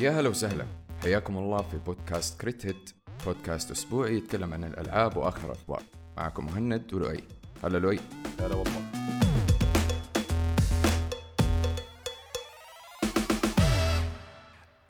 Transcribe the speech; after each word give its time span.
يا 0.00 0.10
هلا 0.10 0.28
وسهلا. 0.28 0.66
حياكم 1.02 1.38
الله 1.38 1.62
في 1.62 1.78
بودكاست 1.78 2.40
Crate 2.40 2.66
Hit. 2.66 2.90
بودكاست 3.26 3.70
أسبوعي 3.70 4.16
يتكلم 4.16 4.54
عن 4.54 4.64
الألعاب 4.64 5.16
وآخر 5.16 5.46
الأخبار. 5.46 5.82
معكم 6.16 6.46
مهند 6.46 6.94
ولؤي. 6.94 7.24
هلا 7.64 7.78
لؤي. 7.78 8.00
هلا 8.40 8.54
والله. 8.54 8.82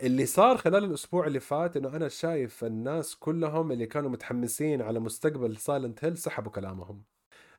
اللي 0.01 0.25
صار 0.25 0.57
خلال 0.57 0.83
الأسبوع 0.83 1.27
اللي 1.27 1.39
فات 1.39 1.77
إنه 1.77 1.95
أنا 1.95 2.07
شايف 2.07 2.63
الناس 2.63 3.15
كلهم 3.15 3.71
اللي 3.71 3.85
كانوا 3.85 4.09
متحمسين 4.09 4.81
على 4.81 4.99
مستقبل 4.99 5.57
سايلنت 5.57 6.05
هيل 6.05 6.17
سحبوا 6.17 6.51
كلامهم. 6.51 7.03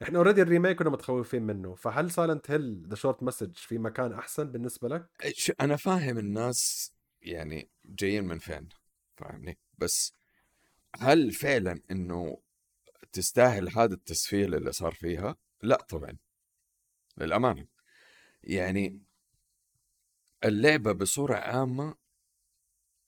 إحنا 0.03 0.19
already 0.19 0.43
ال 0.43 0.48
remake 0.48 0.79
كنا 0.79 0.91
متخوفين 0.91 1.43
منه. 1.43 1.75
فهل 1.75 2.11
سايلنت 2.11 2.51
هيل 2.51 2.87
The 2.89 2.95
Short 2.95 3.23
Message 3.23 3.57
في 3.57 3.79
مكان 3.79 4.13
أحسن 4.13 4.45
بالنسبة 4.45 4.89
لك؟ 4.89 5.07
أنا 5.61 5.77
فاهم 5.77 6.19
الناس 6.19 6.93
يعني 7.23 7.71
جايين 7.85 8.25
من 8.25 8.39
فين 8.39 8.69
فاهمني؟ 9.17 9.59
بس 9.79 10.15
هل 10.97 11.33
فعلا 11.33 11.81
إنه 11.91 12.39
تستاهل 13.13 13.69
هذا 13.69 13.95
التسفيل 13.95 14.55
اللي 14.55 14.73
صار 14.73 14.93
فيها؟ 14.93 15.37
لا 15.63 15.77
طبعا 15.77 16.17
للأمانة. 17.19 17.67
يعني 18.45 19.01
اللعبة 20.45 20.93
بصورة 20.93 21.35
عامة 21.35 21.95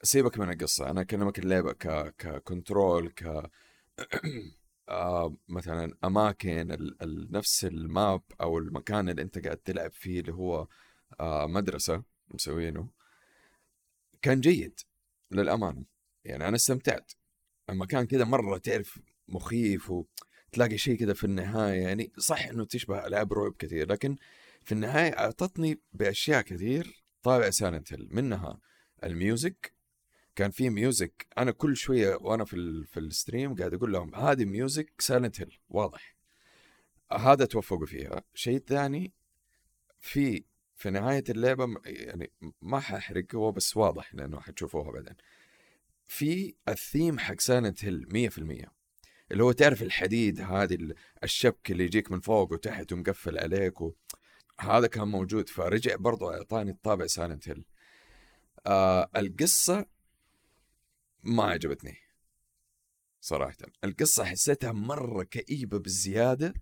سيبك 0.02 0.38
من 0.38 0.50
القصة 0.52 0.90
أنا 0.90 1.00
أكلمك 1.00 1.38
اللعبة 1.38 1.72
ك 1.72 2.14
ك 2.18 2.30
control 2.30 3.08
ك 3.08 3.50
آه 4.88 5.36
مثلا 5.48 5.96
أماكن 6.04 6.72
ال... 6.72 7.02
ال... 7.02 7.32
نفس 7.32 7.64
ال 7.64 7.79
map 7.79 8.22
أو 8.40 8.58
المكان 8.58 9.08
اللي 9.08 9.22
أنت 9.22 9.44
قاعد 9.44 9.56
تلعب 9.56 9.92
فيه 9.92 10.20
اللي 10.20 10.32
هو 10.32 10.68
آه 11.20 11.46
مدرسة 11.46 12.02
مسوينه. 12.34 12.88
كان 14.24 14.40
جيد 14.40 14.80
للأمانة. 15.30 15.84
يعني 16.24 16.48
أنا 16.48 16.56
استمتعت. 16.56 17.12
المكان 17.70 18.06
كذا 18.06 18.24
مرة 18.24 18.58
تعرف 18.58 18.98
مخيف 19.28 19.90
وتلاقي 19.90 20.78
شيء 20.78 20.98
كذا 20.98 21.12
في 21.12 21.24
النهاية 21.24 21.82
يعني 21.82 22.12
صح 22.18 22.44
إنه 22.46 22.64
تشبه 22.64 23.06
العاب 23.06 23.32
رعب 23.32 23.54
كثير 23.58 23.92
لكن 23.92 24.16
في 24.62 24.72
النهاية 24.72 25.18
أعطتني 25.18 25.80
بأشياء 25.92 26.42
كثير 26.42 27.04
طابع 27.22 27.50
سايلنت 27.50 27.92
هيل 27.92 28.08
منها 28.10 28.60
ال 29.04 29.14
music. 29.14 29.74
كان 30.36 30.50
في 30.50 30.70
music 30.70 31.26
أنا 31.38 31.50
كل 31.50 31.76
شوية 31.76 32.14
وأنا 32.14 32.44
في 32.44 32.56
ال 32.56 32.86
في 32.86 33.00
ال 33.00 33.08
stream 33.08 33.54
قاعد 33.54 33.74
أقول 33.74 33.92
لهم 33.92 34.14
هذه 34.14 34.44
music 34.44 35.00
سايلنت 35.00 35.40
هيل 35.40 35.58
واضح. 35.68 36.16
هذا 37.12 37.44
توفقوا 37.44 37.86
فيها. 37.86 38.24
شيء 38.34 38.58
ثاني 38.58 39.12
في 40.00 40.44
في 40.74 40.90
نهاية 40.90 41.24
اللعبة 41.28 41.66
يعني 41.84 42.32
ما 42.62 42.80
ححرق 42.80 43.34
هو 43.34 43.52
بس 43.52 43.76
واضح 43.76 44.14
لأنه 44.14 44.40
حتشوفوها 44.40 44.90
بعدين. 44.90 45.16
في 46.06 46.54
الثيم 46.68 47.18
حق 47.18 47.40
سايلنت 47.40 47.84
هيل 47.84 48.06
مية 48.12 48.28
في 48.28 48.38
المية 48.38 48.72
اللي 49.32 49.44
هو 49.44 49.52
تعرف 49.52 49.82
الحديد 49.82 50.40
هذه 50.40 50.94
الشبك 51.22 51.70
اللي 51.70 51.84
يجيك 51.84 52.12
من 52.12 52.20
فوق 52.20 52.52
وتحت 52.52 52.92
ومقفل 52.92 53.38
عليك 53.38 53.80
و... 53.80 53.92
هذا 54.60 54.86
كان 54.86 55.08
موجود 55.08 55.48
فرجع 55.48 55.96
برضو 55.96 56.30
أعطاني 56.30 56.70
الطابع 56.70 57.06
سايلنت 57.06 57.48
هيل 57.48 57.64
آه 58.66 59.10
القصة 59.16 59.86
ما 61.22 61.44
عجبتني 61.44 61.96
صراحة. 63.20 63.56
القصة 63.84 64.24
حسيتها 64.24 64.72
مرة 64.72 65.22
كئيبة 65.22 65.78
بالزيادة 65.78 66.54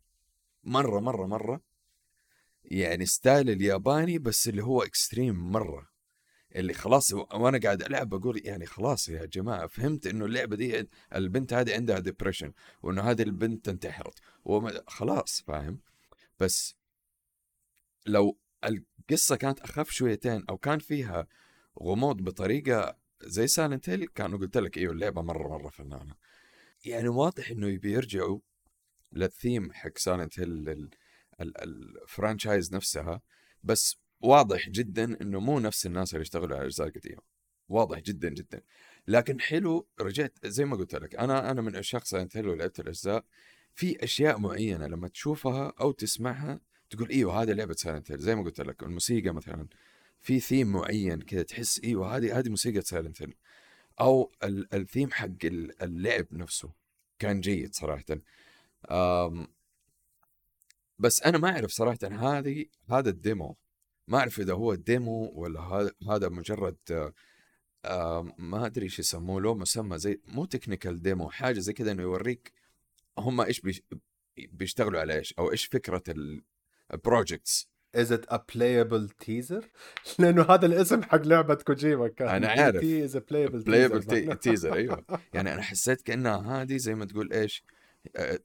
مرة 0.64 1.00
مرة 1.00 1.26
مرة. 1.26 1.60
يعني 2.72 3.06
style 3.06 3.50
الياباني 3.50 4.18
بس 4.18 4.48
اللي 4.48 4.64
هو 4.64 4.82
extreme 4.82 5.52
مرة. 5.52 5.92
اللي 6.56 6.74
خلاص 6.74 7.12
وأنا 7.12 7.58
قاعد 7.58 7.82
ألعب 7.82 8.08
بقول 8.08 8.40
يعني 8.44 8.66
خلاص 8.66 9.08
يا 9.08 9.26
جماعة 9.26 9.66
فهمت 9.66 10.06
إنه 10.06 10.24
اللعبة 10.24 10.56
دي 10.56 10.88
البنت 11.14 11.52
هذه 11.52 11.74
عندها 11.74 11.98
depression 11.98 12.52
وإنه 12.82 13.02
هذه 13.02 13.22
البنت 13.22 13.68
انتحرت 13.68 14.18
خلاص 14.86 15.42
فاهم؟ 15.46 15.78
بس 16.40 16.74
لو 18.06 18.38
القصة 18.64 19.36
كانت 19.36 19.60
أخف 19.60 19.90
شويتين 19.90 20.44
أو 20.48 20.58
كان 20.58 20.78
فيها 20.78 21.26
غموض 21.82 22.16
بطريقة 22.16 22.96
زي 23.22 23.46
سايلنت 23.46 23.88
هيل 23.88 24.06
كانوا 24.06 24.38
قلت 24.38 24.56
لك 24.56 24.78
إيوه 24.78 24.92
اللعبة 24.92 25.22
مرة 25.22 25.48
مرة 25.48 25.68
فنانة. 25.68 26.14
يعني 26.84 27.08
واضح 27.08 27.50
إنه 27.50 27.68
يبي 27.68 27.92
يرجعوا 27.92 28.40
للثيم 29.12 29.72
حق 29.72 29.98
سايلنت 29.98 30.40
هيل 30.40 30.90
ال 31.42 31.55
franchise 31.55 32.74
نفسها 32.74 33.20
بس 33.64 33.96
واضح 34.20 34.68
جدا 34.68 35.20
إنه 35.22 35.40
مو 35.40 35.60
نفس 35.60 35.86
الناس 35.86 36.14
اللي 36.14 36.22
اشتغلوا 36.22 36.56
على 36.56 36.60
الاجزاء 36.60 36.86
القديمه 36.86 37.22
واضح 37.68 37.98
جدا 37.98 38.28
جدا. 38.28 38.62
لكن 39.08 39.40
حلو 39.40 39.88
رجعت 40.00 40.46
زي 40.46 40.64
ما 40.64 40.76
قلت 40.76 40.94
لك 40.94 41.14
أنا 41.14 41.50
أنا 41.50 41.60
من 41.60 41.76
عشاق 41.76 42.04
سايلنت 42.04 42.36
هيل 42.36 42.48
ولعبت 42.48 42.80
الأجزاء 42.80 43.24
في 43.74 44.04
أشياء 44.04 44.38
معينة 44.38 44.86
لما 44.86 45.08
تشوفها 45.08 45.72
أو 45.80 45.92
تسمعها 45.92 46.60
تقول 46.90 47.10
إيوه 47.10 47.42
هذه 47.42 47.52
لعبة 47.52 47.74
سايلنت 47.74 48.12
هيل 48.12 48.20
زي 48.20 48.34
ما 48.34 48.42
قلت 48.42 48.60
لك 48.60 48.82
الموسيقى 48.82 49.30
مثلا 49.30 49.66
في 50.20 50.40
ثيم 50.40 50.72
معين 50.72 51.22
كذا 51.22 51.42
تحس 51.42 51.80
إيوه 51.84 52.16
هذه 52.16 52.38
هذه 52.38 52.48
موسيقى 52.48 52.80
سايلنت 52.80 53.22
هيل 53.22 53.34
أو 54.00 54.32
الثيم 54.44 55.10
حق 55.10 55.28
اللعب 55.82 56.26
نفسه 56.32 56.72
كان 57.18 57.40
جيد 57.40 57.74
صراحة. 57.74 58.04
بس 61.02 61.22
أنا 61.22 61.38
ما 61.38 61.50
أعرف 61.50 61.70
صراحة 61.70 61.98
هذه 62.02 62.64
هذا 62.90 63.10
ال 63.10 63.18
demo. 63.18 63.56
ما 64.08 64.18
أعرف 64.18 64.40
إذا 64.40 64.52
هو 64.52 64.74
demo 64.74 65.32
ولا 65.34 65.90
هذا 66.10 66.28
مجرد 66.28 66.76
آه 67.84 68.34
ما 68.38 68.66
أدري 68.66 68.84
إيش 68.84 68.98
يسموه 68.98 69.40
له 69.40 69.54
مسمى 69.54 69.98
زي 69.98 70.20
مو 70.26 70.44
technical 70.44 71.02
demo 71.02 71.30
حاجة 71.30 71.58
زي 71.58 71.72
كذا 71.72 71.92
إنه 71.92 72.02
يوريك 72.02 72.52
هم 73.18 73.40
إيش 73.40 73.62
بيشتغلوا 74.36 75.00
على 75.00 75.18
إيش 75.18 75.34
أو 75.38 75.52
إيش 75.52 75.64
فكرة 75.64 76.02
ال 76.92 77.01
projects 77.01 77.72
Is 77.94 78.10
it 78.10 78.24
a 78.30 78.38
playable 78.38 79.08
teaser؟ 79.24 79.64
لأنه 80.18 80.42
هذا 80.42 80.66
الاسم 80.66 81.02
حق 81.02 81.26
لعبة 81.26 81.54
كوجيما 81.54 82.08
كان. 82.08 82.28
أنا 82.28 82.48
عارف 82.48 82.82
playable, 83.16 83.64
playable 83.64 84.04
teaser, 84.04 84.36
teaser 84.36 84.72
أيوه. 84.72 85.04
يعني 85.34 85.54
أنا 85.54 85.62
حسيت 85.62 86.02
كأنها 86.02 86.62
هذه 86.62 86.76
زي 86.76 86.94
ما 86.94 87.04
تقول 87.04 87.32
إيش 87.32 87.64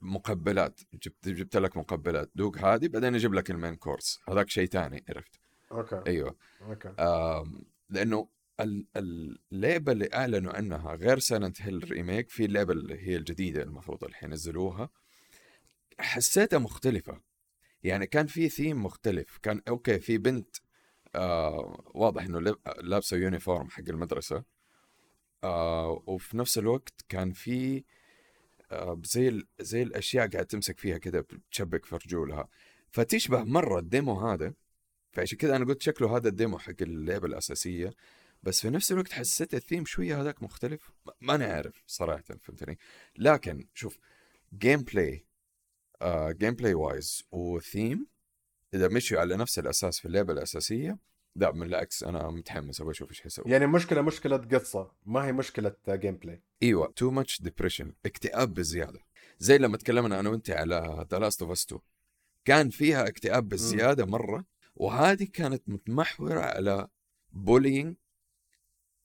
مقبلات. 0.02 0.82
جبت 0.94 1.30
جبت 1.30 1.58
لك 1.58 1.78
مقبلات. 1.78 2.32
دوق 2.36 2.58
هذه 2.58 2.88
بعدين 2.88 3.16
أجيب 3.16 3.34
لك 3.34 3.52
ال 3.52 3.57
main 3.57 3.76
course. 3.76 4.20
هذاك 4.30 4.50
شيء 4.50 4.66
ثاني 4.66 5.06
عرفت؟ 5.10 5.40
أوكي. 5.72 6.02
أيوه. 6.08 6.36
أوكي. 6.62 6.94
لأنه 7.90 8.30
اللعبه 8.98 9.92
اللي 9.92 10.10
أعلنوا 10.14 10.54
عنها 10.54 10.96
غير 10.96 11.20
سايلنت 11.20 11.62
هيل 11.62 11.92
remake 11.92 12.30
في 12.30 12.46
اللعبه 12.46 12.74
اللي 12.74 13.08
هي 13.08 13.16
الجديدة 13.16 13.64
المفروض 13.64 14.04
الحين 14.04 14.30
نزلوها 14.30 14.90
حسيتها 16.00 16.60
مختلفة. 16.60 17.22
يعني 17.84 18.08
كان 18.08 18.28
في 18.28 18.50
ثيم 18.50 18.84
مختلف. 18.84 19.38
كان 19.44 19.62
okay 19.68 20.00
في 20.00 20.18
بنت 20.18 20.56
آه 21.16 21.92
واضح 21.96 22.24
إنه 22.24 22.56
لابسة 22.82 23.18
uniform 23.18 23.70
حق 23.70 23.84
المدرسة. 23.90 24.44
آه 25.44 26.04
وفي 26.08 26.38
نفس 26.38 26.58
الوقت 26.58 27.06
كان 27.10 27.32
في 27.32 27.78
آه 27.78 27.84
زي 29.04 29.44
زي 29.60 29.84
الأشياء 29.84 30.28
قاعد 30.28 30.46
تمسك 30.46 30.80
فيها 30.80 30.98
كذا 30.98 31.20
بتشبك 31.20 31.86
في 31.86 31.96
رجولها 31.96 32.50
فتشبه 32.92 33.44
مرة 33.44 33.80
ال 33.80 33.88
demo 33.88 34.20
هذا 34.20 34.54
فعشان 35.12 35.38
كذا 35.38 35.56
أنا 35.56 35.66
قلت 35.66 35.82
شكله 35.82 36.18
هذا 36.18 36.30
ال 36.30 36.36
demo 36.36 36.60
حق 36.60 36.82
اللعبة 36.82 37.28
الأساسية 37.28 37.94
بس 38.44 38.62
في 38.62 38.70
نفس 38.70 38.92
الوقت 38.92 39.12
حسيت 39.12 39.54
الثيم 39.54 39.86
شوية 39.86 40.22
هذاك 40.22 40.44
مختلف. 40.44 40.92
ما 41.22 41.36
أنا 41.36 41.46
عارف 41.46 41.84
صراحة 41.88 42.24
فهمتني؟ 42.42 42.78
لكن 43.18 43.68
شوف 43.74 44.00
gameplay 44.58 45.26
gameplay 46.32 46.74
wise 46.74 47.24
و 47.32 47.44
theme 47.44 48.08
إذا 48.74 48.88
مشوا 48.88 49.20
على 49.20 49.38
نفس 49.38 49.60
الأساس 49.60 50.00
في 50.00 50.06
اللعبة 50.06 50.34
الأساسية 50.34 50.98
لا 51.36 51.50
بالعكس 51.52 52.04
أنا 52.04 52.30
متحمس 52.30 52.82
أبغى 52.82 52.92
أشوف 52.92 53.10
إيش 53.10 53.22
حيسوي. 53.22 53.52
يعني 53.52 53.68
مشكلة 53.68 54.02
مشكلة 54.02 54.38
قصة 54.38 54.92
ما 55.06 55.26
هي 55.26 55.32
مشكلة 55.32 55.76
gameplay 55.90 56.42
إيوه 56.64 56.94
too 56.96 57.12
much 57.12 57.42
depression 57.42 57.94
اكتئاب 58.06 58.54
بزياده 58.54 59.00
زي 59.40 59.58
لما 59.58 59.78
تكلمنا 59.78 60.20
أنا 60.20 60.30
وأنت 60.30 60.50
على 60.50 61.08
The 61.12 61.20
Last 61.20 61.42
of 61.42 61.52
Us 61.52 61.66
2 61.66 61.82
كان 62.46 62.70
فيها 62.70 63.08
اكتئاب 63.08 63.50
بزياده 63.50 64.06
مرة 64.06 64.46
وهذه 64.76 65.28
كانت 65.34 65.70
متمحورة 65.70 66.40
على 66.40 66.88
bullying 67.34 67.96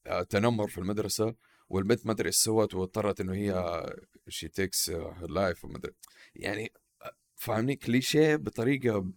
آه، 0.07 0.23
تنمر 0.23 0.69
في 0.69 0.79
المدرسة 0.79 1.35
والبنت 1.69 2.07
ما 2.07 2.13
أدري 2.13 2.27
إيش 2.27 2.37
سوت 2.37 2.75
واضطرت 2.75 3.21
إنه 3.21 3.35
هي 3.35 3.83
she 4.29 4.49
takes 4.49 4.91
life 5.29 5.65
وما 5.65 5.77
أدري. 5.77 5.93
يعني 6.35 6.73
آه، 7.03 7.13
فاهمني؟ 7.37 7.77
كليشيه 7.77 8.37
بطريقة 8.37 9.13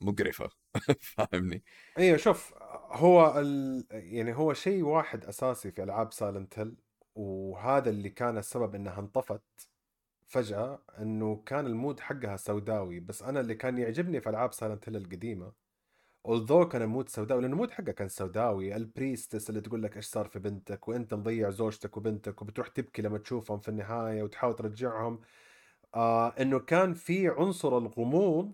مقرفة. 0.00 0.50
فاهمني؟ 1.00 1.64
أيوه 1.98 2.16
شوف 2.16 2.54
هو 2.90 3.38
ال... 3.40 3.86
يعني 3.90 4.36
هو 4.36 4.54
شيء 4.54 4.82
واحد 4.82 5.24
أساسي 5.24 5.70
في 5.70 5.82
ألعاب 5.82 6.12
سايلنت 6.12 6.58
هيل 6.58 6.76
وهذا 7.14 7.90
اللي 7.90 8.10
كان 8.10 8.38
السبب 8.38 8.74
إنها 8.74 9.00
انطفت 9.00 9.42
فجأة 10.26 10.82
إنه 10.98 11.42
كان 11.46 11.66
ال 11.66 11.73
mood 11.73 12.00
حقها 12.00 12.36
سوداوي. 12.36 13.00
بس 13.00 13.22
أنا 13.22 13.40
اللي 13.40 13.54
كان 13.54 13.78
يعجبني 13.78 14.20
في 14.20 14.30
ألعاب 14.30 14.52
سايلنت 14.52 14.88
هيل 14.88 14.96
القديمة 14.96 15.52
although 16.26 16.68
كان 16.68 16.82
ال 16.82 16.87
mood 16.87 17.08
سوداوي 17.08 17.42
لأنه 17.42 17.52
ال 17.54 17.57
mood 17.57 17.70
حقه 17.70 17.92
كان 17.92 18.08
سوداوي. 18.08 18.76
ال 18.76 18.83
priestess 18.83 19.50
اللي 19.50 19.60
تقول 19.60 19.82
لك 19.82 19.96
إيش 19.96 20.06
صار 20.06 20.28
في 20.28 20.38
بنتك 20.38 20.88
وأنت 20.88 21.14
مضيع 21.14 21.50
زوجتك 21.50 21.96
وبنتك 21.96 22.42
وبتروح 22.42 22.68
تبكي 22.68 23.02
لما 23.02 23.18
تشوفهم 23.18 23.58
في 23.60 23.68
النهاية 23.68 24.22
وتحاول 24.22 24.56
ترجعهم. 24.56 25.20
آه 25.94 26.28
إنه 26.40 26.58
كان 26.58 26.94
في 26.94 27.28
عنصر 27.28 27.78
الغموض 27.78 28.52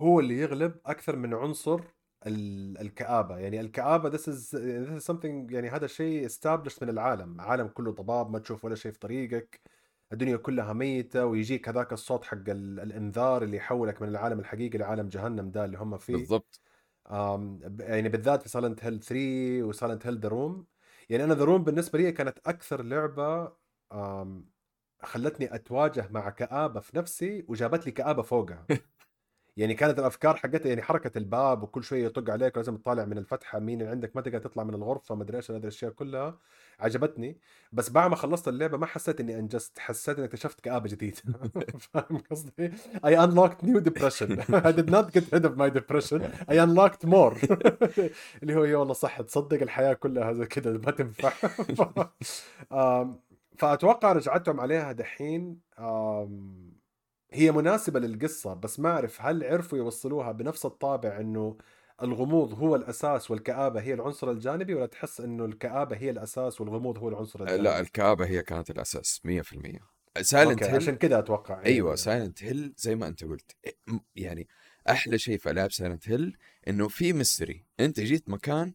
هو 0.00 0.20
اللي 0.20 0.38
يغلب 0.38 0.76
أكثر 0.86 1.16
من 1.16 1.34
عنصر 1.34 1.80
ال- 2.26 2.78
الكآبة. 2.80 3.38
يعني 3.38 3.60
الكآبة 3.60 4.10
this 4.10 4.20
is, 4.20 4.50
this 4.52 5.02
is 5.02 5.06
something 5.14 5.52
يعني 5.52 5.68
هذا 5.70 5.84
الشيء 5.84 6.28
established 6.28 6.82
من 6.82 6.88
العالم. 6.88 7.34
العالم 7.34 7.68
كله 7.68 7.92
ضباب 7.92 8.30
ما 8.30 8.38
تشوف 8.38 8.64
ولا 8.64 8.74
شيء 8.74 8.92
في 8.92 8.98
طريقك. 8.98 9.60
الدنيا 10.12 10.36
كلها 10.36 10.72
ميتة 10.72 11.26
ويجيك 11.26 11.68
هذاك 11.68 11.92
الصوت 11.92 12.24
حق 12.24 12.36
ال- 12.48 12.80
الإنذار 12.80 13.42
اللي 13.42 13.56
يحولك 13.56 14.02
من 14.02 14.08
العالم 14.08 14.40
الحقيقي 14.40 14.78
لعالم 14.78 15.08
جهنم 15.08 15.50
ده 15.50 15.64
اللي 15.64 15.78
هم 15.78 15.98
فيه. 15.98 16.12
بالضبط. 16.16 16.60
يعني 17.80 18.08
بالذات 18.08 18.42
في 18.42 18.48
سايلنت 18.48 18.84
هيل 18.84 19.00
3 19.00 19.62
وسايلنت 19.62 20.06
هيل 20.06 20.18
The 20.20 20.28
Room 20.28 20.66
يعني 21.08 21.24
أنا 21.24 21.34
The 21.34 21.44
Room 21.44 21.64
بالنسبة 21.64 21.98
لي 21.98 22.12
كانت 22.12 22.38
أكثر 22.46 22.82
لعبة 22.82 23.52
آم، 23.92 24.50
خلتني 25.02 25.54
أتواجه 25.54 26.08
مع 26.10 26.30
كآبة 26.30 26.80
في 26.80 26.96
نفسي 26.98 27.44
وجابت 27.48 27.86
لي 27.86 27.92
كآبة 27.92 28.22
فوقها. 28.22 28.66
يعني 29.56 29.74
كانت 29.74 29.98
الأفكار 29.98 30.36
حقتها 30.36 30.68
يعني 30.68 30.82
حركة 30.82 31.18
الباب 31.18 31.62
وكل 31.62 31.84
شوية 31.84 32.04
يطق 32.04 32.30
عليك 32.30 32.56
ولازم 32.56 32.76
تطالع 32.76 33.04
من 33.04 33.18
الفتحة 33.18 33.58
مين 33.58 33.80
اللي 33.80 33.90
عندك 33.90 34.16
ما 34.16 34.22
تقدر 34.22 34.38
تطلع 34.38 34.64
من 34.64 34.74
الغرفة 34.74 35.14
ما 35.14 35.22
أدري 35.22 35.36
إيش 35.36 35.50
هذه 35.50 35.58
الاشياء 35.58 35.90
كلها. 35.90 36.38
عجبتني. 36.80 37.38
بس 37.72 37.90
بعد 37.90 38.10
ما 38.10 38.16
خلصت 38.16 38.48
اللعبة 38.48 38.78
ما 38.78 38.86
حسيت 38.86 39.20
إني 39.20 39.38
أنجزت 39.38 39.78
حسيت 39.78 40.18
إني 40.18 40.26
اكتشفت 40.26 40.60
كآبة 40.60 40.88
جديدة. 40.88 41.22
فاهم 41.92 42.22
قصدي؟ 42.30 42.70
I 43.06 43.10
unlocked 43.10 43.66
new 43.66 43.80
depression. 43.80 44.40
I 44.68 44.72
did 44.72 44.90
not 44.90 45.12
get 45.12 45.24
rid 45.32 45.44
of 45.44 45.56
my 45.56 45.70
depression. 45.70 46.22
I 46.48 46.54
unlocked 46.54 47.04
more. 47.06 47.36
اللي 48.42 48.54
هو 48.54 48.64
يا 48.64 48.76
والله 48.76 48.94
صح 48.94 49.20
تصدق 49.22 49.62
الحياة 49.62 49.92
كلها 49.92 50.32
زي 50.32 50.46
كذا 50.46 50.72
ما 50.72 50.90
تنفع. 50.90 51.32
فأتوقع 53.58 54.12
رجعتهم 54.12 54.60
عليها 54.60 54.92
دحين. 54.92 55.60
هي 57.34 57.52
مناسبة 57.52 58.00
للقصة 58.00 58.54
بس 58.54 58.80
ما 58.80 58.90
أعرف 58.90 59.22
هل 59.22 59.44
عرفوا 59.44 59.78
يوصلوها 59.78 60.32
بنفس 60.32 60.66
الطابع 60.66 61.20
إنه 61.20 61.56
الغموض 62.02 62.54
هو 62.54 62.76
الأساس 62.76 63.30
والكآبة 63.30 63.80
هي 63.80 63.94
العنصر 63.94 64.30
الجانبي 64.30 64.74
ولا 64.74 64.86
تحس 64.86 65.20
إنه 65.20 65.44
الكآبة 65.44 65.96
هي 65.96 66.10
الأساس 66.10 66.60
والغموض 66.60 66.98
هو 66.98 67.08
العنصر 67.08 67.40
الجانبي؟ 67.40 67.62
لا 67.62 67.80
الكآبة 67.80 68.26
هي 68.26 68.42
كانت 68.42 68.70
الأساس 68.70 69.20
100% 69.24 69.80
سايلنت 70.20 70.62
أوكي 70.62 70.76
عشان 70.76 70.88
هيل 70.88 70.98
كذا 70.98 71.18
أتوقع 71.18 71.62
أيوه 71.66 71.86
يعني. 71.86 71.96
سايلنت 71.96 72.44
هيل 72.44 72.74
زي 72.76 72.94
ما 72.96 73.06
أنت 73.08 73.24
قلت 73.24 73.56
م- 73.86 73.98
يعني 74.16 74.48
أحلى 74.90 75.18
شيء 75.18 75.38
في 75.38 75.50
ألعاب 75.50 75.72
سايلنت 75.72 76.08
هيل 76.08 76.36
إنه 76.68 76.88
في 76.88 77.12
mystery 77.12 77.64
أنت 77.80 78.00
جيت 78.00 78.28
مكان 78.30 78.72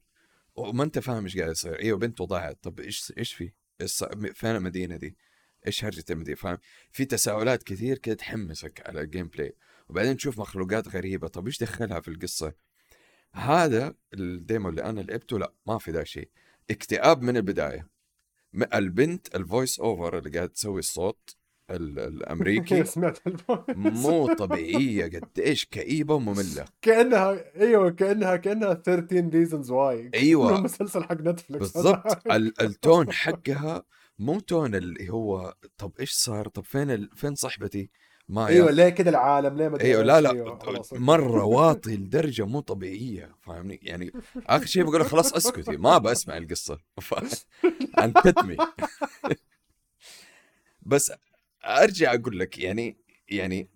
وما 0.56 0.84
أنت 0.84 1.00
فاهم 1.00 1.24
إيش 1.24 1.38
قاعد 1.38 1.52
يصير 1.52 1.80
أيوه 1.80 1.98
بنته 1.98 2.26
ضاعت 2.26 2.58
طب 2.64 2.80
إيش 2.80 3.14
إيش 3.18 3.34
في؟ 3.34 3.52
إيش 3.82 3.92
صار؟ 3.92 4.18
م- 4.18 4.34
فين 4.34 4.56
المدينة 4.56 4.98
دي؟ 4.98 5.18
إيش 5.68 5.86
هرجة 5.86 6.04
المدينة 6.10 6.36
فاهم؟ 6.36 6.58
في 6.92 7.06
تساؤلات 7.06 7.64
كثير 7.64 7.98
كده 7.98 8.16
تحمسك 8.16 8.84
على 8.86 9.02
ال 9.02 9.28
gameplay 9.28 9.56
وبعدين 9.90 10.18
تشوف 10.18 10.40
مخلوقات 10.40 10.88
غريبة. 10.88 11.28
طب 11.28 11.46
إيش 11.46 11.60
دخلها 11.64 12.00
في 12.00 12.08
القصة؟ 12.08 12.54
هذا 13.34 13.94
ال 14.14 14.25
demo 14.25 14.70
اللي 14.70 14.84
أنا 14.84 15.02
لعبته 15.02 15.40
لا 15.40 15.54
ما 15.68 15.78
في 15.78 15.92
ذا 15.92 16.04
شيء. 16.04 16.30
اكتئاب 16.70 17.22
من 17.22 17.38
البداية. 17.38 17.90
البنت 18.74 19.36
ال 19.36 19.43
voice 19.43 19.80
over 19.80 20.18
اللي 20.18 20.30
قاعد 20.30 20.50
تسوي 20.50 20.80
الصوت 20.80 21.36
ال- 21.70 22.00
الأمريكي. 22.00 22.84
سمعت 22.96 23.18
مو 23.76 24.34
طبيعية 24.34 25.06
قد 25.06 25.40
إيش 25.40 25.66
كئيبة 25.66 26.14
ومملة. 26.16 26.66
كأنها 26.82 27.56
أيوه 27.62 27.90
كأنها 27.90 28.36
كأنها 28.36 28.74
13 28.74 29.30
reasons 29.32 29.68
why. 29.68 30.16
أيوة. 30.16 30.58
المسلسل 30.58 31.04
حق 31.04 31.22
نتفلكس 31.22 31.72
بالضبط. 31.74 32.28
ال- 32.36 32.62
ال 32.62 32.72
tone 32.72 33.12
حقها 33.12 33.84
مو 34.20 34.40
tone 34.40 34.76
اللي 34.76 35.10
هو 35.10 35.56
طب 35.78 35.92
إيش 36.00 36.12
صار؟ 36.12 36.48
طب 36.48 36.64
فين 36.64 36.92
ال... 36.92 37.10
فين 37.16 37.36
صاحبتي 37.36 37.90
مايا 38.30 38.48
أيوه 38.48 38.72
ليه 38.72 38.90
كده 38.90 39.10
العالم؟ 39.10 39.58
ليه 39.58 39.68
ما 39.68 39.82
أيوه؟ 39.82 40.04
لا 40.04 40.22
لا 40.22 40.32
أيوة،. 40.32 40.60
مرة 40.92 41.44
واطي 41.56 41.96
لدرجة 41.96 42.46
مو 42.46 42.60
طبيعية 42.60 43.36
فاهمني؟ 43.42 43.80
يعني 43.84 44.12
آخر 44.48 44.66
شيء 44.66 44.84
بقول 44.84 45.06
خلاص 45.06 45.34
أسكتي 45.34 45.78
ما 45.78 45.98
بسمع 45.98 46.38
القصة. 46.38 46.80
انكتمي 48.04 48.58
بس 50.82 51.14
أرجع 51.66 52.14
أقول 52.14 52.40
لك 52.40 52.60
يعني 52.60 52.98
يعني 53.30 53.70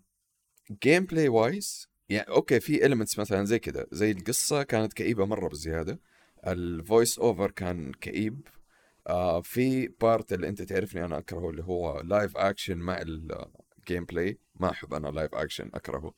gameplay 0.83 1.27
wise 1.27 1.87
يعني 2.09 2.29
أوكي 2.29 2.59
في 2.59 2.85
ال 2.85 2.89
moments 2.89 3.19
مثلا 3.19 3.45
زي 3.45 3.59
كذا 3.59 3.85
زي 3.91 4.11
القصة 4.11 4.63
كانت 4.63 4.93
كئيبة 4.93 5.25
مرة 5.25 5.47
بزيادة 5.47 5.99
ال 6.47 6.59
voice 6.59 7.19
over 7.19 7.51
كان 7.51 7.91
كئيب. 7.91 8.47
آه 9.07 9.41
في 9.41 9.87
part 9.87 10.33
اللي 10.33 10.47
أنت 10.47 10.61
تعرفني 10.61 11.05
أنا 11.05 11.17
أكرهه 11.17 11.49
اللي 11.49 11.63
هو 11.63 12.01
live 12.01 12.37
action 12.37 12.77
مع 12.77 13.01
ال 13.01 14.05
gameplay 14.05 14.39
ما 14.55 14.69
أحب 14.69 14.93
أنا 14.93 15.07
live 15.07 15.35
action 15.35 15.69
أكرهه. 15.73 16.13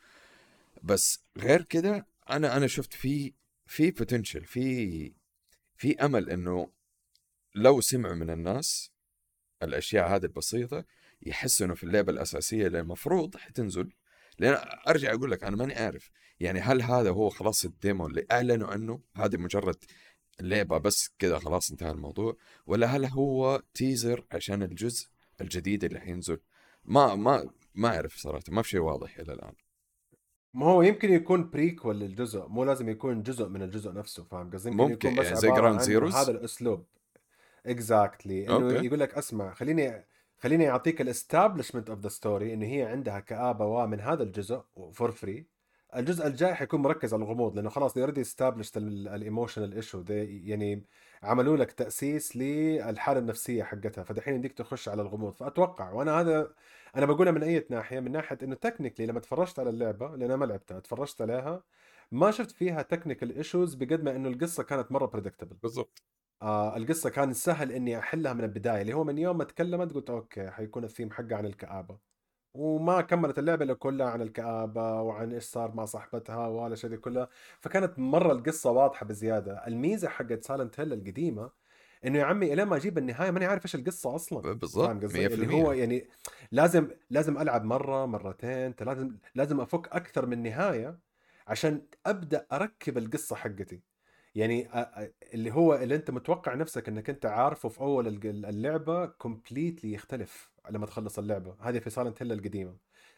بس 0.83 1.23
غير 1.37 1.61
كده 1.63 2.07
أنا 2.29 2.57
أنا 2.57 2.67
شفت 2.67 2.93
في 2.93 3.33
في 3.65 3.91
بوتنشل 3.91 4.45
في 4.45 5.13
في 5.77 6.05
أمل 6.05 6.29
إنه 6.29 6.69
لو 7.55 7.81
سمعوا 7.81 8.15
من 8.15 8.29
الناس 8.29 8.91
الأشياء 9.63 10.15
هذه 10.15 10.25
البسيطة 10.25 10.85
يحسنوا 11.21 11.75
في 11.75 11.83
اللعبة 11.83 12.11
الأساسية 12.11 12.67
اللي 12.67 12.79
المفروض 12.79 13.37
حتنزل. 13.37 13.89
لأن 14.39 14.67
أرجع 14.87 15.13
أقول 15.13 15.31
لك 15.31 15.43
أنا 15.43 15.55
ماني 15.55 15.73
عارف 15.73 16.11
يعني 16.39 16.59
هل 16.59 16.81
هذا 16.81 17.09
هو 17.09 17.29
خلاص 17.29 17.65
الديمو 17.65 18.07
اللي 18.07 18.25
أعلنوا 18.31 18.67
عنه؟ 18.67 19.01
هذه 19.15 19.37
مجرد 19.37 19.75
لعبه 20.41 20.77
بس 20.77 21.09
كذا 21.19 21.39
خلاص 21.39 21.71
انتهى 21.71 21.91
الموضوع. 21.91 22.35
ولا 22.67 22.87
هل 22.87 23.05
هو 23.05 23.61
تيزر 23.73 24.25
عشان 24.31 24.63
الجزء 24.63 25.07
الجديد 25.41 25.83
اللي 25.83 25.99
حينزل؟ 25.99 26.39
ما 26.85 27.15
ما 27.15 27.49
ما 27.75 27.95
أعرف 27.95 28.17
صراحة 28.17 28.43
ما 28.47 28.61
في 28.61 28.69
شيء 28.69 28.79
واضح 28.79 29.19
إلى 29.19 29.33
الآن. 29.33 29.53
ما 30.53 30.65
هو 30.65 30.81
يمكن 30.81 31.13
يكون 31.13 31.49
prequel 31.49 31.99
للجزء 31.99 32.47
مو 32.47 32.63
لازم 32.63 32.89
يكون 32.89 33.23
جزء 33.23 33.47
من 33.47 33.61
الجزء 33.61 33.93
نفسه 33.93 34.23
فاهم 34.23 34.51
قصدي؟ 34.51 34.69
يمكن 34.69 34.83
ممكن، 34.83 35.09
يكون 35.09 35.19
بس 35.19 35.25
يعني 35.25 35.39
زي 35.39 35.49
عن 35.49 35.79
Zeroes؟ 35.79 36.15
هذا 36.15 36.31
الأسلوب. 36.31 36.85
exactly 37.65 38.47
إنه 38.47 38.55
أوكي. 38.55 38.85
يقول 38.85 38.99
لك 38.99 39.13
اسمع 39.13 39.53
خليني 39.53 40.05
خليني 40.37 40.63
يعطيك 40.63 41.01
ال 41.01 41.08
establishment 41.08 41.89
of 41.89 41.99
the 41.99 42.09
story 42.09 42.53
انه 42.53 42.65
هي 42.65 42.83
عندها 42.83 43.19
كآبة 43.19 43.65
ومن 43.65 43.99
هذا 43.99 44.23
الجزء 44.23 44.61
for 44.93 45.11
free 45.11 45.45
الجزء 45.95 46.27
الجاي 46.27 46.55
حيكون 46.55 46.81
مركز 46.81 47.13
على 47.13 47.23
الغموض 47.23 47.55
لأنه 47.55 47.69
خلاص 47.69 47.97
already 47.97 48.21
established 48.21 48.77
ال 48.77 48.87
emotional 48.87 49.73
issue 49.73 50.03
يعني 50.09 50.83
عملوا 51.23 51.57
لك 51.57 51.71
تأسيس 51.71 52.37
للحالة 52.37 53.19
النفسية 53.19 53.63
حقتها. 53.63 54.03
فدحين 54.03 54.35
يديك 54.35 54.53
تخش 54.53 54.89
على 54.89 55.01
الغموض. 55.01 55.33
فأتوقع 55.35 55.91
وأنا 55.91 56.21
هذا 56.21 56.53
أنا 56.95 57.05
بقولها 57.05 57.31
من 57.31 57.43
أي 57.43 57.65
ناحية 57.69 57.99
من 57.99 58.11
ناحية 58.11 58.37
إنه 58.43 58.55
technically 58.55 59.05
لما 59.05 59.19
تفرجت 59.19 59.59
على 59.59 59.69
اللعبة 59.69 60.07
لأن 60.15 60.21
أنا 60.23 60.35
ما 60.35 60.45
لعبتها 60.45 60.79
تفرجت 60.79 61.21
عليها 61.21 61.63
ما 62.11 62.31
شفت 62.31 62.51
فيها 62.51 62.81
technical 62.81 63.37
issues 63.37 63.75
بقد 63.75 64.03
ما 64.03 64.15
إنه 64.15 64.29
القصة 64.29 64.63
كانت 64.63 64.91
مرة 64.91 65.05
predictable 65.05 65.55
بالضبط. 65.57 66.03
آه 66.41 66.77
القصة 66.77 67.09
كان 67.09 67.33
سهل 67.33 67.71
إني 67.71 67.99
أحلها 67.99 68.33
من 68.33 68.43
البداية 68.43 68.81
اللي 68.81 68.93
هو 68.93 69.03
من 69.03 69.17
يوم 69.17 69.37
ما 69.37 69.43
تكلمت 69.43 69.93
قلت 69.93 70.09
أوكي 70.09 70.49
حيكون 70.51 70.83
الثيم 70.83 71.11
حقها 71.11 71.37
عن 71.37 71.45
الكآبة. 71.45 72.14
وما 72.55 73.01
كملت 73.01 73.39
اللعبة 73.39 73.65
إلا 73.65 73.73
كلها 73.73 74.07
عن 74.07 74.21
الكآبة 74.21 75.01
وعن 75.01 75.33
إيش 75.33 75.43
صار 75.43 75.75
مع 75.75 75.85
صاحبتها 75.85 76.47
والاشياء 76.47 76.91
دي 76.91 76.97
كلها 76.97 77.27
فكانت 77.59 77.99
مرة 77.99 78.31
القصة 78.31 78.71
واضحة 78.71 79.05
بزيادة. 79.05 79.67
الميزة 79.67 80.09
حقت 80.09 80.43
سايلنت 80.43 80.79
هيل 80.79 80.93
القديمة 80.93 81.51
إنه 82.05 82.19
يا 82.19 82.23
عمي 82.25 82.53
الين 82.53 82.65
ما 82.67 82.75
أجيب 82.75 82.97
النهاية 82.97 83.31
ماني 83.31 83.45
عارف 83.45 83.65
إيش 83.65 83.75
القصة 83.75 84.15
أصلا. 84.15 84.41
بالضبط 84.53 84.87
فاهم 84.87 84.99
قصدي؟ 84.99 85.19
100% 85.19 85.33
اللي 85.33 85.53
هو 85.53 85.71
يعني 85.71 86.07
لازم 86.51 86.87
لازم 87.09 87.37
ألعب 87.37 87.63
مرة 87.63 88.05
مرتين 88.05 88.73
لازم 88.81 89.17
لازم 89.35 89.61
أفك 89.61 89.87
أكثر 89.87 90.25
من 90.25 90.43
نهاية 90.43 90.99
عشان 91.47 91.81
أبدأ 92.05 92.45
أركب 92.51 92.97
القصة 92.97 93.35
حقتي. 93.35 93.81
يعني 94.35 94.69
اللي 95.33 95.51
هو 95.51 95.75
اللي 95.75 95.95
أنت 95.95 96.11
متوقع 96.11 96.53
نفسك 96.53 96.87
إنك 96.89 97.09
أنت 97.09 97.25
عارفه 97.25 97.69
في 97.69 97.81
أول 97.81 98.07
اللعبة 98.25 99.05
completely 99.05 99.93
يختلف 99.93 100.53
لما 100.71 100.85
تخلص 100.85 101.19
اللعبة. 101.19 101.55
هذه 101.59 101.79
في 101.79 101.89
سايلنت 101.89 102.23
هيل 102.23 102.31
القديمة. 102.31 102.77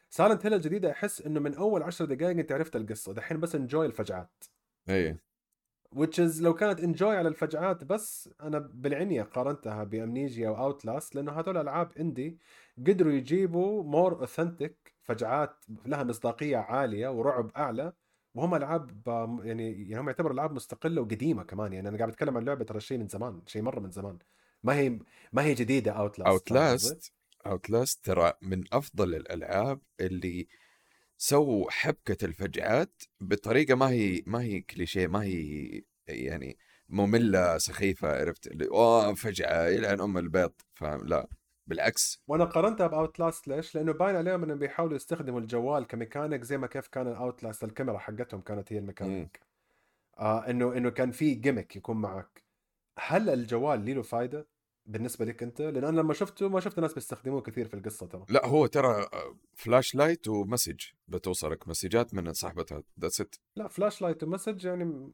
سايلنت 0.09 0.45
هيل 0.45 0.53
الجديدة 0.53 0.91
أحس 0.91 1.21
إنه 1.21 1.39
من 1.39 1.55
أول 1.55 1.83
عشر 1.83 2.05
دقائق 2.05 2.38
أنت 2.38 2.51
عرفت 2.51 2.75
القصة. 2.75 3.13
دحين 3.13 3.39
بس 3.39 3.55
enjoy 3.56 3.86
الفجعات. 3.86 4.43
اي 4.89 5.17
which 5.95 6.19
is 6.19 6.41
لو 6.41 6.53
كانت 6.53 6.79
enjoy 6.79 7.17
على 7.17 7.27
الفجعات 7.29 7.83
بس 7.83 8.29
أنا 8.41 8.59
بالعنية 8.59 9.24
قارنتها 9.24 9.83
ب 9.84 9.91
Amnesia 9.91 10.42
و 10.42 10.50
Outlast 10.50 11.15
لأنه 11.15 11.31
هذول 11.31 11.57
ألعاب 11.57 11.91
indie 12.00 12.39
قدروا 12.88 13.12
يجيبوا 13.13 13.83
more 13.84 14.20
authentic 14.20 14.96
فجعات 15.01 15.65
لها 15.86 16.03
مصداقية 16.03 16.57
عالية 16.57 17.07
ورعب 17.07 17.51
أعلى 17.57 17.93
وهم 18.38 18.56
ألعاب 18.56 19.01
يعني 19.44 19.89
يعني 19.89 20.01
هم 20.01 20.08
يعتبروا 20.08 20.34
ألعاب 20.34 20.53
مستقلة 20.53 21.01
وقديمة 21.01 21.44
كمان. 21.44 21.74
يعني 21.74 21.89
أنا 21.89 21.98
قاعد 21.98 22.10
أتكلم 22.10 22.38
عن 22.38 22.44
لعبة 22.46 22.65
ترى 22.65 22.79
شيء 22.79 22.98
من 22.98 23.08
زمان 23.08 23.41
شيء 23.46 23.62
مرة 23.62 23.79
من 23.79 23.91
زمان. 23.91 24.17
ما 24.63 24.75
هي 24.75 25.00
ما 25.34 25.44
هي 25.44 25.53
جديدة 25.53 25.91
Outlast 25.91 26.27
Outlast 26.27 27.13
Outlast 27.46 28.06
ترى 28.06 28.34
من 28.41 28.63
أفضل 28.74 29.15
الألعاب 29.15 29.82
اللي 30.00 30.48
سووا 31.17 31.72
حبكة 31.72 32.25
الفجعات 32.25 33.03
بطريقة 33.22 33.75
ما 33.75 33.89
هي 33.89 34.24
ما 34.25 34.41
هي 34.41 34.62
كليشيه 34.62 35.08
ما 35.08 35.24
هي 35.24 35.82
يعني 36.08 36.58
مملة 36.89 37.58
سخيفة 37.58 38.20
عرفت؟ 38.20 38.48
اللي 38.48 38.67
أوه 38.67 39.13
فجعة 39.13 39.67
يلعن 39.67 40.01
أم 40.01 40.17
البيض. 40.17 40.53
فاهم؟ 40.74 41.08
لا. 41.08 41.27
بالعكس. 41.67 42.24
وأنا 42.27 42.45
قارنتها 42.45 42.88
ب 42.88 43.20
Outlast 43.20 43.48
ليش؟ 43.47 43.75
لأنه 43.75 43.91
باين 43.91 44.15
عليهم 44.15 44.43
إنهم 44.43 44.57
بيحاولوا 44.59 44.95
يستخدموا 44.95 45.39
الجوال 45.39 45.88
كميكانيك 45.88 46.43
زي 46.43 46.57
ما 46.57 46.67
كيف 46.67 46.88
كان 46.88 47.07
ال 47.08 47.44
Outlast 47.44 47.63
الكاميرا 47.63 47.97
حقتهم 47.97 48.41
كانت 48.41 48.74
هي 48.74 48.77
الميكانيك. 48.77 49.39
آه 50.19 50.50
إنه 50.50 50.77
إنه 50.77 50.89
كان 50.89 51.12
في 51.12 51.33
gimmick 51.34 51.75
يكون 51.75 51.97
معك. 51.97 52.43
هل 53.00 53.29
الجوال 53.29 53.95
له 53.95 54.01
فايدة 54.01 54.47
بالنسبة 54.86 55.25
لك 55.25 55.43
أنت؟ 55.43 55.62
لأن 55.62 55.83
أنا 55.83 56.01
لما 56.01 56.13
شفته 56.13 56.50
ما 56.50 56.59
شفت 56.59 56.79
ناس 56.79 56.93
بيستخدموه 56.93 57.41
كثير 57.41 57.67
في 57.67 57.74
القصة 57.74 58.05
ترى. 58.05 58.25
لا 58.29 58.45
هو 58.45 58.65
ترى 58.65 59.07
flashlight 59.53 59.96
و 59.96 60.27
message 60.27 60.82
بتوصلك 61.07 61.67
مسجات 61.67 62.13
من 62.13 62.33
صاحبتها. 62.33 62.83
that's 63.00 63.22
it 63.22 63.36
لا 63.55 63.67
flashlight 63.67 64.01
و 64.01 64.24
message 64.24 64.65
يعني 64.65 65.12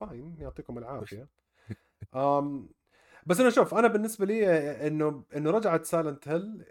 fine 0.00 0.36
يعطيكم 0.38 0.78
العافية. 0.78 1.28
أم 2.14 2.68
بس 3.26 3.40
أنا 3.40 3.50
شوف 3.50 3.74
أنا 3.74 3.88
بالنسبة 3.88 4.26
لي 4.26 4.46
إنه 4.86 5.24
إنه 5.36 5.50
رجعت 5.50 5.84
سايلنت 5.84 6.28
هيل 6.28 6.64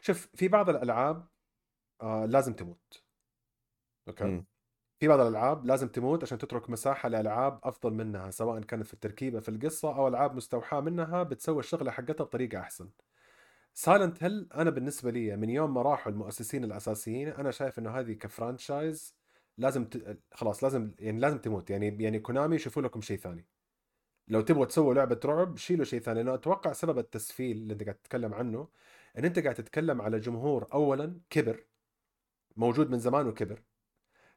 شوف 0.00 0.28
في 0.34 0.48
بعض 0.48 0.68
الألعاب 0.70 1.28
آه 2.02 2.26
لازم 2.26 2.52
تموت. 2.54 3.02
أوكي؟ 4.08 4.24
مم. 4.24 4.44
في 5.00 5.08
بعض 5.08 5.20
الألعاب 5.20 5.66
لازم 5.66 5.88
تموت 5.88 6.22
عشان 6.22 6.38
تترك 6.38 6.70
مساحة 6.70 7.08
لألعاب 7.08 7.60
أفضل 7.64 7.92
منها 7.94 8.30
سواء 8.30 8.60
كانت 8.60 8.86
في 8.86 8.94
التركيبة 8.94 9.40
في 9.40 9.48
القصة 9.48 9.96
أو 9.96 10.08
ألعاب 10.08 10.34
مستوحاة 10.36 10.80
منها 10.80 11.22
بتسوي 11.22 11.58
الشغلة 11.60 11.90
حقتها 11.90 12.24
بطريقة 12.24 12.60
أحسن. 12.60 12.90
سايلنت 13.74 14.22
هيل 14.24 14.48
أنا 14.54 14.70
بالنسبة 14.70 15.10
لي 15.10 15.36
من 15.36 15.50
يوم 15.50 15.74
ما 15.74 15.82
راحوا 15.82 16.12
المؤسسين 16.12 16.64
الأساسيين 16.64 17.28
أنا 17.28 17.50
شايف 17.50 17.78
إنه 17.78 17.90
هذه 17.90 18.12
ك 18.12 18.22
franchise 18.22 19.16
لازم 19.58 19.84
ت... 19.84 20.18
خلاص 20.34 20.64
لازم 20.64 20.94
يعني 20.98 21.20
لازم 21.20 21.38
تموت. 21.38 21.70
يعني 21.70 22.02
يعني 22.04 22.18
كونامي 22.20 22.56
يشوفوا 22.56 22.82
لكم 22.82 23.00
شيء 23.00 23.18
ثاني. 23.18 23.46
لو 24.28 24.40
تبغوا 24.40 24.64
تسووا 24.64 24.94
لعبة 24.94 25.20
رعب 25.24 25.56
شيلوا 25.56 25.84
شيء 25.84 26.00
ثاني 26.00 26.18
لأنه 26.22 26.34
أتوقع 26.34 26.72
سبب 26.72 26.98
التسفيل 26.98 27.56
اللي 27.56 27.72
أنت 27.72 27.82
قاعد 27.82 27.96
تتكلم 27.96 28.34
عنه 28.34 28.68
إن 29.18 29.24
أنت 29.24 29.38
قاعد 29.38 29.54
تتكلم 29.54 30.02
على 30.02 30.20
جمهور 30.20 30.66
اولا 30.72 31.20
كبر 31.30 31.64
موجود 32.56 32.90
من 32.90 32.98
زمان 32.98 33.26
وكبر. 33.26 33.62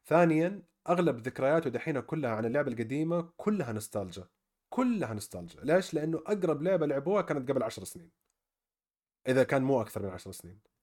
ثانيا 0.05 0.63
أغلب 0.89 1.17
ذكرياته 1.19 1.69
دحين 1.69 1.99
كلها 1.99 2.31
عن 2.31 2.45
اللعبة 2.45 2.71
القديمة 2.71 3.21
كلها 3.37 3.71
نوستالجا 3.73 4.27
كلها 4.69 5.13
نوستالجا 5.13 5.59
ليش؟ 5.63 5.93
لأنه 5.93 6.17
أقرب 6.27 6.61
لعبة 6.63 6.85
لعبوها 6.85 7.21
كانت 7.21 7.51
قبل 7.51 7.63
عشر 7.63 7.83
سنين. 7.83 8.11
إذا 9.27 9.43
كان 9.43 9.63
مو 9.63 9.81
أكثر 9.81 10.03
من 10.03 10.09
عشر 10.09 10.31
سنين. 10.31 10.74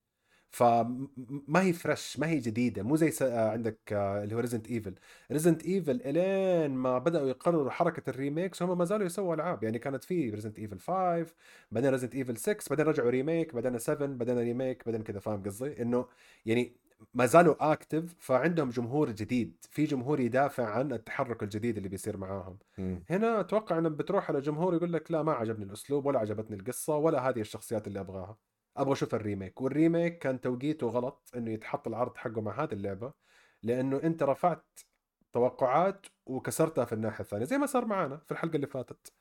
فما 0.53 1.61
هي 1.63 1.73
fresh 1.73 2.19
ما 2.19 2.29
هي 2.29 2.39
جديدة 2.39 2.83
مو 2.83 2.97
زي. 2.97 3.13
آه، 3.23 3.51
عندك 3.51 3.79
آه، 3.93 4.25
اللي 4.25 4.35
هو 4.35 4.39
ريزنت 4.41 4.69
ايفل 4.69 4.95
ريزنت 5.33 5.65
ايفل 5.67 6.01
إلين 6.05 6.71
ما 6.71 6.99
بدأوا 6.99 7.29
يقرروا 7.29 7.71
حركة 7.71 8.11
ال 8.11 8.17
remakes 8.17 8.63
هم 8.63 8.79
ما 8.79 8.85
زالوا 8.85 9.07
يسووا 9.07 9.35
ألعاب. 9.35 9.63
يعني 9.65 9.79
كانت 9.79 10.05
في 10.05 10.31
ريزنت 10.31 10.59
ايفل 10.59 10.79
5 10.79 11.35
بعدين 11.71 11.91
ريزنت 11.91 12.15
ايفل 12.15 12.37
6 12.37 12.69
بعدين 12.71 12.87
رجعوا 12.87 13.11
remake 13.11 13.55
بعدين 13.55 13.79
7 13.79 14.07
بعدين 14.09 14.39
remake 14.39 14.83
بعدين 14.87 15.03
كذا. 15.03 15.21
فاهم 15.21 15.43
قصدي؟ 15.43 15.83
إنه 15.83 16.07
يعني 16.47 16.77
ما 17.15 17.27
زالوا 17.27 17.73
active 17.73 18.15
فعندهم 18.19 18.71
جمهور 18.71 19.11
جديد. 19.11 19.57
في 19.71 19.85
جمهور 19.85 20.21
يدافع 20.21 20.65
عن 20.71 20.93
التحرك 20.93 21.43
الجديد 21.43 21.77
اللي 21.77 21.89
بيصير 21.89 22.17
معاهم. 22.17 22.59
مم. 22.79 23.05
هنا 23.11 23.41
أتوقع 23.41 23.79
انك 23.79 23.93
بتروح 23.93 24.31
على 24.31 24.41
جمهور 24.41 24.75
يقول 24.75 24.93
لك 24.93 25.11
لا 25.11 25.23
ما 25.23 25.33
عجبني 25.33 25.65
الأسلوب 25.65 26.07
ولا 26.07 26.19
عجبتني 26.19 26.57
القصة 26.57 26.97
ولا 26.97 27.29
هذه 27.29 27.41
الشخصيات 27.41 27.87
اللي 27.87 28.01
أبغاها. 28.01 28.52
أبغى 28.77 28.93
أشوف 28.93 29.15
ال 29.15 29.21
remake 29.21 29.61
وال 29.61 29.75
remake 29.75 30.19
كان 30.19 30.41
توقيته 30.41 30.87
غلط 30.89 31.31
إنه 31.37 31.51
يتحط 31.51 31.89
العرض 31.89 32.17
حقه 32.17 32.41
مع 32.41 32.63
هذه 32.65 32.73
اللعبة 32.73 33.13
لأنه 33.63 34.01
أنت 34.05 34.23
رفعت 34.23 34.79
توقعات 35.33 36.07
وكسرتها 36.27 36.85
في 36.85 36.93
الناحية 36.93 37.21
الثانية 37.25 37.45
زي 37.45 37.59
ما 37.59 37.67
صار 37.67 37.85
معانا 37.87 38.17
في 38.27 38.33
الحلقة 38.33 38.57
اللي 38.57 38.67
فاتت. 38.67 39.13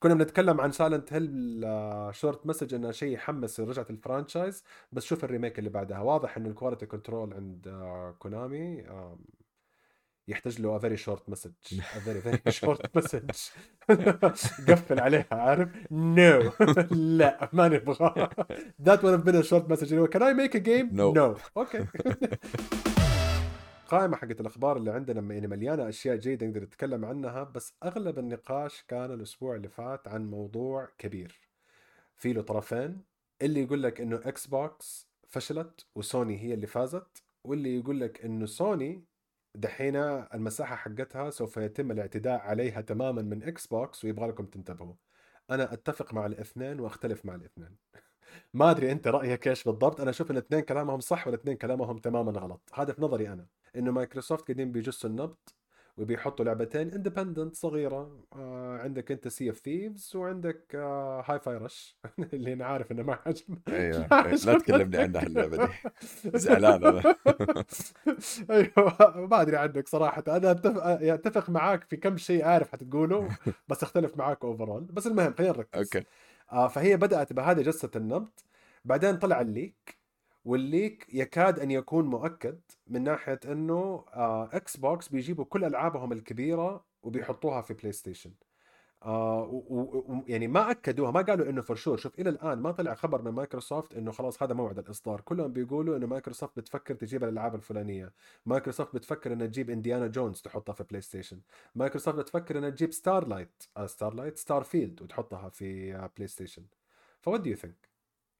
كنا 0.00 0.14
بنتكلم 0.14 0.60
عن 0.60 0.72
سايلنت 0.72 1.12
هيل 1.12 1.60
short 2.14 2.46
message 2.46 2.74
إنه 2.74 2.90
شيء 2.90 3.12
يحمس 3.14 3.60
رجعت 3.60 3.90
ال 3.90 3.97
franchise 3.97 4.64
بس 4.92 5.04
شوف 5.04 5.24
ال 5.24 5.29
remake 5.29 5.58
اللي 5.58 5.70
بعدها. 5.70 6.00
واضح 6.00 6.36
انه 6.36 6.48
ال 6.48 6.53
quality 6.53 6.86
control 6.86 7.34
عند 7.34 7.68
آه، 7.68 8.16
كونامي 8.18 8.88
آم، 8.90 9.18
يحتاج 10.28 10.60
له 10.60 10.78
very 10.78 10.96
short 10.96 11.28
message 11.30 11.52
very 12.04 12.20
very 12.20 12.40
short 12.48 12.96
message 12.96 13.30
قفل 14.70 15.00
عليها 15.00 15.26
عارف؟ 15.32 15.68
no 15.90 16.52
لا 17.18 17.50
ما 17.52 17.68
نبغى. 17.68 18.28
that 18.82 19.04
one 19.04 19.16
been 19.16 19.42
short 19.42 19.70
message 19.70 19.88
اللي 19.92 20.00
هو 20.02 20.06
كان 20.06 20.22
I 20.22 20.34
make 20.34 20.56
a 20.56 20.58
game 20.58 20.88
No. 20.90 21.16
no 21.16 21.36
okay 21.56 21.86
قائمة 23.88 24.16
حقت 24.16 24.40
الأخبار 24.40 24.76
اللي 24.76 24.90
عندنا 24.90 25.34
يعني 25.34 25.46
مليانة 25.46 25.88
أشياء 25.88 26.16
جيدة 26.16 26.46
نقدر 26.46 26.62
نتكلم 26.62 27.04
عنها 27.04 27.42
بس 27.44 27.74
أغلب 27.84 28.18
النقاش 28.18 28.84
كان 28.88 29.12
الأسبوع 29.14 29.54
اللي 29.56 29.68
فات 29.68 30.08
عن 30.08 30.30
موضوع 30.30 30.88
كبير. 30.98 31.40
في 32.16 32.32
له 32.32 32.42
طرفين 32.42 33.00
اللي 33.42 33.62
يقول 33.62 33.82
لك 33.82 34.00
إنه 34.00 34.20
إكس 34.24 34.46
بوكس 34.46 35.08
فشلت 35.28 35.86
وسوني 35.94 36.38
هي 36.42 36.54
اللي 36.54 36.66
فازت 36.66 37.22
واللي 37.44 37.78
يقول 37.78 38.00
لك 38.00 38.24
إنه 38.24 38.46
سوني 38.46 39.04
دحين 39.56 39.96
المساحة 40.34 40.76
حقتها 40.76 41.30
سوف 41.30 41.56
يتم 41.56 41.90
الاعتداء 41.90 42.40
عليها 42.40 42.80
تماما 42.80 43.22
من 43.22 43.42
إكس 43.42 43.66
بوكس 43.66 44.04
ويبغى 44.04 44.28
لكم 44.28 44.46
تنتبهوا. 44.46 44.94
أنا 45.50 45.72
أتفق 45.72 46.14
مع 46.14 46.26
الاثنين 46.26 46.80
وأختلف 46.80 47.24
مع 47.26 47.34
الاثنين. 47.34 47.76
ما 48.54 48.70
أدري 48.70 48.92
أنت 48.92 49.08
رأيك 49.08 49.48
إيش 49.48 49.64
بالضبط. 49.64 50.00
أنا 50.00 50.10
أشوف 50.10 50.30
الاثنين 50.30 50.60
كلامهم 50.60 51.00
صح 51.00 51.26
والاثنين 51.26 51.56
كلامهم 51.56 51.98
تماما 51.98 52.32
غلط. 52.32 52.70
هذا 52.74 52.92
في 52.92 53.02
نظري 53.02 53.28
أنا. 53.28 53.46
إنه 53.76 53.90
مايكروسوفت 53.92 54.46
قاعدين 54.48 54.72
بيجسوا 54.72 55.10
النبض 55.10 55.36
وبيحطوا 55.96 56.44
لعبتين 56.44 56.92
independent 56.92 57.54
صغيرة. 57.56 58.20
آه 58.32 58.78
عندك 58.78 59.12
أنت 59.12 59.28
سي 59.28 59.48
اوف 59.48 59.58
ثيفز 59.58 60.16
وعندك 60.16 60.74
آه 60.74 61.24
هاي 61.26 61.40
فاي 61.40 61.56
رش 61.56 61.98
اللي 62.32 62.52
أنا 62.52 62.64
عارف 62.66 62.92
إنه 62.92 63.02
ما 63.02 63.18
عجب 63.26 63.58
أيوه 63.68 64.06
أيوة. 64.12 64.30
لا 64.46 64.58
تكلمني 64.58 64.96
عنها 64.96 65.22
اللعبة 65.22 65.56
دي. 65.66 65.72
زعلان 66.38 66.84
أنا. 66.86 67.02
أيوه 68.50 69.26
ما 69.26 69.40
أدري 69.42 69.56
عنك 69.56 69.88
صراحة. 69.88 70.24
أنا 70.28 70.50
اتفق 70.50 70.82
أتفق 70.86 71.50
معاك 71.50 71.84
في 71.84 71.96
كم 71.96 72.16
شيء 72.16 72.44
عارف 72.44 72.72
حتقوله 72.72 73.28
بس 73.68 73.82
أختلف 73.82 74.16
معاك 74.16 74.44
overall 74.44 74.84
بس 74.84 75.06
المهم 75.06 75.34
خلينا 75.34 75.52
نركز. 75.56 75.78
okay. 75.80 76.06
آه 76.52 76.68
فهي 76.68 76.96
بدأت 76.96 77.32
بهذه 77.32 77.60
جلسة 77.62 77.90
النبض 77.96 78.28
بعدين 78.84 79.16
طلع 79.18 79.40
ال 79.40 79.49
leak. 79.49 79.95
وال 80.46 80.66
leak 80.66 81.06
يكاد 81.14 81.60
أن 81.60 81.70
يكون 81.70 82.04
مؤكد 82.06 82.60
من 82.86 83.02
ناحية 83.04 83.40
إنه 83.44 84.04
آه 84.14 84.50
إكس 84.52 84.76
بوكس 84.76 85.08
بيجيبوا 85.08 85.44
كل 85.44 85.64
ألعابهم 85.64 86.12
الكبيرة 86.12 86.84
وبيحطوها 87.02 87.62
في 87.62 87.74
بلاي 87.74 87.92
ستيشن 87.92 88.32
آه 89.02 90.24
يعني 90.28 90.48
ما 90.48 90.70
أكدوها 90.70 91.10
ما 91.10 91.22
قالوا 91.22 91.50
إنه 91.50 91.62
for 91.62 91.76
sure 91.76 91.96
شوف 91.96 92.18
إلى 92.20 92.30
الآن 92.30 92.58
ما 92.58 92.72
طلع 92.72 92.94
خبر 92.94 93.22
من 93.22 93.30
مايكروسوفت 93.30 93.94
إنه 93.94 94.12
خلاص 94.12 94.42
هذا 94.42 94.54
موعد 94.54 94.78
الإصدار. 94.78 95.20
كلهم 95.20 95.52
بيقولوا 95.52 95.96
إنه 95.96 96.06
مايكروسوفت 96.06 96.56
بتفكر 96.58 96.94
تجيب 96.94 97.24
الألعاب 97.24 97.54
الفلانية. 97.54 98.12
مايكروسوفت 98.46 98.94
بتفكر 98.94 99.32
إنها 99.32 99.46
تجيب 99.46 99.70
انديانا 99.70 100.06
جونز 100.06 100.40
تحطها 100.42 100.72
في 100.72 100.84
بلاي 100.84 101.00
ستيشن 101.00 101.40
مايكروسوفت 101.74 102.18
بتفكر 102.18 102.58
إنها 102.58 102.70
تجيب 102.70 102.92
ستار 102.92 103.28
لايت 103.28 103.62
آه 103.76 103.86
ستار 103.86 104.14
لايت 104.14 104.38
ستار 104.38 104.62
فيلد 104.64 105.02
وتحطها 105.02 105.48
في 105.48 105.94
آه 105.96 106.10
بلاي 106.16 106.28
ستيشن 106.28 106.66
ف 107.22 107.26
what 107.26 107.40
do 107.40 107.50
you 107.50 107.56
think؟ 107.56 107.88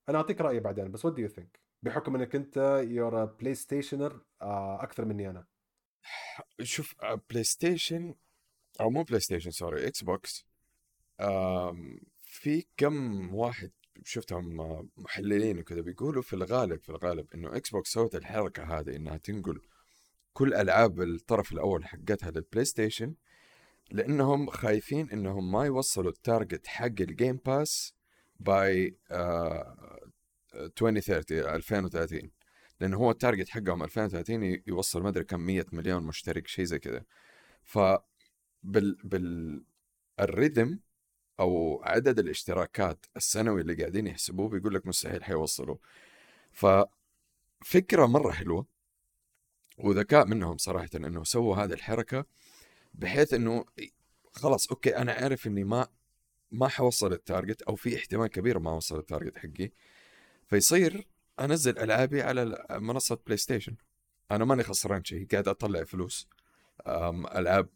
أنا 0.08 0.18
أعطيك 0.18 0.40
رأيي 0.40 0.60
بعدين 0.60 0.90
بس 0.92 1.04
what 1.04 1.14
do 1.14 1.22
you 1.22 1.28
think 1.28 1.65
بحكم 1.83 2.16
إنك 2.16 2.35
أنت 2.35 2.85
you're 2.88 3.25
بلاي 3.25 3.54
ستيشنر 3.54 4.21
أكثر 4.80 5.04
مني 5.04 5.30
أنا. 5.30 5.47
شوف 6.62 6.95
آه، 7.02 7.21
بلاي 7.30 7.45
ستيشن 7.45 8.14
أو 8.80 8.90
مو 8.90 9.02
بلاي 9.02 9.21
ستيشن 9.21 9.50
sorry 9.50 9.86
إكس 9.87 10.02
بوكس 10.02 10.47
في 12.23 12.64
كم 12.76 13.35
واحد 13.35 13.71
شفتهم 14.04 14.61
آه، 14.61 14.87
محللين 14.97 15.59
وكذا 15.59 15.80
بيقولوا 15.80 16.23
في 16.23 16.33
الغالب 16.33 16.80
في 16.80 16.88
الغالب 16.88 17.26
إنه 17.35 17.56
إكس 17.56 17.71
بوكس 17.71 17.92
سوت 17.92 18.14
الحركة 18.14 18.78
هذه 18.78 18.97
إنها 18.97 19.16
تنقل 19.16 19.61
كل 20.33 20.54
ألعاب 20.54 21.00
الطرف 21.00 21.52
الأول 21.52 21.85
حقتها 21.85 22.30
للبلاي 22.30 22.64
ستيشن 22.64 23.14
لأنهم 23.90 24.50
خايفين 24.50 25.11
إنهم 25.11 25.52
ما 25.52 25.64
يوصلوا 25.64 26.11
ال 26.10 26.18
target 26.18 26.66
حق 26.66 26.85
الجيم 26.85 27.40
باس 27.47 27.95
by 28.40 28.96
2030 30.56 31.38
2030 31.38 32.30
لأنه 32.80 32.96
هو 32.96 33.10
ال 33.10 33.16
target 33.16 33.48
حقهم 33.48 33.82
2030 33.82 34.42
ي- 34.44 34.62
يوصل 34.66 35.02
ما 35.02 35.08
أدري 35.08 35.25
كم 35.25 35.40
100 35.40 35.66
مليون 35.72 36.02
مشترك 36.02 36.46
شيء 36.48 36.64
زي 36.64 36.78
كذا 36.78 37.04
ف 37.64 37.78
بال 38.62 38.96
بال 39.04 39.64
ال 40.20 40.29
rhythm 40.29 40.78
أو 41.40 41.82
عدد 41.84 42.18
الاشتراكات 42.18 43.06
السنوي 43.16 43.60
اللي 43.60 43.75
قاعدين 43.75 44.06
يحسبوه 44.06 44.48
بيقول 44.48 44.75
لك 44.75 44.86
مستحيل 44.86 45.25
حيوصلوا 45.25 45.76
ففكره 46.52 48.06
مرة 48.06 48.32
حلوة 48.32 48.66
وذكاء 49.78 50.26
منهم 50.26 50.56
صراحة 50.56 50.88
إنه 50.94 51.25
سووا 51.25 51.56
هذه 51.56 51.72
الحركة 51.72 52.25
بحيث 52.94 53.34
إنه 53.34 53.64
خلاص 54.32 54.68
okay 54.70 54.96
أنا 54.96 55.12
عارف 55.12 55.46
إني 55.46 55.64
ما 55.64 55.88
ما 56.52 56.68
حوصل 56.68 57.12
ال 57.12 57.20
target 57.20 57.62
أو 57.62 57.75
في 57.76 57.96
احتمال 57.96 58.26
كبير 58.28 58.58
ما 58.58 58.70
أوصل 58.70 58.98
ال 58.98 59.04
target 59.04 59.38
حقي. 59.38 59.70
فيصير 60.46 61.06
أنزل 61.40 61.78
ألعابي 61.78 62.22
على 62.22 62.66
منصة 62.70 63.18
بلاي 63.26 63.36
ستيشن 63.36 63.76
أنا 64.30 64.44
ماني 64.44 64.62
خسران 64.62 65.04
شيء 65.04 65.26
قاعد 65.26 65.48
أطلع 65.48 65.84
فلوس. 65.84 66.28
ألعاب 67.36 67.68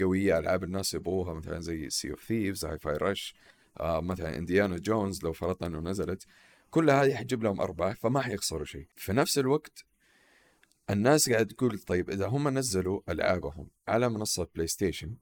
قوية 0.00 0.38
ألعاب 0.38 0.64
الناس 0.64 0.94
يبغوها 0.94 1.34
مثلا 1.34 1.60
زي 1.60 1.90
سي 1.90 2.10
اوف 2.10 2.24
ثيفز 2.24 2.64
هاي 2.64 2.78
فاي 2.78 2.96
رش 2.96 3.34
مثلا 3.80 4.38
انديانا 4.38 4.78
جونز 4.78 5.24
لو 5.24 5.32
فرضنا 5.32 5.66
إنه 5.66 5.90
نزلت. 5.90 6.26
كل 6.70 6.90
هذه 6.90 7.14
حتجيب 7.14 7.42
لهم 7.42 7.60
أرباح 7.60 7.96
فما 7.96 8.20
حيخسروا 8.20 8.64
شيء 8.64 8.86
في 8.96 9.12
نفس 9.12 9.38
الوقت 9.38 9.84
الناس 10.90 11.30
قاعد 11.30 11.46
تقول 11.46 11.78
طيب 11.78 12.10
إذا 12.10 12.26
هم 12.26 12.48
نزلوا 12.48 13.00
ألعابهم 13.08 13.68
على 13.88 14.08
منصة 14.08 14.48
بلاي 14.54 14.66
ستيشن 14.66 15.16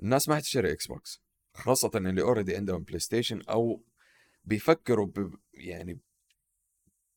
الناس 0.00 0.28
ما 0.28 0.36
حتشتري 0.36 0.72
إكس 0.72 0.86
بوكس 0.86 1.22
خاصة 1.54 1.90
اللي 1.94 2.22
already 2.22 2.56
عندهم 2.56 2.82
بلاي 2.82 2.98
ستيشن 2.98 3.42
أو 3.42 3.82
بيفكروا 4.44 5.08
يعني 5.60 6.00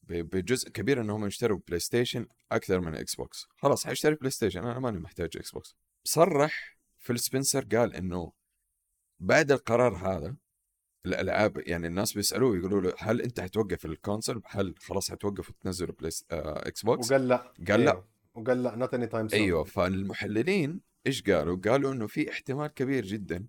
بجزء 0.03 0.69
كبير 0.69 1.01
انهم 1.01 1.25
يشتروا 1.25 1.59
بلاي 1.67 1.79
ستيشن 1.79 2.27
أكثر 2.51 2.79
من 2.79 2.95
إكس 2.95 3.15
بوكس 3.15 3.47
خلاص 3.57 3.85
حاشتري 3.85 4.15
بلاي 4.15 4.31
ستيشن 4.31 4.59
أنا 4.59 4.79
ماني 4.79 4.99
محتاج 4.99 5.37
إكس 5.37 5.51
بوكس 5.51 5.75
صرح 6.03 6.77
فيل 6.99 7.19
سبنسر 7.19 7.63
قال 7.63 7.95
إنه 7.95 8.31
بعد 9.19 9.51
القرار 9.51 9.95
هذا 9.95 10.35
الالعاب 11.05 11.57
يعني 11.67 11.87
الناس 11.87 12.13
بيسألوه 12.13 12.57
يقولوا 12.57 12.81
له 12.81 12.93
هل 12.97 13.21
أنت 13.21 13.39
حتوقف 13.39 13.85
ال 13.85 13.91
console؟ 13.91 14.41
هل 14.45 14.75
خلاص 14.79 15.11
حتوقف 15.11 15.49
وتنزلوا 15.49 15.95
بلاي 15.99 16.11
آه 16.31 16.67
إكس 16.67 16.85
بوكس 16.85 17.11
وقال 17.11 17.27
لا. 17.27 17.53
قال 17.67 17.79
لا. 17.79 17.91
أيوه. 17.91 18.07
وقال 18.33 18.63
لا 18.63 18.75
not 18.75 18.93
anytime 18.93 19.27
أيوه. 19.33 19.63
فالمحللين 19.63 20.81
إيش 21.07 21.23
قالوا؟ 21.23 21.57
قالوا 21.57 21.93
إنه 21.93 22.07
في 22.07 22.31
احتمال 22.31 22.67
كبير 22.67 23.05
جدا 23.05 23.47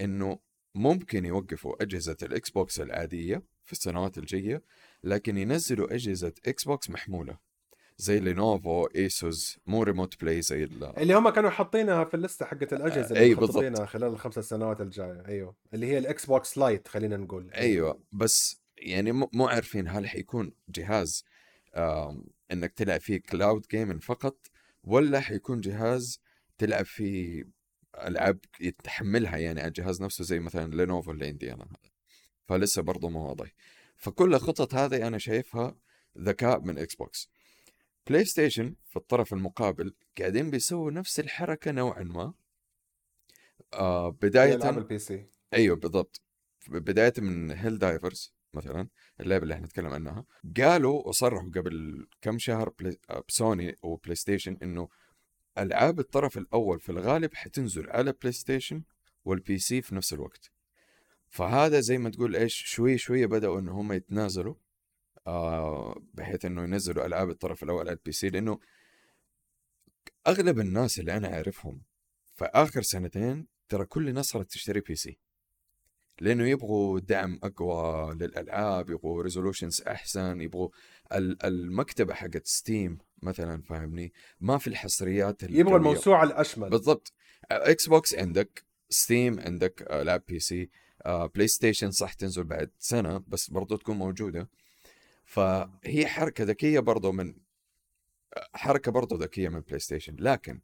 إنه 0.00 0.38
ممكن 0.74 1.24
يوقفوا 1.24 1.82
أجهزة 1.82 2.16
الاكس 2.22 2.50
بوكس 2.50 2.80
العادية 2.80 3.42
في 3.68 3.72
السنوات 3.72 4.18
الجاية 4.18 4.62
لكن 5.04 5.38
ينزلوا 5.38 5.94
أجهزة 5.94 6.32
إكس 6.46 6.64
بوكس 6.64 6.90
محمولة 6.90 7.38
زي 7.98 8.20
لينوفو 8.20 8.86
ايسوس 8.86 9.58
مو 9.66 9.82
remote 9.82 10.20
play 10.20 10.42
زي 10.42 10.64
ال- 10.64 10.84
اللي 10.98 11.14
هم 11.14 11.28
كانوا 11.28 11.50
حاطينها 11.50 12.04
في 12.04 12.14
ال 12.14 12.20
list 12.20 12.46
حقت 12.46 12.72
الأجهزة 12.72 13.16
اللي 13.16 13.34
بالضبط. 13.34 13.50
مخططينها 13.56 13.86
خلال 13.86 14.08
الخمس 14.12 14.38
سنوات 14.38 14.80
الجاية. 14.80 15.22
أيوه. 15.28 15.54
اللي 15.74 15.86
هي 15.86 15.98
الاكس 15.98 16.26
بوكس 16.26 16.58
lite 16.58 16.88
خلينا 16.88 17.16
نقول. 17.16 17.50
أيوه. 17.52 18.00
بس 18.12 18.60
يعني 18.78 19.12
مو 19.12 19.46
عارفين 19.48 19.88
هل 19.88 20.08
حيكون 20.08 20.52
جهاز 20.68 21.24
إنك 22.52 22.72
تلعب 22.72 23.00
فيه 23.00 23.20
cloud 23.30 23.66
gaming 23.70 24.02
فقط 24.02 24.46
ولا 24.84 25.20
حيكون 25.20 25.60
جهاز 25.60 26.20
تلعب 26.58 26.84
فيه 26.84 27.44
ألعاب 27.94 28.38
تحملها 28.84 29.36
يعني 29.36 29.60
على 29.60 29.68
الجهاز 29.68 30.02
نفسه 30.02 30.24
زي 30.24 30.38
مثلا 30.38 30.74
لينوفو 30.74 31.10
اللي 31.10 31.26
عندي 31.26 31.52
أنا. 31.52 31.64
هذا 31.64 31.78
فلسه 32.48 32.82
برضه 32.82 33.08
مو 33.08 33.28
واضح 33.28 33.54
فكل 33.96 34.34
الخطط 34.34 34.74
هذه 34.74 35.06
أنا 35.06 35.18
شايفها 35.18 35.76
ذكاء 36.18 36.60
من 36.60 36.78
إكس 36.78 36.94
بوكس 36.94 37.30
بلاي 38.06 38.24
ستيشن 38.24 38.74
في 38.84 38.96
الطرف 38.96 39.32
المقابل 39.32 39.94
قاعدين 40.18 40.50
بيسووا 40.50 40.90
نفس 40.90 41.20
الحركة 41.20 41.70
نوعا 41.70 42.02
ما. 42.02 42.34
آه 43.74 44.10
بداية 44.10 44.54
العاب 44.54 44.78
ال 44.78 44.98
PC 44.98 45.26
أيوه 45.54 45.76
بالضبط. 45.76 46.20
بداية 46.68 47.12
من 47.18 47.50
هيل 47.50 47.78
دايفرز 47.78 48.34
مثلا 48.54 48.88
اللعبة 49.20 49.42
اللي 49.42 49.54
إحنا 49.54 49.66
نتكلم 49.66 49.86
عنها 49.86 50.24
قالوا 50.56 51.08
وصرحوا 51.08 51.50
قبل 51.54 52.06
كم 52.22 52.38
شهر 52.38 52.68
بلاي... 52.68 52.98
بسوني 53.28 53.76
وبلاي 53.82 54.14
ستيشن 54.14 54.58
إنه 54.62 54.88
ألعاب 55.58 56.00
الطرف 56.00 56.38
الأول 56.38 56.80
في 56.80 56.92
الغالب 56.92 57.34
حتنزل 57.34 57.90
على 57.90 58.12
بلاي 58.12 58.32
ستيشن 58.32 58.82
وال 59.24 59.58
PC 59.58 59.82
في 59.82 59.94
نفس 59.94 60.12
الوقت. 60.12 60.50
فهذا 61.30 61.80
زي 61.80 61.98
ما 61.98 62.10
تقول 62.10 62.36
إيش 62.36 62.54
شوي 62.66 62.98
شوي 62.98 63.26
بدأوا 63.26 63.60
انه 63.60 63.72
هم 63.80 63.92
يتنازلوا 63.92 64.54
آه 65.26 66.02
بحيث 66.14 66.44
إنه 66.44 66.62
ينزلوا 66.62 67.06
ألعاب 67.06 67.30
الطرف 67.30 67.62
الأول 67.62 67.80
على 67.80 67.92
ال 67.92 68.12
PC 68.12 68.28
لأنه 68.28 68.58
أغلب 70.26 70.58
الناس 70.60 70.98
اللي 70.98 71.16
أنا 71.16 71.34
أعرفهم 71.34 71.82
في 72.34 72.44
آخر 72.44 72.82
سنتين 72.82 73.46
ترى 73.68 73.84
كل 73.84 74.08
الناس 74.08 74.24
صارت 74.26 74.50
تشتري 74.50 74.80
PC 74.80 75.18
لأنه 76.20 76.48
يبغوا 76.48 77.00
دعم 77.00 77.38
أقوى 77.42 78.14
للألعاب 78.14 78.90
يبغوا 78.90 79.22
resolutions 79.22 79.82
أحسن 79.82 80.40
يبغوا 80.40 80.68
ال- 81.12 81.44
المكتبة 81.44 82.14
حقت 82.14 82.46
ستيم 82.46 82.98
مثلا 83.22 83.62
فاهمني؟ 83.62 84.12
ما 84.40 84.58
في 84.58 84.66
الحصريات 84.66 85.44
القوية. 85.44 85.60
الموسوعة 85.76 86.24
الأشمل. 86.24 86.70
بالضبط. 86.70 87.12
إكس 87.50 87.88
بوكس 87.88 88.14
عندك 88.14 88.64
Steam 88.90 89.40
عندك 89.40 89.82
آه، 89.82 90.02
العاب 90.02 90.22
PC 90.28 90.62
آه، 90.62 90.68
بلاي 91.06 91.48
ستيشن 91.48 91.90
صح 91.90 92.12
تنزل 92.12 92.44
بعد 92.44 92.70
سنة 92.78 93.22
بس 93.28 93.50
برضو 93.50 93.76
تكون 93.76 93.96
موجودة. 93.98 94.48
فهي 95.24 96.06
حركة 96.06 96.44
ذكية 96.44 96.80
برضو 96.80 97.12
من 97.12 97.34
حركة 98.54 98.92
برضو 98.92 99.16
ذكية 99.16 99.48
من 99.48 99.60
بلاي 99.60 99.78
ستيشن 99.78 100.16
لكن 100.18 100.60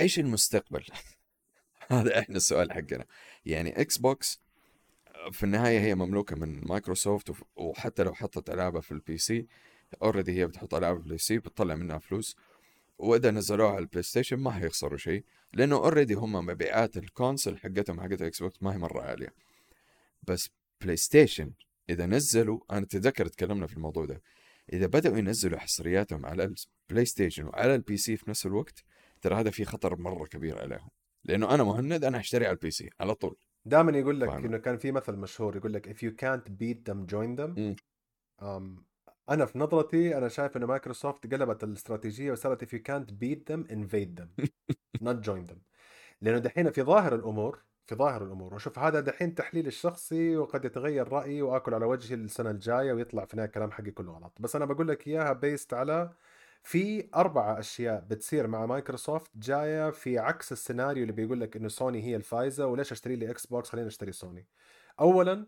إيش 0.00 0.18
المستقبل؟ 0.18 0.84
هذا 1.90 2.18
إحنا 2.18 2.36
السؤال 2.36 2.72
حقنا. 2.72 3.04
يعني 3.46 3.80
إكس 3.80 3.98
بوكس 3.98 4.40
في 5.32 5.42
النهاية 5.42 5.80
هي 5.80 5.94
مملوكة 5.94 6.36
من 6.36 6.60
مايكروسوفت 6.66 7.30
وف- 7.30 7.44
وحتى 7.56 8.02
لو 8.02 8.14
حطت 8.14 8.50
ألعابها 8.50 8.80
في 8.80 8.92
ال 8.92 9.18
PC 9.18 9.46
already 10.02 10.32
هي 10.40 10.46
بتحط 10.46 10.74
ألعاب 10.74 10.96
في 11.00 11.04
ال 11.06 11.18
PC 11.18 11.38
بتطلع 11.38 11.74
منها 11.74 11.98
فلوس. 11.98 12.36
وإذا 13.02 13.30
نزلوها 13.30 13.70
على 13.70 13.78
البلاي 13.78 14.02
ستيشن 14.02 14.36
ما 14.36 14.50
حيخسروا 14.50 14.98
شيء 14.98 15.24
لأنه 15.52 15.76
already 15.76 16.14
هم 16.14 16.32
مبيعات 16.32 16.96
ال 16.96 17.04
console 17.04 17.58
حقتهم 17.58 18.00
حقت 18.00 18.22
إكس 18.22 18.42
بوكس 18.42 18.62
ما 18.62 18.72
هي 18.74 18.78
مرة 18.78 19.02
عالية. 19.02 19.34
بس 20.22 20.50
بلاي 20.80 20.96
ستيشن 20.96 21.52
إذا 21.90 22.06
نزلوا 22.06 22.60
أنا 22.70 22.80
أتذكر 22.80 23.26
تكلمنا 23.26 23.66
في 23.66 23.74
الموضوع 23.74 24.04
ده 24.04 24.22
إذا 24.72 24.86
بدأوا 24.86 25.18
ينزلوا 25.18 25.58
حصرياتهم 25.58 26.26
على 26.26 26.54
البلاي 26.88 27.04
ستيشن 27.04 27.46
وعلى 27.46 27.74
ال 27.74 27.96
PC 27.96 28.16
في 28.16 28.30
نفس 28.30 28.46
الوقت 28.46 28.84
ترى 29.22 29.34
هذا 29.34 29.50
في 29.50 29.64
خطر 29.64 29.96
مرة 29.96 30.24
كبير 30.26 30.58
عليهم. 30.58 30.88
لأنه 31.24 31.54
أنا 31.54 31.64
مهند 31.64 32.04
أنا 32.04 32.20
هشتري 32.20 32.46
على 32.46 32.54
ال 32.54 32.70
PC 32.70 32.90
على 33.00 33.14
طول. 33.14 33.36
دائما 33.64 33.98
يقول 33.98 34.20
لك. 34.20 34.28
إنه 34.28 34.58
كان 34.58 34.78
في 34.78 34.92
مثل 34.92 35.12
مشهور 35.16 35.56
يقول 35.56 35.72
لك 35.72 35.88
if 35.88 35.98
you 36.02 36.12
can't 36.22 36.50
beat 36.50 36.92
them 36.92 37.06
join 37.12 37.36
them. 37.40 37.76
um, 38.42 38.91
أنا 39.30 39.46
في 39.46 39.58
نظرتي 39.58 40.18
أنا 40.18 40.28
شايف 40.28 40.56
انه 40.56 40.66
مايكروسوفت 40.66 41.34
قلبت 41.34 41.64
الاستراتيجية 41.64 42.32
وصارت 42.32 42.64
if 42.64 42.68
you 42.68 42.80
can't 42.80 43.10
beat 43.10 43.52
them 43.52 43.72
invade 43.72 44.20
them 44.20 44.44
not 45.06 45.22
join 45.26 45.46
them. 45.50 45.58
لأنه 46.20 46.38
دحين 46.38 46.70
في 46.70 46.82
ظاهر 46.82 47.14
الأمور 47.14 47.62
في 47.86 47.94
ظاهر 47.94 48.24
الأمور 48.24 48.54
وشوف 48.54 48.78
هذا 48.78 49.00
دحين 49.00 49.34
تحليل 49.34 49.66
الشخصي 49.66 50.36
وقد 50.36 50.64
يتغير 50.64 51.08
رأيي 51.08 51.42
وآكل 51.42 51.74
على 51.74 51.86
وجهي 51.86 52.14
السنة 52.14 52.50
الجاية 52.50 52.92
ويطلع 52.92 53.24
في 53.24 53.34
النهايه 53.34 53.50
كلام 53.50 53.70
حقي 53.72 53.90
كله 53.90 54.12
غلط. 54.12 54.32
بس 54.40 54.56
أنا 54.56 54.64
بقول 54.64 54.88
لك 54.88 55.08
إياها 55.08 55.32
based 55.32 55.74
على 55.74 56.12
في 56.62 57.08
أربعة 57.14 57.58
أشياء 57.58 58.00
بتصير 58.00 58.46
مع 58.46 58.66
مايكروسوفت 58.66 59.30
جاية 59.36 59.90
في 59.90 60.18
عكس 60.18 60.52
السيناريو 60.52 61.02
اللي 61.02 61.12
بيقول 61.12 61.40
لك 61.40 61.56
إنه 61.56 61.68
سوني 61.68 62.02
هي 62.04 62.16
الفايزة 62.16 62.66
وليش 62.66 62.92
أشتري 62.92 63.16
لي 63.16 63.30
إكس 63.30 63.46
بوكس 63.46 63.70
خليني 63.70 63.88
أشتري 63.88 64.12
سوني. 64.12 64.48
أولاً 65.00 65.46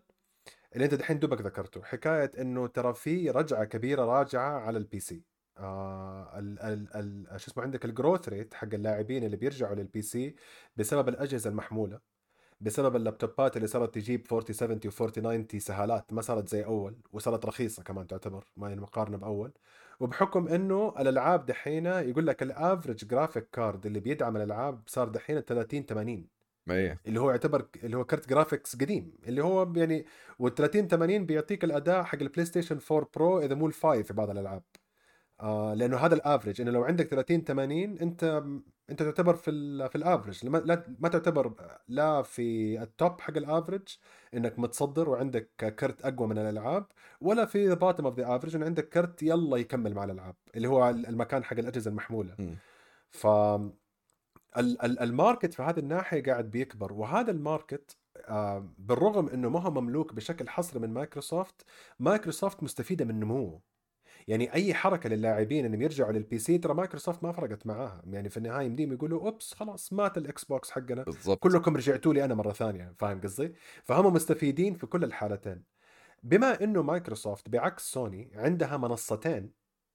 اللي 0.75 0.85
أنت 0.85 0.93
دحين 0.93 1.19
دوبك 1.19 1.41
ذكرته 1.41 1.83
حكاية 1.83 2.31
إنه 2.39 2.67
ترى 2.67 2.93
في 2.93 3.29
رجعة 3.29 3.65
كبيرة 3.65 4.05
راجعة 4.05 4.59
على 4.59 4.77
ال 4.77 4.99
PC. 4.99 5.23
آه 5.57 7.37
شو 7.37 7.51
اسمه 7.51 7.63
عندك 7.63 7.85
ال 7.85 7.91
growth 7.91 8.29
rate 8.29 8.53
حق 8.53 8.73
اللاعبين 8.73 9.23
اللي 9.23 9.37
بيرجعوا 9.37 9.75
لل 9.75 10.01
PC 10.01 10.35
بسبب 10.75 11.09
الأجهزة 11.09 11.49
المحمولة 11.49 11.99
بسبب 12.61 12.95
اللابتوبات 12.95 13.57
اللي 13.57 13.67
صارت 13.67 13.95
تجيب 13.95 14.25
4070 14.31 14.79
و 14.85 15.03
4090 15.03 15.59
سهالات 15.59 16.13
ما 16.13 16.21
صارت 16.21 16.49
زي 16.49 16.65
أول 16.65 16.97
وصارت 17.11 17.45
رخيصة 17.45 17.83
كمان 17.83 18.07
تعتبر 18.07 18.45
ما 18.57 18.69
هي 18.69 18.75
مقارنه 18.75 19.17
بأول 19.17 19.51
وبحكم 19.99 20.47
إنه 20.47 20.93
الألعاب 20.99 21.45
دحين 21.45 21.85
يقول 21.85 22.27
لك 22.27 22.43
ال 22.43 22.51
average 22.51 23.05
graphic 23.05 23.49
card 23.49 23.85
اللي 23.85 23.99
بيدعم 23.99 24.37
الألعاب 24.37 24.83
صار 24.87 25.09
دحين 25.09 25.39
30 25.41 25.85
80 25.85 26.27
هي 26.69 26.97
اللي 27.07 27.19
هو 27.19 27.31
يعتبر 27.31 27.67
اللي 27.83 27.97
هو 27.97 28.05
كرت 28.05 28.29
graphics 28.29 28.75
قديم 28.75 29.13
اللي 29.27 29.43
هو 29.43 29.73
يعني 29.75 30.05
وال 30.39 30.55
30 30.55 30.87
80 30.87 31.25
بيعطيك 31.25 31.63
الأداء 31.63 32.03
حق 32.03 32.19
البلاي 32.21 32.45
ستيشن 32.45 32.79
4 32.91 33.09
Pro 33.15 33.39
إذا 33.39 33.55
مو 33.55 33.67
ال 33.67 33.75
five 33.75 34.07
في 34.07 34.13
بعض 34.13 34.29
الألعاب. 34.29 34.63
آه 35.41 35.73
لأنه 35.73 35.97
هذا 35.97 36.15
ال 36.15 36.21
average 36.21 36.61
إنه 36.61 36.71
لو 36.71 36.83
عندك 36.83 37.07
30 37.07 37.43
80 37.43 37.99
أنت 37.99 38.43
أنت 38.89 39.03
تعتبر 39.03 39.35
في 39.35 39.51
ال 39.51 39.89
في 39.89 39.95
ال 39.95 40.01
average 40.01 40.45
ما, 40.45 40.57
لا 40.57 40.95
ما 40.99 41.09
تعتبر 41.09 41.53
لا 41.87 42.21
في 42.21 42.81
ال 42.81 42.91
top 42.91 43.21
حق 43.21 43.37
ال 43.37 43.44
average 43.44 43.97
إنك 44.33 44.59
متصدر 44.59 45.09
وعندك 45.09 45.49
كرت 45.79 46.05
أقوى 46.05 46.27
من 46.27 46.37
الألعاب 46.37 46.85
ولا 47.21 47.45
في 47.45 47.75
bottom 47.75 48.05
of 48.05 48.19
the 48.19 48.35
average 48.35 48.55
إنه 48.55 48.65
عندك 48.65 48.89
كرت 48.89 49.23
يلا 49.23 49.57
يكمل 49.57 49.93
مع 49.93 50.03
الألعاب 50.03 50.35
اللي 50.55 50.67
هو 50.67 50.89
المكان 50.89 51.43
حق 51.43 51.57
الأجهزة 51.59 51.89
المحمولة. 51.91 52.35
مم. 52.39 52.57
ف 53.09 53.27
ال 54.83 54.93
market 54.93 55.53
في 55.53 55.61
هذه 55.63 55.79
الناحية 55.79 56.23
قاعد 56.23 56.51
بيكبر 56.51 56.93
وهذا 56.93 57.31
ال 57.31 57.40
market 57.40 57.97
آه، 58.27 58.69
بالرغم 58.77 59.29
إنه 59.29 59.49
ما 59.49 59.59
هو 59.61 59.71
مملوك 59.71 60.13
بشكل 60.13 60.49
حصري 60.49 60.79
من 60.79 60.89
مايكروسوفت 60.93 61.65
مايكروسوفت 61.99 62.63
مستفيدة 62.63 63.05
من 63.05 63.19
نموه. 63.19 63.61
يعني 64.27 64.53
أي 64.53 64.73
حركة 64.73 65.09
للاعبين 65.09 65.65
إنهم 65.65 65.81
يرجعوا 65.81 66.11
لل 66.11 66.39
PC 66.39 66.57
ترى 66.57 66.73
مايكروسوفت 66.73 67.23
ما 67.23 67.31
فرقت 67.31 67.67
معاها. 67.67 68.01
يعني 68.07 68.29
في 68.29 68.37
النهاية 68.37 68.65
يمديهم 68.65 68.93
يقولوا 68.93 69.21
oops 69.21 69.53
خلاص 69.53 69.93
مات 69.93 70.17
الإكس 70.17 70.43
بوكس 70.45 70.71
حقنا. 70.71 71.03
بالضبط. 71.03 71.39
كلكم 71.39 71.75
رجعتوا 71.77 72.13
لي 72.13 72.25
أنا 72.25 72.35
مرة 72.35 72.51
ثانية 72.53 72.93
فاهم 72.97 73.21
قصدي؟ 73.21 73.53
فهم 73.83 74.13
مستفيدين 74.13 74.73
في 74.73 74.87
كل 74.87 75.03
الحالتين. 75.03 75.63
بما 76.23 76.63
إنه 76.63 76.81
مايكروسوفت 76.81 77.49
بعكس 77.49 77.91
سوني 77.91 78.31
عندها 78.35 78.77
منصتين 78.77 79.51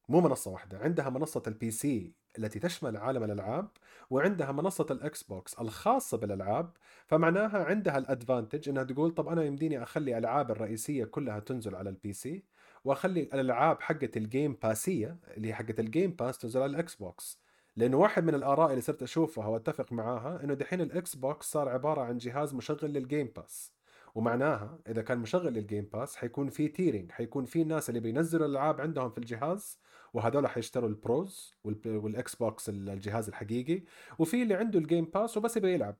مو 0.08 0.20
منصة 0.20 0.50
واحدة 0.50 0.78
عندها 0.78 1.10
منصة 1.10 1.42
ال 1.46 1.70
PC 1.70 2.14
التي 2.38 2.58
تشمل 2.58 2.96
عالم 2.96 3.24
الألعاب 3.24 3.68
وعندها 4.10 4.52
منصة 4.52 4.86
الأكس 4.90 5.22
بوكس 5.22 5.54
الخاصة 5.54 6.18
بالألعاب 6.18 6.70
فمعناها 7.06 7.64
عندها 7.64 7.98
ال 7.98 8.05
advantage 8.05 8.68
إنها 8.68 8.82
تقول 8.82 9.10
طب 9.10 9.28
أنا 9.28 9.44
يمديني 9.44 9.82
أخلي 9.82 10.18
ألعاب 10.18 10.50
الرئيسية 10.50 11.04
كلها 11.04 11.40
تنزل 11.40 11.74
على 11.74 11.90
ال 11.90 12.12
PC 12.12 12.44
وأخلي 12.84 13.22
الألعاب 13.22 13.82
حقت 13.82 14.16
ال 14.16 14.25
Game 14.25 14.58
Pass 14.62 14.98
ية 14.98 15.16
اللي 15.36 15.48
هي 15.48 15.54
حقت 15.54 15.80
ال 15.80 15.86
Game 15.86 16.10
Pass 16.10 16.38
تنزل 16.38 16.62
على 16.62 16.70
الأكس 16.70 16.94
بوكس. 16.94 17.40
لأنه 17.76 17.96
واحد 17.96 18.24
من 18.24 18.34
الآراء 18.34 18.70
اللي 18.70 18.80
صرت 18.80 19.02
أشوفها 19.02 19.46
وأتفق 19.46 19.92
معاها 19.92 20.44
إنه 20.44 20.54
دحين 20.54 20.80
الإكس 20.80 21.14
بوكس 21.16 21.46
صار 21.50 21.68
عبارة 21.68 22.00
عن 22.00 22.18
جهاز 22.18 22.54
مشغل 22.54 22.90
لل 22.92 23.06
Game 23.06 23.32
Pass 23.36 23.72
ومعناها 24.14 24.78
إذا 24.88 25.02
كان 25.02 25.18
مشغل 25.18 25.52
لل 25.52 25.64
Game 25.64 25.88
Pass 25.92 26.16
حيكون 26.16 26.48
في 26.48 26.68
tiering 26.68 27.12
حيكون 27.12 27.44
في 27.44 27.62
الناس 27.62 27.88
اللي 27.88 28.00
بينزلوا 28.00 28.46
الألعاب 28.46 28.80
عندهم 28.80 29.10
في 29.10 29.18
الجهاز 29.18 29.78
وهذول 30.14 30.46
حيشتروا 30.48 30.88
البروز 30.88 31.54
والاكس 31.86 32.34
بوكس 32.34 32.68
الجهاز 32.68 33.28
الحقيقي 33.28 33.82
وفي 34.18 34.42
اللي 34.42 34.54
عنده 34.54 34.78
ال 34.78 34.84
Game 34.84 35.04
Pass 35.04 35.36
وبس 35.36 35.56
يبغى 35.56 35.72
يلعب. 35.72 35.96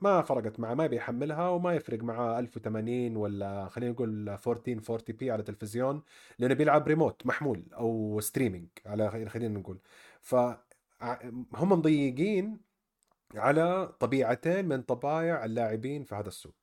ما 0.00 0.22
فرقت 0.22 0.60
معه 0.60 0.74
ما 0.74 0.86
بيحملها 0.86 1.48
وما 1.48 1.74
يفرق 1.74 2.02
معاه 2.02 2.38
1080 2.38 3.16
ولا 3.16 3.68
خلينا 3.68 3.92
نقول 3.92 4.28
1440 4.28 5.16
p 5.18 5.30
على 5.30 5.40
التلفزيون 5.40 6.02
لأنه 6.38 6.54
بيلعب 6.54 6.88
ريموت 6.88 7.26
محمول 7.26 7.64
أو 7.72 8.20
streaming 8.20 8.68
على 8.86 9.28
خلينا 9.28 9.58
نقول. 9.58 9.78
ف 10.20 10.34
هم 11.54 11.72
مضيقين 11.72 12.60
على 13.34 13.92
طبيعتين 14.00 14.68
من 14.68 14.82
طبايع 14.82 15.44
اللاعبين 15.44 16.04
في 16.04 16.14
هذا 16.14 16.28
السوق. 16.28 16.54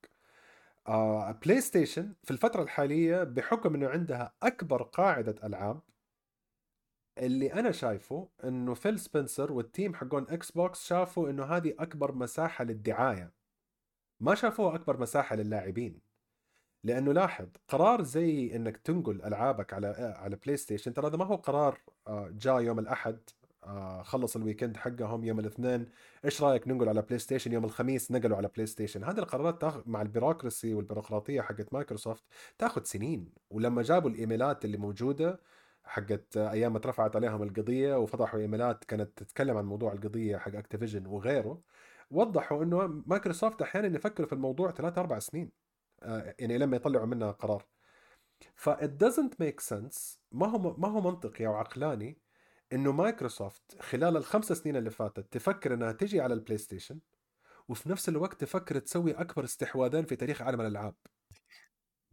آه 0.88 1.32
بلاي 1.32 1.60
ستيشن 1.60 2.14
في 2.22 2.30
الفترة 2.30 2.62
الحالية 2.62 3.24
بحكم 3.24 3.74
إنه 3.74 3.88
عندها 3.88 4.32
أكبر 4.42 4.82
قاعدة 4.82 5.34
ألعاب 5.46 5.80
اللي 7.18 7.52
أنا 7.52 7.72
شايفه 7.72 8.28
إنه 8.44 8.74
فيل 8.74 8.98
سبنسر 8.98 9.52
وال 9.52 9.66
team 9.66 9.94
حقون 9.94 10.26
إكس 10.28 10.50
بوكس 10.50 10.86
شافوا 10.86 11.30
إنه 11.30 11.44
هذه 11.44 11.74
أكبر 11.78 12.12
مساحة 12.14 12.64
للدعاية. 12.64 13.32
ما 14.20 14.34
شافوها 14.34 14.74
أكبر 14.74 15.00
مساحة 15.00 15.36
للاعبين. 15.36 16.00
لأنه 16.84 17.12
لاحظ 17.12 17.48
قرار 17.68 18.02
زي 18.02 18.56
إنك 18.56 18.76
تنقل 18.76 19.22
ألعابك 19.22 19.72
على 19.72 20.14
على 20.18 20.36
بلاي 20.36 20.56
ستيشن 20.56 20.94
ترى 20.94 21.06
هذا 21.06 21.16
ما 21.16 21.24
هو 21.24 21.36
قرار 21.36 21.78
آه، 22.06 22.28
جاء 22.32 22.60
يوم 22.60 22.78
الأحد 22.78 23.18
آه، 23.64 24.02
خلص 24.02 24.36
ال 24.36 24.41
weekend 24.41 24.76
حقهم 24.76 25.24
يوم 25.24 25.38
الاثنين 25.38 25.88
إيش 26.24 26.42
رأيك 26.42 26.68
ننقل 26.68 26.88
على 26.88 27.02
بلاي 27.02 27.18
ستيشن 27.18 27.52
يوم 27.52 27.64
الخميس؟ 27.64 28.10
نقلوا 28.12 28.36
على 28.36 28.48
بلاي 28.48 28.66
ستيشن 28.66 29.04
هذه 29.04 29.18
القرارات 29.18 29.60
تاخذ 29.60 29.82
مع 29.86 30.02
ال 30.02 30.08
bureaucracy 30.08 30.74
والبيروقراطية 30.74 31.40
حقت 31.40 31.72
مايكروسوفت 31.72 32.24
تاخذ 32.58 32.84
سنين. 32.84 33.32
ولما 33.50 33.82
جابوا 33.82 34.10
الإيميلات 34.10 34.64
اللي 34.64 34.76
موجودة 34.76 35.40
حقت 35.84 36.36
أيام 36.36 36.72
ما 36.72 36.80
رفعت 36.86 37.16
عليهم 37.16 37.42
القضية 37.42 37.98
وفضحوا 37.98 38.40
إيميلات 38.40 38.84
كانت 38.84 39.18
تتكلم 39.18 39.56
عن 39.56 39.64
موضوع 39.64 39.92
القضية 39.92 40.36
حق 40.36 40.54
Activision 40.54 41.06
وغيره 41.06 41.62
وضحوا 42.10 42.64
إنه 42.64 43.02
مايكروسوفت 43.06 43.62
أحيانا 43.62 43.96
يفكروا 43.96 44.28
في 44.28 44.32
الموضوع 44.32 44.70
ثلاث 44.70 44.98
أربع 44.98 45.18
سنين 45.18 45.52
آه، 46.02 46.34
يعني 46.38 46.58
لما 46.58 46.76
يطلعوا 46.76 47.06
منها 47.06 47.30
قرار. 47.30 47.66
ف 48.54 48.70
it 48.70 48.90
doesn't 49.04 49.34
make 49.40 49.60
sense 49.60 50.18
ما 50.32 50.46
هو 50.46 50.76
ما 50.76 50.88
هو 50.88 51.00
منطقي 51.00 51.46
أو 51.46 51.54
عقلاني 51.54 52.18
إنه 52.72 52.92
مايكروسوفت 52.92 53.82
خلال 53.82 54.16
الخمس 54.16 54.52
سنين 54.52 54.76
اللي 54.76 54.90
فاتت 54.90 55.32
تفكر 55.32 55.74
إنها 55.74 55.92
تجي 55.92 56.20
على 56.20 56.34
البلاي 56.34 56.58
ستيشن 56.58 57.00
وفي 57.68 57.88
نفس 57.88 58.08
الوقت 58.08 58.40
تفكر 58.40 58.78
تسوي 58.78 59.12
أكبر 59.12 59.44
استحواذين 59.44 60.04
في 60.04 60.16
تاريخ 60.16 60.42
عالم 60.42 60.60
الألعاب. 60.60 60.94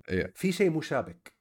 إيه. 0.09 0.31
في 0.35 0.51
شيء 0.51 0.69
مشابك. 0.69 1.38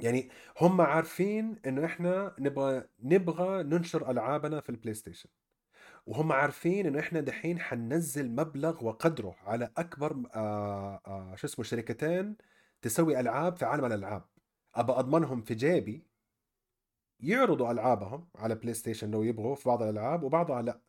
يعني 0.00 0.28
هم 0.60 0.80
عارفين 0.80 1.56
إنه 1.66 1.84
إحنا 1.84 2.34
نبغى 2.38 2.84
نبغى 3.02 3.62
ننشر 3.62 4.10
ألعابنا 4.10 4.60
في 4.60 4.68
البلاي 4.70 4.94
ستيشن 4.94 5.28
وهم 6.06 6.32
عارفين 6.32 6.86
إنه 6.86 7.00
إحنا 7.00 7.20
دحين 7.20 7.60
حننزل 7.60 8.30
مبلغ 8.30 8.84
وقدره 8.84 9.36
على 9.44 9.70
أكبر 9.76 10.22
آه 10.34 11.00
آه 11.06 11.34
شو 11.36 11.46
اسمه 11.46 11.64
شركتين 11.64 12.36
تسوي 12.82 13.20
ألعاب 13.20 13.56
في 13.56 13.64
عالم 13.64 13.84
الألعاب. 13.84 14.24
ابى 14.74 14.92
أضمنهم 14.92 15.42
في 15.42 15.54
جيبي. 15.54 16.06
يعرضوا 17.20 17.70
ألعابهم 17.72 18.28
على 18.36 18.54
بلاي 18.54 18.74
ستيشن 18.74 19.10
لو 19.10 19.22
يبغوا 19.22 19.54
في 19.54 19.68
بعض 19.68 19.82
الألعاب 19.82 20.22
وبعضها 20.22 20.62
لا. 20.62 20.80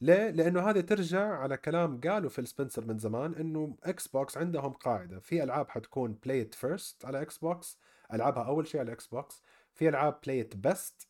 ليه؟ 0.00 0.30
لأنه 0.30 0.70
هذه 0.70 0.80
ترجع 0.80 1.38
على 1.38 1.56
كلام 1.56 2.00
قالوا 2.00 2.30
فيل 2.30 2.46
سبنسر 2.46 2.84
من 2.86 2.98
زمان 2.98 3.34
إنه 3.34 3.76
إكس 3.84 4.08
بوكس 4.08 4.38
عندهم 4.38 4.72
قاعدة. 4.72 5.20
في 5.20 5.42
ألعاب 5.42 5.70
حتكون 5.70 6.12
play 6.12 6.40
it 6.40 6.54
first 6.54 7.04
على 7.04 7.22
إكس 7.22 7.38
بوكس 7.38 7.78
العابها 8.12 8.42
أول 8.42 8.66
شيء 8.66 8.80
على 8.80 8.92
إكس 8.92 9.06
بوكس 9.06 9.42
في 9.72 9.88
ألعاب 9.88 10.20
play 10.26 10.46
it 10.46 10.56
best 10.56 11.08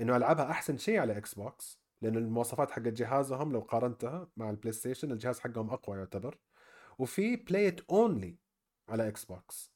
إنه 0.00 0.16
العابها 0.16 0.50
أحسن 0.50 0.78
شيء 0.78 0.98
على 0.98 1.16
إكس 1.16 1.34
بوكس 1.34 1.80
لأنه 2.02 2.18
المواصفات 2.18 2.70
حق 2.70 2.82
جهازهم 2.82 3.52
لو 3.52 3.60
قارنتها 3.60 4.28
مع 4.36 4.50
البلاي 4.50 4.72
ستيشن 4.72 5.12
الجهاز 5.12 5.40
حقهم 5.40 5.70
أقوى 5.70 5.98
يعتبر. 5.98 6.38
وفي 6.98 7.36
play 7.36 7.65
it 7.65 7.80
only 7.90 8.38
على 8.88 9.08
إكس 9.08 9.24
بوكس 9.24 9.74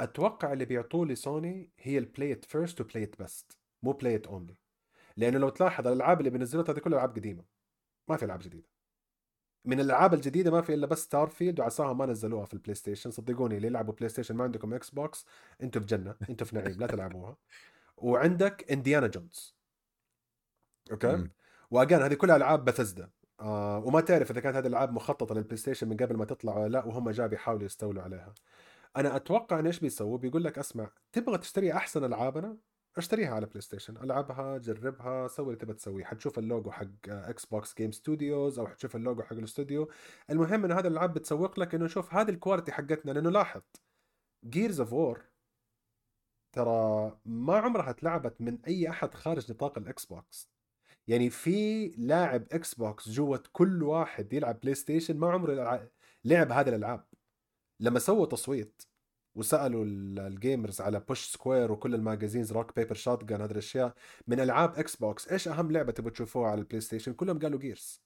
أتوقع 0.00 0.52
اللي 0.52 0.64
بيعطوه 0.64 1.06
لي 1.06 1.14
سوني 1.14 1.70
هي 1.78 1.98
البلايت 1.98 2.44
فيرست 2.44 2.80
وبلايت 2.80 3.18
بيست 3.22 3.58
مو 3.82 3.92
بلايت 3.92 4.26
اونلي 4.26 4.56
لأنه 5.16 5.38
لو 5.38 5.48
تلاحظ 5.48 5.86
الألعاب 5.86 6.18
اللي 6.20 6.30
بينزلوها 6.30 6.70
هذه 6.70 6.78
كلها 6.78 6.98
ألعاب 6.98 7.16
قديمة. 7.16 7.44
ما 8.08 8.16
في 8.16 8.24
ألعاب 8.24 8.40
جديدة. 8.40 8.69
من 9.64 9.80
الألعاب 9.80 10.14
الجديدة 10.14 10.50
ما 10.50 10.62
في 10.62 10.74
إلا 10.74 10.86
بس 10.86 11.02
Starfield 11.02 11.60
وعساهم 11.60 11.98
ما 11.98 12.06
نزلوها 12.06 12.44
في 12.44 12.54
ال 12.54 12.74
PlayStation 12.74 13.10
صدقوني 13.10 13.56
اللي 13.56 13.66
يلعبوا 13.66 13.94
PlayStation 13.94 14.36
ما 14.36 14.44
عندكم 14.44 14.74
Xbox 14.74 15.26
أنتم 15.62 15.80
في 15.80 15.86
جنة 15.86 16.14
أنتم 16.30 16.44
في 16.46 16.56
نعيم 16.56 16.80
لا 16.80 16.86
تلعبوها. 16.86 17.36
وعندك 17.96 18.72
Indiana 18.72 19.06
Jones 19.06 19.56
okay؟ 20.90 21.28
و 21.70 21.75
again 21.75 22.02
هذه 22.02 22.14
كلها 22.14 22.36
ألعاب 22.36 22.64
بثزدا 22.64 23.10
آه 23.40 23.78
وما 23.78 24.00
تعرف 24.00 24.30
إذا 24.30 24.40
كانت 24.40 24.56
هذه 24.56 24.66
الألعاب 24.66 24.92
مخططة 24.92 25.34
لل 25.34 25.56
PlayStation 25.56 25.88
من 25.88 25.96
قبل 25.96 26.16
ما 26.16 26.24
تطلع 26.24 26.58
ولا 26.58 26.68
لا 26.68 26.84
وهم 26.84 27.10
جاي 27.10 27.28
بيحاولوا 27.28 27.64
يستولوا 27.64 28.02
عليها. 28.02 28.34
أنا 28.96 29.16
أتوقع 29.16 29.58
إن 29.60 29.66
إيش 29.66 29.80
بيسووا؟ 29.80 30.18
بيقول 30.18 30.44
لك 30.44 30.58
أسمع 30.58 30.90
تبغى 31.12 31.38
تشتري 31.38 31.72
أحسن 31.72 32.04
ألعابنا؟ 32.04 32.56
اشتريها 32.96 33.34
على 33.34 33.46
PlayStation 33.46 33.96
ألعبها 33.96 34.58
جربها 34.58 35.28
سوي 35.28 35.46
اللي 35.46 35.58
تبغى 35.58 35.74
تسويه. 35.74 36.04
حتشوف 36.04 36.38
اللوجو 36.38 36.70
حق 36.70 36.86
Xbox 37.08 37.74
Game 37.78 37.92
Studios 37.92 38.58
أو 38.58 38.66
حتشوف 38.66 38.96
اللوجو 38.96 39.22
حق 39.22 39.32
الاستوديو. 39.32 39.90
المهم 40.30 40.64
إنه 40.64 40.78
هذا 40.78 40.88
الالعاب 40.88 41.14
بتسوق 41.14 41.60
لك 41.60 41.74
إنه 41.74 41.86
شوف 41.86 42.14
هذه 42.14 42.30
ال 42.30 42.35
quality 42.35 42.72
حقتنا 42.72 43.12
لأنه 43.12 43.30
لاحظ. 43.30 43.62
Gears 44.44 44.80
of 44.80 44.92
War 44.92 45.22
ترى 46.52 47.18
ما 47.24 47.58
عمرها 47.58 47.90
اتلعبت 47.90 48.40
من 48.40 48.58
أي 48.66 48.90
أحد 48.90 49.14
خارج 49.14 49.52
نطاق 49.52 49.78
ال 49.78 50.04
Xbox 50.04 50.50
يعني 51.08 51.30
في 51.30 51.88
لاعب 51.88 52.46
Xbox 52.52 53.08
جوة 53.08 53.42
كل 53.52 53.82
واحد 53.82 54.32
يلعب 54.32 54.60
PlayStation 54.60 55.16
ما 55.16 55.30
عمره 55.32 55.90
لعب 56.24 56.52
هذه 56.52 56.68
الألعاب. 56.68 57.06
لما 57.80 57.98
سووا 57.98 58.26
تصويت 58.26 58.82
وسألوا 59.34 59.84
ال 59.84 59.98
gamers 59.98 60.80
على 60.80 61.00
Push 61.00 61.26
Square 61.26 61.72
وكل 61.72 61.94
ال 61.94 62.52
magazines 62.52 62.76
Rock 62.76 62.94
Paper 62.94 63.24
Shotgun 63.24 63.40
هذه 63.40 63.50
الأشياء. 63.50 63.94
من 64.26 64.40
ألعاب 64.40 64.78
Xbox 64.78 65.28
إيش 65.28 65.48
أهم 65.48 65.72
لعبة 65.72 65.92
تبغوا 65.92 66.10
تشوفوها 66.10 66.50
على 66.50 66.60
ال 66.60 66.80
PlayStation 66.80 67.12
كلهم 67.12 67.38
قالوا 67.38 67.58
Gears 67.60 68.02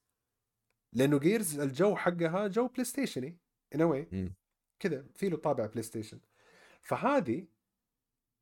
لأنه 0.93 1.19
Gears 1.19 1.61
الجو 1.61 1.97
حقها 1.97 2.47
جو 2.49 2.69
PlayStation 2.69 3.39
ي 3.75 3.77
in 3.77 3.83
a 3.83 3.89
way 3.89 4.09
كذا 4.81 5.07
في 5.15 5.29
له 5.29 5.37
طابع 5.37 5.67
PlayStation 5.67 6.21
فهذه 6.83 7.47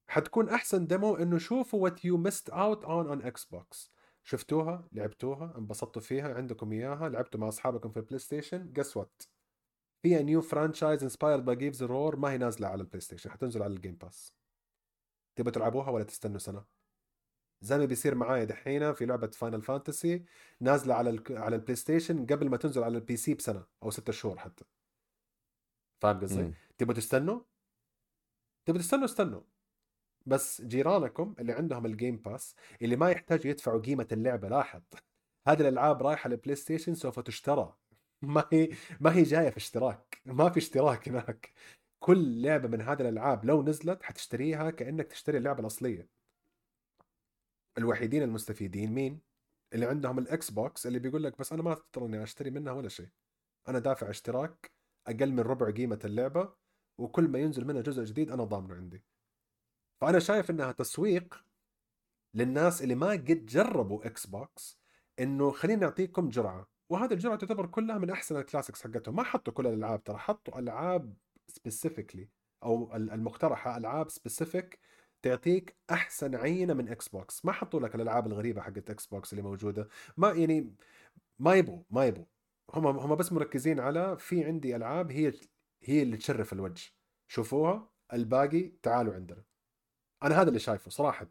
حتكون 0.08 0.48
أحسن 0.48 0.86
demo 0.86 1.16
إنه 1.16 1.38
شوفوا 1.38 1.82
what 1.82 2.04
you 2.04 2.16
missed 2.16 2.50
out 2.50 2.84
on 2.84 3.06
on 3.06 3.22
Xbox 3.22 3.92
شفتوها 4.24 4.88
لعبتوها 4.92 5.54
انبسطتوا 5.58 6.02
فيها 6.02 6.34
عندكم 6.34 6.72
إياها 6.72 7.08
لعبتوا 7.08 7.40
مع 7.40 7.48
أصحابكم 7.48 7.90
في 7.90 7.96
ال 7.96 8.18
PlayStation 8.18 8.72
guess 8.72 8.96
what 8.96 9.22
فيها 10.02 10.22
new 10.22 10.42
franchise 10.42 11.02
inspired 11.02 11.44
by 11.44 11.56
Gears 11.56 11.82
of 11.82 11.96
War 11.96 12.16
ما 12.16 12.32
هي 12.32 12.38
نازلة 12.38 12.68
على 12.68 12.80
ال 12.80 13.00
PlayStation 13.00 13.30
حتنزل 13.30 13.62
على 13.62 13.74
ال 13.74 13.78
Game 13.78 13.94
Pass 13.94 14.34
تبغى 15.36 15.50
تلعبوها 15.50 15.90
ولا 15.90 16.04
تستنوا 16.04 16.38
سنة؟ 16.38 16.64
زي 17.60 17.78
ما 17.78 17.84
بيصير 17.84 18.14
معايا 18.14 18.44
دحين 18.44 18.92
في 18.92 19.06
لعبة 19.06 19.26
Final 19.26 19.62
Fantasy 19.62 20.24
نازلة 20.60 20.94
على 20.94 21.10
ال 21.10 21.22
على 21.30 21.56
ال 21.56 21.76
PlayStation 21.76 22.26
قبل 22.26 22.50
ما 22.50 22.56
تنزل 22.56 22.82
على 22.82 22.98
ال 22.98 23.16
PC 23.16 23.34
بسنة 23.34 23.66
أو 23.82 23.90
ستة 23.90 24.12
شهور 24.12 24.38
حتى. 24.38 24.64
فاهم 26.00 26.20
قصدي؟ 26.20 26.42
تبغوا 26.78 26.94
تستنوا؟ 26.94 27.40
تبغوا 28.64 28.82
تستنوا 28.82 29.04
استنوا. 29.04 29.40
بس 30.26 30.62
جيرانكم 30.62 31.34
اللي 31.38 31.52
عندهم 31.52 31.86
ال 31.86 31.92
Game 31.92 32.16
Pass 32.16 32.54
اللي 32.82 32.96
ما 32.96 33.10
يحتاجوا 33.10 33.50
يدفعوا 33.50 33.80
قيمة 33.80 34.08
اللعبة 34.12 34.48
لاحظ. 34.48 34.82
هذه 35.48 35.60
الألعاب 35.60 36.02
رايحة 36.02 36.28
لل 36.28 36.56
PlayStation 36.56 36.94
سوف 36.94 37.20
تشترى. 37.20 37.76
ما 38.22 38.48
هي 38.52 38.68
ما 39.00 39.14
هي 39.16 39.22
جاية 39.22 39.50
في 39.50 39.56
اشتراك 39.56 40.20
ما 40.24 40.50
في 40.50 40.58
اشتراك 40.58 41.08
هناك. 41.08 41.52
كل 42.00 42.42
لعبة 42.42 42.68
من 42.68 42.80
هذه 42.80 43.00
الألعاب 43.00 43.44
لو 43.44 43.62
نزلت 43.62 44.02
حتشتريها 44.02 44.70
كأنك 44.70 45.06
تشتري 45.06 45.38
اللعبة 45.38 45.60
الأصلية. 45.60 46.08
الوحيدين 47.78 48.22
المستفيدين 48.22 48.92
مين؟ 48.92 49.20
اللي 49.72 49.86
عندهم 49.86 50.18
ال 50.18 50.50
Xbox 50.50 50.86
اللي 50.86 50.98
بيقول 50.98 51.24
لك 51.24 51.38
بس 51.38 51.52
أنا 51.52 51.62
ما 51.62 51.72
اضطر 51.72 52.06
إني 52.06 52.22
أشتري 52.22 52.50
منها 52.50 52.72
ولا 52.72 52.88
شيء. 52.88 53.08
أنا 53.68 53.78
دافع 53.78 54.10
اشتراك 54.10 54.72
أقل 55.06 55.32
من 55.32 55.40
ربع 55.40 55.70
قيمة 55.70 55.98
اللعبة 56.04 56.54
وكل 56.98 57.28
ما 57.28 57.38
ينزل 57.38 57.64
منها 57.64 57.82
جزء 57.82 58.04
جديد 58.04 58.30
أنا 58.30 58.44
ضامنه 58.44 58.74
عندي. 58.74 59.04
فأنا 60.00 60.18
شايف 60.18 60.50
إنها 60.50 60.72
تسويق 60.72 61.44
للناس 62.34 62.82
اللي 62.82 62.94
ما 62.94 63.10
قد 63.10 63.46
جربوا 63.46 64.06
Xbox 64.06 64.80
إنه 65.20 65.50
خلينا 65.50 65.80
نعطيكم 65.80 66.28
جرعة. 66.28 66.71
وهذه 66.92 67.12
الجرعة 67.12 67.36
تعتبر 67.36 67.66
كلها 67.66 67.98
من 67.98 68.10
أحسن 68.10 68.36
ال 68.36 68.41
classics 68.41 68.82
حقتهم. 68.84 69.16
ما 69.16 69.22
حطوا 69.22 69.52
كل 69.52 69.66
الألعاب 69.66 70.04
ترى 70.04 70.18
حطوا 70.18 70.58
ألعاب 70.58 71.14
specifically 71.48 72.28
أو 72.62 72.96
المقترحة 72.96 73.76
ألعاب 73.76 74.10
specific 74.10 74.78
تعطيك 75.22 75.76
أحسن 75.90 76.34
عينة 76.34 76.74
من 76.74 76.88
Xbox 76.88 77.44
ما 77.44 77.52
حطوا 77.52 77.80
لك 77.80 77.94
الألعاب 77.94 78.26
الغريبة 78.26 78.62
حقت 78.62 78.90
Xbox 78.90 79.32
اللي 79.32 79.42
موجودة. 79.42 79.88
ما 80.16 80.32
يعني 80.32 80.74
ما 81.38 81.54
يبغوا 81.54 81.82
ما 81.90 82.06
يبغوا 82.06 82.24
هم 82.74 82.86
هم 82.86 83.14
بس 83.14 83.32
مركزين 83.32 83.80
على 83.80 84.16
في 84.18 84.44
عندي 84.44 84.76
ألعاب 84.76 85.12
هي 85.12 85.32
هي 85.82 86.02
اللي 86.02 86.16
تشرف 86.16 86.52
الوجه. 86.52 86.92
شوفوها 87.28 87.90
الباقي 88.12 88.72
تعالوا 88.82 89.14
عندنا. 89.14 89.44
أنا 90.22 90.40
هذا 90.40 90.48
اللي 90.48 90.60
شايفه 90.60 90.90
صراحة. 90.90 91.28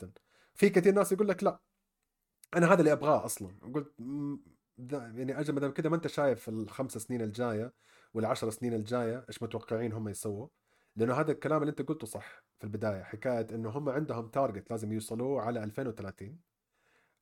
في 0.53 0.69
كثير 0.69 0.93
ناس 0.93 1.11
يقول 1.11 1.27
لك 1.27 1.43
لا 1.43 1.59
أنا 2.55 2.73
هذا 2.73 2.79
اللي 2.79 2.91
أبغاه 2.91 3.25
أصلا. 3.25 3.51
قلت 3.73 3.93
يعني 4.89 5.39
أجل 5.39 5.53
ما 5.53 5.69
كذا 5.69 5.89
ما 5.89 5.95
أنت 5.95 6.07
شايف 6.07 6.49
الخمس 6.49 6.97
سنين 6.97 7.21
الجاية 7.21 7.73
والعشر 8.13 8.49
سنين 8.49 8.73
الجاية 8.73 9.25
إيش 9.29 9.43
متوقعين 9.43 9.93
هم 9.93 10.09
يسووا؟ 10.09 10.47
لأنه 10.95 11.13
هذا 11.13 11.31
الكلام 11.31 11.61
اللي 11.61 11.69
أنت 11.69 11.81
قلته 11.81 12.07
صح 12.07 12.43
في 12.59 12.63
البداية 12.63 13.03
حكاية 13.03 13.47
إنه 13.51 13.69
هم 13.69 13.89
عندهم 13.89 14.27
target 14.27 14.71
لازم 14.71 14.91
يوصلوه 14.91 15.41
على 15.41 15.63
2030 15.63 16.39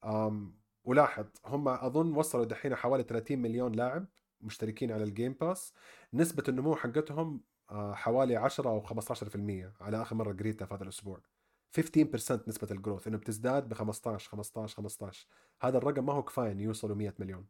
أم 0.05 0.59
ولاحظ 0.83 1.25
هم 1.45 1.67
أظن 1.67 2.15
وصلوا 2.15 2.45
دحين 2.45 2.75
حوالي 2.75 3.03
30 3.03 3.39
مليون 3.39 3.71
لاعب 3.71 4.05
مشتركين 4.41 4.91
على 4.91 5.03
ال 5.03 5.09
Game 5.09 5.33
Pass 5.33 5.73
نسبة 6.13 6.43
النمو 6.49 6.75
حقتهم 6.75 7.41
آه، 7.71 7.93
حوالي 7.93 8.35
10 8.35 8.69
أو 8.69 8.81
15% 8.81 9.73
على 9.81 10.01
آخر 10.01 10.15
مرة 10.15 10.33
قريتها 10.33 10.65
في 10.65 10.73
هذا 10.73 10.83
الأسبوع. 10.83 11.21
15% 11.71 12.47
نسبة 12.47 12.67
الجروث 12.71 13.07
إنه 13.07 13.17
بتزداد 13.17 13.69
ب 13.69 13.73
15 13.73 14.29
15 14.29 14.75
15 14.75 15.27
هذا 15.61 15.77
الرقم 15.77 16.05
ما 16.05 16.13
هو 16.13 16.23
كفاية 16.23 16.51
إنه 16.51 16.63
يوصلوا 16.63 16.95
100 16.95 17.13
مليون. 17.19 17.47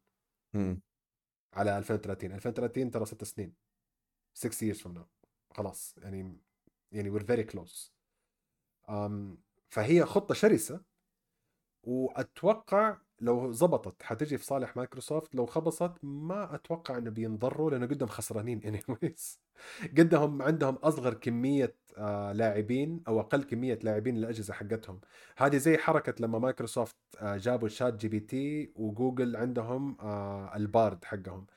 م. 0.54 0.76
على 1.54 1.78
2030 1.78 2.32
2030 2.32 2.92
ترى 2.92 3.06
6 3.06 3.24
سنين. 3.24 3.54
6 4.34 4.74
years 4.74 4.78
from 4.78 4.92
now. 4.98 5.06
خلاص. 5.58 5.96
يعني 5.98 6.38
يعني 6.92 7.20
we're 7.20 7.24
very 7.24 7.52
close. 7.54 7.92
um, 8.88 9.38
فهي 9.70 10.06
خطة 10.06 10.34
شرسة. 10.34 10.82
وأتوقع 11.84 12.98
لو 13.22 13.52
زبطت 13.52 14.04
حتجي 14.04 14.38
في 14.38 14.46
صالح 14.46 14.78
مايكروسوفت 14.78 15.36
لو 15.36 15.46
خبصت 15.46 15.92
ما 16.04 16.56
أتوقع 16.56 16.98
إنه 16.98 17.10
بينضروا 17.10 17.72
لأنه 17.72 17.86
قدهم 17.86 18.10
خسرانين 18.10 18.62
anyways. 18.62 19.38
قدهم 19.98 20.42
عندهم 20.42 20.76
أصغر 20.76 21.14
كمية 21.14 21.76
آه 21.98 22.32
لاعبين 22.32 23.04
أو 23.08 23.20
أقل 23.20 23.44
كمية 23.44 23.80
لاعبين 23.84 24.18
للأجهزة 24.18 24.54
حقتهم. 24.54 25.02
هذه 25.38 25.58
زي 25.58 25.78
حركة 25.78 26.14
لما 26.20 26.40
مايكروسوفت 26.40 26.96
آه 27.20 27.38
جابوا 27.38 27.68
ChatGPT 27.68 28.74
وجوجل 28.76 29.36
عندهم 29.36 29.98
آه 30.02 30.56
ال 30.56 30.66
Bard 30.66 31.06
حقهم. 31.06 31.48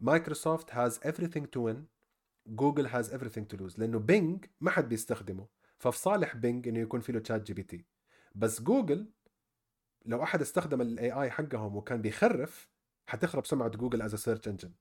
Microsoft 0.00 0.74
has 0.74 0.98
everything 0.98 1.48
to 1.52 1.60
win 1.60 1.86
Google 2.46 2.86
has 2.86 3.14
everything 3.14 3.46
to 3.48 3.56
lose 3.56 3.78
لأنه 3.78 3.98
Bing 3.98 4.44
ما 4.60 4.70
حد 4.70 4.88
بيستخدمه. 4.88 5.46
ففي 5.78 5.98
صالح 5.98 6.36
Bing 6.36 6.68
إنه 6.68 6.78
يكون 6.80 7.00
في 7.00 7.12
له 7.12 7.22
ChatGPT. 7.28 7.84
بس 8.34 8.62
جوجل 8.62 9.12
لو 10.06 10.22
أحد 10.22 10.40
استخدم 10.40 10.80
ال 10.80 11.12
AI 11.12 11.30
حقهم 11.30 11.76
وكان 11.76 12.02
بيخرف 12.02 12.68
حتخرب 13.06 13.46
سمعة 13.46 13.68
جوجل 13.68 14.02
as 14.02 14.14
search 14.14 14.48
engine 14.48 14.72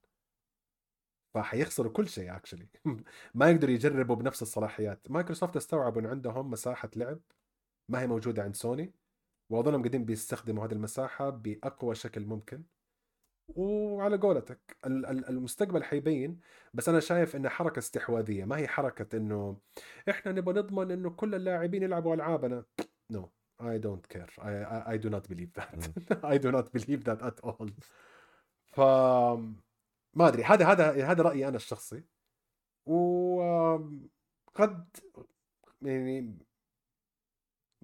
فحيخسروا 1.34 1.92
كل 1.92 2.08
شيء 2.08 2.36
actually 2.36 2.68
ما 3.36 3.50
يقدروا 3.50 3.74
يجربوا 3.74 4.16
بنفس 4.16 4.42
الصلاحيات 4.42 5.12
مايكروسوفت 5.12 5.56
استوعبوا 5.56 6.02
انه 6.02 6.10
عندهم 6.10 6.52
مساحة 6.52 6.90
لعب 6.96 7.20
ما 7.90 8.02
هي 8.02 8.08
موجودة 8.08 8.44
عند 8.44 8.56
سوني 8.56 8.94
واظنهم 9.50 9.82
قاعدين 9.82 10.06
بيستخدموا 10.06 10.66
هذه 10.66 10.72
المساحة 10.72 11.30
بأقوى 11.30 11.96
شكل 11.96 12.26
ممكن 12.26 12.64
وعلى 13.48 14.18
قولتك 14.18 14.78
المستقبل 14.86 15.84
حيبين 15.84 16.40
بس 16.74 16.90
أنا 16.90 17.00
شايف 17.00 17.36
انها 17.36 17.50
حركة 17.50 17.80
استحواذية 17.80 18.46
ما 18.46 18.58
هي 18.58 18.68
حركة 18.68 19.18
إنه 19.18 19.58
إحنا 20.10 20.32
نبغى 20.32 20.56
نضمن 20.56 20.92
إنه 20.92 21.10
كل 21.10 21.36
اللاعبين 21.36 21.84
يلعبوا 21.84 22.16
ألعابنا 22.16 22.66
no 23.12 23.22
no. 23.22 23.30
I 23.60 23.78
don't 23.78 24.08
care. 24.08 24.30
I, 24.42 24.52
I, 24.52 24.94
I 24.94 24.98
do 24.98 25.10
not 25.10 25.28
believe 25.28 25.54
that. 25.54 25.90
I 26.24 26.38
do 26.38 26.52
not 26.52 26.72
believe 26.72 27.04
that 27.04 27.22
at 27.22 27.40
all. 27.44 27.70
ف 28.72 28.80
ما 30.14 30.28
أدري 30.28 30.44
هذا 30.44 30.66
هذا 30.68 31.06
هذا 31.12 31.24
رأيي 31.24 31.48
أنا 31.48 31.56
الشخصي. 31.56 32.04
وقد 32.86 34.08
يعني 35.82 36.38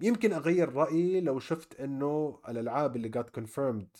يمكن 0.00 0.32
أغير 0.32 0.72
رأيي 0.72 1.20
لو 1.20 1.38
شفت 1.38 1.80
إنه 1.80 2.40
الألعاب 2.48 2.96
اللي 2.96 3.08
قاعد 3.08 3.30
confirmed 3.30 3.96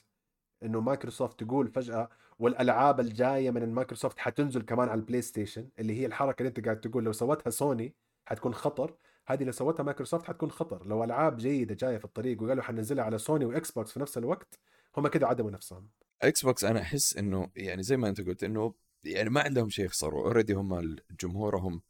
إنه 0.63 0.81
مايكروسوفت 0.81 1.41
تقول 1.45 1.69
فجأة 1.69 2.09
والألعاب 2.39 3.01
الجاية 3.01 3.51
من 3.51 3.75
مايكروسوفت 3.75 4.19
حتنزل 4.19 4.63
كمان 4.63 4.89
على 4.89 5.01
ال 5.01 5.23
PlayStation 5.23 5.69
اللي 5.79 6.01
هي 6.01 6.07
الحركة 6.07 6.41
اللي 6.41 6.49
أنت 6.49 6.65
قاعد 6.65 6.81
تقول 6.81 7.05
لو 7.05 7.13
سوتها 7.13 7.51
سوني 7.51 7.95
حتكون 8.27 8.55
خطر 8.55 8.97
هذه 9.27 9.45
لو 9.45 9.53
سوتها 9.53 9.83
مايكروسوفت 9.85 10.25
حتكون 10.27 10.51
خطر. 10.51 10.87
لو 10.87 11.05
ألعاب 11.05 11.37
جيدة 11.37 11.75
جاية 11.75 11.99
في 11.99 12.05
الطريق 12.05 12.43
وقالوا 12.43 12.63
حننزلها 12.63 13.05
على 13.05 13.19
سوني 13.19 13.45
و 13.45 13.71
Xbox 13.71 13.93
في 13.93 14.01
نفس 14.01 14.19
الوقت 14.19 14.59
هم 14.97 15.09
كده 15.09 15.27
عدموا 15.29 15.51
نفسهم. 15.51 15.89
Xbox 16.23 16.65
أنا 16.65 16.81
أحس 16.81 17.17
إنه 17.17 17.51
يعني 17.57 17.83
زي 17.83 17.97
ما 17.97 18.09
أنت 18.09 18.21
قلت 18.21 18.45
إنه 18.45 18.75
يعني 19.05 19.31
ما 19.31 19.41
عندهم 19.41 19.69
شيء 19.69 19.85
يخسروا 19.85 20.25
already 20.25 20.53
هم 20.53 20.97
جمهورهم 21.21 21.83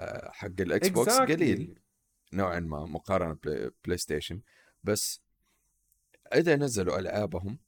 آه، 0.00 0.30
حق 0.32 0.60
ال 0.60 0.88
Xbox 0.88 1.16
exactly. 1.16 1.32
قليل 1.32 1.78
نوعا 2.32 2.60
ما 2.60 2.86
مقارنة 2.86 3.38
PlayStation 3.84 4.40
بس 4.84 5.20
إذا 6.34 6.56
نزلوا 6.56 6.98
ألعابهم 6.98 7.58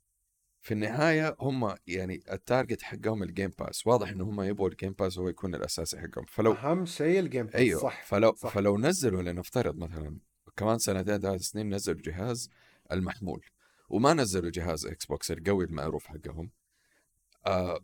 في 0.61 0.75
النهاية 0.75 1.37
هم 1.41 1.75
يعني 1.87 2.23
ال 2.33 2.40
target 2.40 2.83
حقهم 2.83 3.23
ال 3.23 3.28
Game 3.28 3.51
Pass 3.59 3.87
واضح 3.87 4.09
إنه 4.09 4.25
هم 4.25 4.41
يبغوا 4.43 4.69
ال 4.69 4.73
Game 4.73 4.93
Pass 4.93 5.19
هو 5.19 5.29
يكون 5.29 5.55
الأساسي 5.55 5.99
حقهم. 5.99 6.25
فلو 6.25 6.53
أهم 6.53 6.87
شيء 6.87 7.21
ال 7.21 7.26
Game 7.26 7.47
Pass 7.47 7.55
أيوه 7.55 7.81
صح 7.81 8.05
فلو 8.05 8.35
صح. 8.35 8.55
فلو 8.55 8.79
نزلوا 8.79 9.23
لنفترض 9.23 9.77
مثلا 9.77 10.19
كمان 10.57 10.79
سنتين 10.79 11.19
ثلاث 11.19 11.41
سنين 11.41 11.75
نزلوا 11.75 12.01
جهاز 12.03 12.51
المحمول. 12.93 13.45
وما 13.89 14.15
نزلوا 14.15 14.51
جهاز 14.51 14.87
Xbox 14.87 15.31
القوي 15.31 15.65
المعروف 15.65 16.07
حقهم. 16.07 16.51
آه 17.47 17.81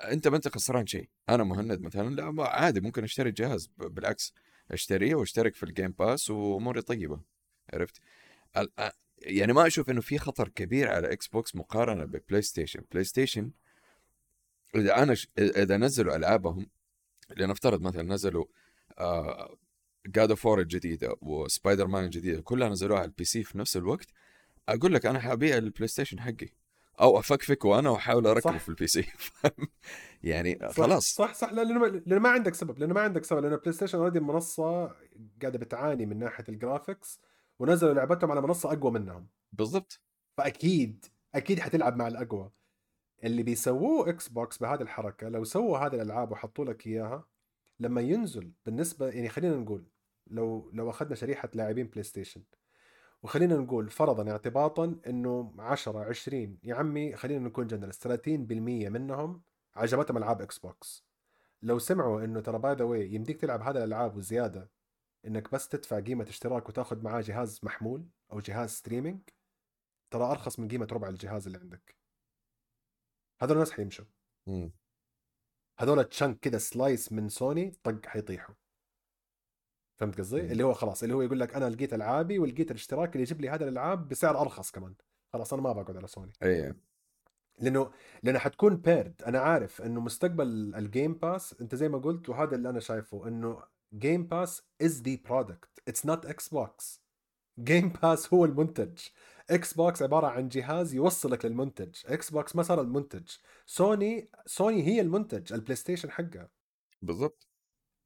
أنت 0.00 0.28
ما 0.28 0.36
أنت 0.36 0.48
خسران 0.48 0.86
شيء. 0.86 1.08
أنا 1.28 1.44
مهند 1.44 1.80
مثلا 1.80 2.14
لا 2.14 2.48
عادي 2.48 2.80
ممكن 2.80 3.04
أشتري 3.04 3.30
جهاز. 3.30 3.70
بالعكس 3.76 4.34
أشتريه 4.70 5.14
وأشترك 5.14 5.54
في 5.54 5.62
ال 5.62 5.68
Game 5.68 5.90
Pass 5.90 6.30
وأموري 6.30 6.82
طيبة. 6.82 7.20
عرفت؟ 7.72 8.00
يعني 9.18 9.52
ما 9.52 9.66
أشوف 9.66 9.90
إنه 9.90 10.00
في 10.00 10.18
خطر 10.18 10.48
كبير 10.48 10.88
على 10.88 11.12
Xbox 11.12 11.56
مقارنة 11.56 12.04
ب 12.04 12.42
PlayStation 12.42 12.84
PlayStation 12.90 13.50
إذا 14.74 15.02
أنا 15.02 15.14
ش... 15.14 15.28
إذا 15.38 15.76
نزلوا 15.76 16.16
ألعابهم 16.16 16.70
لنفترض 17.36 17.80
مثلا 17.80 18.02
نزلوا 18.02 18.44
God 20.06 20.30
of 20.30 20.46
War 20.46 20.60
الجديدة 20.60 21.16
وسبايدر 21.20 21.86
مان 21.86 22.04
الجديدة 22.04 22.40
كلها 22.40 22.68
نزلوها 22.68 22.98
على 22.98 23.08
ال 23.08 23.24
PC 23.24 23.42
في 23.42 23.58
نفس 23.58 23.76
الوقت 23.76 24.06
أقول 24.68 24.94
لك 24.94 25.06
أنا 25.06 25.18
حبيع 25.18 25.56
البلاي 25.56 25.88
ستيشن 25.88 26.20
حقي 26.20 26.48
أو 27.00 27.18
أفكفك 27.18 27.64
وأنا 27.64 27.90
وأحاول 27.90 28.26
أركبه 28.26 28.58
في 28.58 28.68
ال 28.68 28.86
PC 28.86 29.06
يعني 30.22 30.58
صح 30.62 30.70
خلاص. 30.70 31.14
صح 31.14 31.34
صح. 31.34 31.52
لأنه 31.52 31.86
لأنه 31.86 32.20
ما 32.20 32.28
عندك 32.28 32.54
سبب 32.54 32.78
لأنه 32.78 32.94
ما 32.94 33.00
عندك 33.00 33.24
سبب 33.24 33.42
لأنه 33.42 33.56
بلاي 33.56 33.72
ستيشن 33.72 33.98
already 33.98 34.20
منصة 34.20 34.86
قاعدة 35.42 35.58
بتعاني 35.58 36.06
من 36.06 36.18
ناحية 36.18 36.44
ال 36.48 36.56
graphics 36.56 37.20
ونزلوا 37.58 37.94
لعبتهم 37.94 38.30
على 38.30 38.40
منصة 38.40 38.72
أقوى 38.72 38.90
منهم. 38.90 39.26
بالضبط. 39.52 40.00
فأكيد 40.36 41.06
أكيد 41.34 41.60
حتلعب 41.60 41.96
مع 41.96 42.08
الأقوى. 42.08 42.50
اللي 43.24 43.42
بيسووه 43.42 44.08
إكس 44.08 44.28
بوكس 44.28 44.58
بهذه 44.58 44.82
الحركة 44.82 45.28
لو 45.28 45.44
سووا 45.44 45.78
هذه 45.78 45.94
الألعاب 45.94 46.32
وحطوا 46.32 46.64
لك 46.64 46.86
إياها 46.86 47.24
لما 47.80 48.00
ينزل 48.00 48.52
بالنسبة 48.66 49.08
يعني 49.08 49.28
خلينا 49.28 49.56
نقول 49.56 49.86
لو 50.26 50.70
لو 50.72 50.90
أخذنا 50.90 51.14
شريحة 51.14 51.48
لاعبين 51.54 51.86
بلاي 51.86 52.02
ستيشن 52.02 52.42
وخلينا 53.24 53.56
نقول 53.56 53.90
فرضا 53.90 54.30
اعتباطا 54.30 55.00
إنه 55.06 55.54
10 55.58 56.04
20 56.04 56.58
يا 56.62 56.74
عمي 56.74 57.16
خلينا 57.16 57.48
نكون 57.48 57.66
جنرال 57.66 57.94
30% 57.94 58.28
منهم 58.90 59.42
عجبتهم 59.76 60.16
ألعاب 60.16 60.42
إكس 60.42 60.58
بوكس 60.58 61.04
لو 61.62 61.78
سمعوا 61.78 62.24
إنه 62.24 62.40
ترى 62.40 62.58
by 62.58 62.74
the 62.74 62.84
way 62.84 63.14
يمديك 63.14 63.40
تلعب 63.40 63.62
هذه 63.62 63.76
الألعاب 63.76 64.16
وزيادة 64.16 64.70
إنك 65.26 65.52
بس 65.52 65.68
تدفع 65.68 66.00
قيمة 66.00 66.24
اشتراك 66.28 66.68
وتأخذ 66.68 67.02
معاه 67.02 67.20
جهاز 67.20 67.60
محمول 67.62 68.08
أو 68.32 68.40
جهاز 68.40 68.70
streaming 68.70 69.20
ترى 70.10 70.24
أرخص 70.24 70.58
من 70.58 70.68
قيمة 70.68 70.88
ربع 70.92 71.08
الجهاز 71.08 71.46
اللي 71.46 71.58
عندك. 71.58 71.96
هذول 73.40 73.52
الناس 73.52 73.72
حيمشوا. 73.72 74.04
هذول 75.78 76.04
chunk 76.04 76.38
كذا 76.40 76.58
slice 76.58 77.12
من 77.12 77.28
سوني 77.28 77.70
طق 77.82 78.06
حيطيحوا. 78.06 78.54
فهمت 79.96 80.18
قصدي؟ 80.18 80.40
اللي 80.40 80.62
هو 80.62 80.72
خلاص 80.72 81.02
اللي 81.02 81.14
هو 81.14 81.22
يقول 81.22 81.40
لك 81.40 81.54
أنا 81.54 81.70
لقيت 81.70 81.94
ألعابي 81.94 82.38
ولقيت 82.38 82.70
الاشتراك 82.70 83.12
اللي 83.12 83.22
يجيب 83.22 83.40
لي 83.40 83.48
هذه 83.48 83.62
الألعاب 83.62 84.08
بسعر 84.08 84.40
أرخص 84.40 84.70
كمان. 84.70 84.94
خلاص 85.32 85.52
أنا 85.52 85.62
ما 85.62 85.72
بقعد 85.72 85.96
على 85.96 86.06
سوني. 86.06 86.32
اي 86.42 86.74
لأنه 87.58 87.90
لأنه 88.22 88.38
حتكون 88.38 88.76
بيرد 88.76 89.22
أنا 89.26 89.38
عارف 89.38 89.82
إنه 89.82 90.00
مستقبل 90.00 90.74
ال 90.74 90.82
Game 90.82 91.14
Pass 91.14 91.60
أنت 91.60 91.74
زي 91.74 91.88
ما 91.88 91.98
قلت 91.98 92.28
وهذا 92.28 92.56
اللي 92.56 92.68
أنا 92.68 92.80
شايفه 92.80 93.28
إنه 93.28 93.62
Game 93.94 94.26
Pass 94.26 94.62
is 94.82 95.02
the 95.02 95.18
product 95.24 95.68
it's 95.88 96.06
not 96.06 96.26
Xbox 96.26 97.04
Game 97.60 97.88
Pass 97.88 98.34
هو 98.34 98.44
المنتج. 98.44 98.98
إكس 99.50 99.74
بوكس 99.74 100.02
عبارة 100.02 100.26
عن 100.26 100.48
جهاز 100.48 100.94
يوصلك 100.94 101.44
للمنتج. 101.44 101.94
إكس 102.06 102.30
بوكس 102.30 102.56
ما 102.56 102.62
صار 102.62 102.80
المنتج. 102.80 103.28
سوني 103.66 104.30
سوني 104.46 104.82
هي 104.86 105.00
المنتج 105.00 105.52
البلاي 105.52 105.76
ستيشن 105.76 106.10
حقها. 106.10 106.48
بالضبط. 107.02 107.46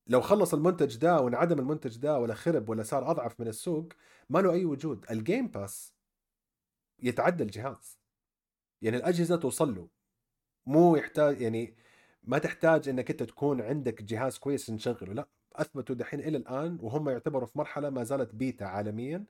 لو 0.08 0.20
خلص 0.20 0.54
المنتج 0.54 0.96
ده 0.96 1.20
وانعدم 1.20 1.58
المنتج 1.58 1.96
ده 1.98 2.18
ولا 2.18 2.34
خرب 2.34 2.68
ولا 2.68 2.82
صار 2.82 3.10
أضعف 3.10 3.40
من 3.40 3.48
السوق 3.48 3.88
ما 4.30 4.38
له 4.38 4.52
أي 4.52 4.64
وجود. 4.64 5.06
ال 5.10 5.18
Game 5.18 5.48
Pass 5.48 5.94
يتعدى 7.02 7.42
الجهاز. 7.44 7.98
يعني 8.82 8.96
الأجهزة 8.96 9.36
توصل 9.36 9.74
له. 9.74 9.88
مو 10.66 10.96
يحتاج 10.96 11.40
يعني 11.40 11.76
ما 12.22 12.38
تحتاج 12.38 12.88
إنك 12.88 13.10
أنت 13.10 13.22
تكون 13.22 13.60
عندك 13.60 14.02
جهاز 14.02 14.38
كويس 14.38 14.70
نشغله 14.70 15.12
لا. 15.14 15.28
أثبتوا 15.56 15.94
دحين 15.94 16.20
إلى 16.20 16.36
الآن 16.38 16.78
وهم 16.82 17.08
يعتبروا 17.08 17.46
في 17.46 17.58
مرحلة 17.58 17.90
ما 17.90 18.04
زالت 18.04 18.34
بيتا 18.34 18.64
عالميا. 18.64 19.24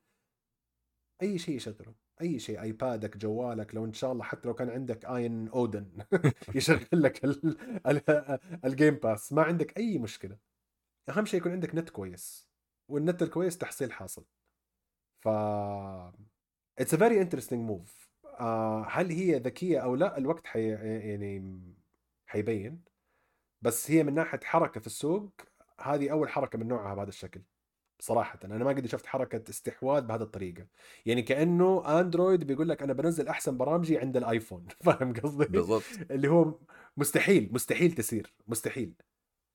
أي 1.23 1.39
شيء 1.39 1.57
يشغله. 1.57 1.95
أي 2.21 2.39
شيء 2.39 2.61
آيبادك 2.63 3.17
جوالك 3.17 3.75
لو 3.75 3.85
إن 3.85 3.93
شاء 3.93 4.13
الله 4.13 4.25
حتى 4.25 4.49
لو 4.49 4.55
كان 4.55 4.71
عندك 4.71 5.05
اين 5.05 5.49
أودن 5.49 5.89
يشغل 6.55 6.87
لك 6.93 7.25
ال- 7.25 7.57
ال- 7.87 8.39
ال 8.65 8.71
Game 8.71 8.95
Pass. 8.95 9.33
ما 9.33 9.43
عندك 9.43 9.77
أي 9.79 9.99
مشكلة. 9.99 10.48
أهم 11.09 11.25
شيء 11.25 11.41
يكون 11.41 11.53
عندك 11.53 11.75
نت 11.75 11.91
كويس 11.91 12.49
والنت 12.89 13.23
الكويس 13.23 13.59
تحصيل 13.59 13.93
حاصل. 13.93 14.25
ف 15.19 15.29
it's 16.79 16.95
a 16.95 16.97
very 16.97 17.21
interesting 17.21 17.67
move 17.67 18.09
هل 18.87 19.11
هي 19.11 19.39
ذكية 19.39 19.79
أو 19.79 19.95
لا؟ 19.95 20.19
الوقت 20.19 20.47
حي... 20.47 20.69
يعني 20.69 21.63
حيبين 22.27 22.83
بس 23.63 23.91
هي 23.91 24.05
من 24.05 24.15
ناحية 24.15 24.41
حركة 24.45 24.81
في 24.81 24.87
السوق 24.87 25.31
هذه 25.81 26.11
أول 26.11 26.29
حركة 26.29 26.59
من 26.59 26.69
نوعها 26.69 26.95
بهذا 26.95 27.09
الشكل 27.09 27.43
صراحة. 28.01 28.39
أنا 28.45 28.65
ما 28.65 28.71
قد 28.71 28.87
شفت 28.87 29.07
حركة 29.07 29.51
استحواذ 29.51 30.03
بهذه 30.03 30.23
الطريقة. 30.23 30.67
يعني 31.07 31.23
كأنه 31.23 32.01
أندرويد 32.01 32.45
بيقول 32.45 32.69
لك 32.69 32.83
أنا 32.83 32.93
بنزل 32.93 33.29
أحسن 33.29 33.57
برامجي 33.57 33.99
عند 33.99 34.17
الآيفون. 34.17 34.67
فاهم 34.85 35.13
قصدي؟ 35.13 35.45
بالضبط. 35.45 35.83
اللي 36.11 36.29
هو 36.29 36.59
مستحيل 36.97 37.49
مستحيل 37.53 37.93
تصير 37.93 38.35
مستحيل. 38.49 38.95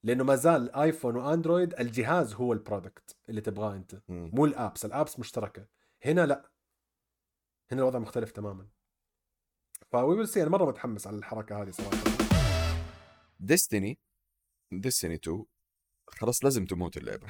لأنه 0.04 0.24
ما 0.24 0.36
زال 0.36 0.76
آيفون 0.76 1.16
وأندرويد 1.16 1.74
الجهاز 1.80 2.34
هو 2.34 2.54
ال 2.54 2.62
product 2.62 3.16
اللي 3.30 3.42
تبغاه 3.42 3.84
مم. 4.10 4.32
مو 4.34 4.46
ال 4.46 4.54
apps 4.54 4.86
ال 4.86 4.93
apps 4.93 5.20
مشتركة. 5.20 5.68
هنا 6.06 6.26
لا. 6.26 6.52
هنا 7.72 7.82
الوضع 7.82 8.00
مختلف 8.00 8.32
تماما. 8.32 8.68
ف 9.92 10.16
we 10.18 10.21
will 10.21 10.28
see 10.28 10.42
أنا 10.42 10.50
مرة 10.50 10.66
متحمس 10.66 11.08
على 11.08 11.18
الحركة 11.18 11.62
هذه 11.62 11.72
صراحة. 11.72 11.98
ديستني 13.40 14.00
ديستني 14.72 15.16
2 15.16 15.46
خلاص 16.08 16.44
لازم 16.44 16.66
تموت 16.66 16.98
اللعبة. 16.98 17.28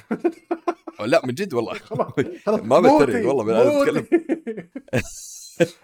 أو 1.00 1.06
لا 1.06 1.26
من 1.26 1.34
جد 1.34 1.54
والله. 1.54 1.74
ما 2.48 2.80
بتريق، 2.80 3.16
موتي، 3.16 3.26
والله 3.26 3.44
بالله 3.44 3.86
موتي. 3.86 4.70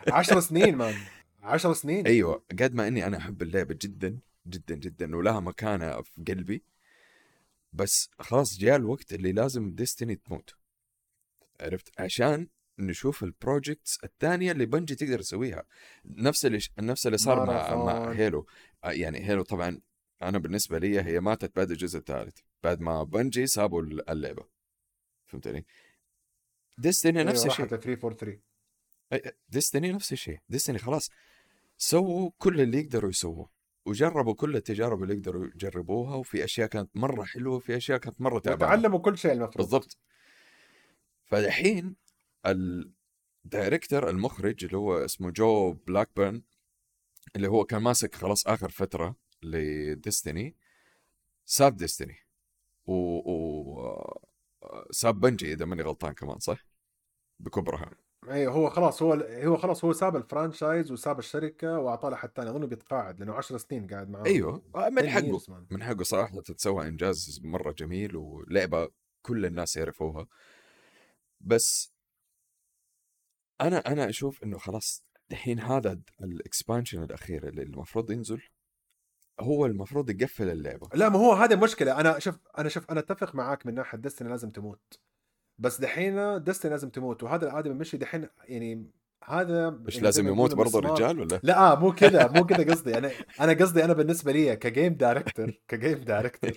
عشر 0.17 0.39
سنين 0.39 0.75
man 0.75 0.95
عشر 1.43 1.73
سنين. 1.73 2.07
أيوه 2.07 2.43
قد 2.51 2.73
ما 2.73 2.87
إني 2.87 3.07
أنا 3.07 3.17
أحب 3.17 3.41
اللعبة 3.41 3.77
جدا 3.81 4.19
جدا 4.47 4.75
جدا 4.75 5.15
ولها 5.15 5.39
مكانة 5.39 6.01
في 6.01 6.23
قلبي. 6.27 6.63
بس 7.73 8.09
خلاص 8.19 8.57
جاء 8.57 8.75
الوقت 8.75 9.13
اللي 9.13 9.31
لازم 9.31 9.71
ديستني 9.71 10.15
تموت. 10.15 10.55
عرفت؟ 11.61 12.01
عشان 12.01 12.47
نشوف 12.79 13.23
ال 13.23 13.31
projects 13.31 13.97
الثانية 14.03 14.51
اللي 14.51 14.65
بنجي 14.65 14.95
تقدر 14.95 15.19
تسويها 15.19 15.63
نفس 16.05 16.45
اللي 16.45 16.59
نفس 16.79 17.05
اللي 17.07 17.17
صار 17.17 17.45
مع 17.45 17.75
مع. 17.75 18.11
Halo 18.11 18.47
آه، 18.83 18.91
يعني 18.91 19.29
Halo 19.29 19.41
طبعا 19.43 19.81
أنا 20.21 20.37
بالنسبة 20.37 20.79
لي 20.79 21.01
هي 21.01 21.19
ماتت 21.19 21.55
بعد 21.55 21.71
الجزء 21.71 21.99
الثالث 21.99 22.37
بعد 22.63 22.81
ما 22.81 23.03
بنجي 23.03 23.47
سابوا 23.47 23.81
اللعبة. 23.81 24.47
فهمتني؟ 25.25 25.65
ديستني 26.77 27.23
نفس 27.23 27.41
أيوة، 27.41 27.51
الشيء. 27.53 27.65
راحت 27.65 27.69
343 27.69 28.41
ديستني 29.49 29.91
نفس 29.91 30.13
الشيء. 30.13 30.39
ديستني 30.49 30.77
خلاص. 30.77 31.09
سووا 31.77 32.31
كل 32.37 32.61
اللي 32.61 32.79
يقدروا 32.79 33.09
يسووه. 33.09 33.49
وجربوا 33.89 34.33
كل 34.33 34.55
التجارب 34.55 35.03
اللي 35.03 35.13
يقدروا 35.13 35.45
يجربوها 35.45 36.15
وفي 36.15 36.43
أشياء 36.43 36.67
كانت 36.67 36.97
مرة 36.97 37.23
حلوة 37.23 37.55
وفي 37.55 37.77
أشياء 37.77 37.97
كانت 37.97 38.21
مرة 38.21 38.39
تعبانة. 38.39 38.73
وتعلموا 38.73 38.99
كل 38.99 39.17
شيء 39.17 39.31
المفروض. 39.31 39.57
بالضبط. 39.57 39.97
فالحين 41.25 41.95
ال 42.45 42.63
director 42.63 44.09
المخرج 44.09 44.65
اللي 44.65 44.77
هو 44.77 45.05
اسمه 45.05 45.29
جو 45.31 45.73
بلاكبيرن 45.73 46.41
اللي 47.35 47.47
هو 47.47 47.65
كان 47.65 47.81
ماسك 47.81 48.15
خلاص 48.15 48.47
آخر 48.47 48.69
فترة 48.69 49.15
لديستني 49.43 50.55
ساب 51.45 51.77
ديستني. 51.77 52.15
و, 52.85 52.93
و... 52.93 54.19
ساب 54.91 55.19
بنجي 55.19 55.53
إذا 55.53 55.65
ماني 55.65 55.81
غلطان 55.81 56.13
كمان 56.13 56.39
صح؟ 56.39 56.65
بكبرها. 57.39 57.91
أيوه 58.27 58.53
هو 58.53 58.69
خلاص 58.69 59.01
هو 59.01 59.13
هو 59.29 59.57
خلاص 59.57 59.85
هو 59.85 59.93
ساب 59.93 60.15
ال 60.15 60.23
franchise 60.23 60.91
وساب 60.91 61.19
الشركة 61.19 61.79
وأعطاه 61.79 62.09
لحد 62.09 62.29
ثاني 62.35 62.49
اظنه 62.49 62.67
بيتقاعد 62.67 63.19
لأنه 63.19 63.33
10 63.33 63.57
سنين 63.57 63.87
قاعد 63.87 64.09
معاه 64.09 64.25
أيوه. 64.25 64.63
من 64.75 64.99
10 64.99 65.09
حقه. 65.09 65.65
من 65.69 65.83
حقه 65.83 66.03
صراحة 66.03 66.41
تتسوى 66.41 66.87
إنجاز 66.87 67.41
مرة 67.43 67.71
جميل 67.71 68.15
ولعبة 68.15 68.89
كل 69.21 69.45
الناس 69.45 69.77
يعرفوها. 69.77 70.27
بس 71.41 71.93
أنا 73.61 73.77
أنا 73.77 74.09
أشوف 74.09 74.43
إنه 74.43 74.57
خلاص 74.57 75.03
الحين 75.31 75.59
هذا 75.59 75.99
ال 76.23 76.31
expansion 76.31 77.03
الأخير 77.03 77.47
اللي 77.47 77.63
المفروض 77.63 78.11
ينزل 78.11 78.41
هو 79.39 79.65
المفروض 79.65 80.09
يقفل 80.09 80.49
اللعبة. 80.49 80.89
لا 80.93 81.09
ما 81.09 81.19
هو 81.19 81.33
هذا 81.33 81.55
مشكلة. 81.55 81.99
أنا 81.99 82.19
شوف 82.19 82.39
أنا 82.57 82.69
شوف 82.69 82.91
أنا 82.91 82.99
أتفق 82.99 83.35
معاك 83.35 83.65
من 83.65 83.73
ناحية 83.73 83.97
ديستني 83.97 84.29
لازم 84.29 84.49
تموت. 84.49 84.99
بس 85.59 85.81
دحين 85.81 86.43
ديستني 86.43 86.71
لازم 86.71 86.89
تموت 86.89 87.23
وهذا 87.23 87.45
الآدم 87.49 87.77
مشي 87.77 87.97
دحين 87.97 88.27
يعني 88.47 88.85
هذا 89.25 89.69
مش 89.69 89.93
يعني 89.95 90.05
لازم 90.05 90.27
يموت 90.27 90.53
برضه. 90.53 90.79
الرجال 90.79 91.19
ولا؟ 91.19 91.39
لا 91.43 91.59
آه، 91.71 91.79
مو 91.79 91.91
كذا 91.91 92.27
مو 92.27 92.45
كذا 92.45 92.71
قصدي 92.73 92.97
أنا 92.97 93.11
أنا 93.41 93.53
قصدي 93.53 93.83
أنا 93.85 93.93
بالنسبة 93.93 94.31
لي 94.31 94.55
ك 94.55 94.63
game 94.63 94.93
director 94.93 95.51
ك 95.67 95.73
game 95.73 95.97
director 95.97 96.51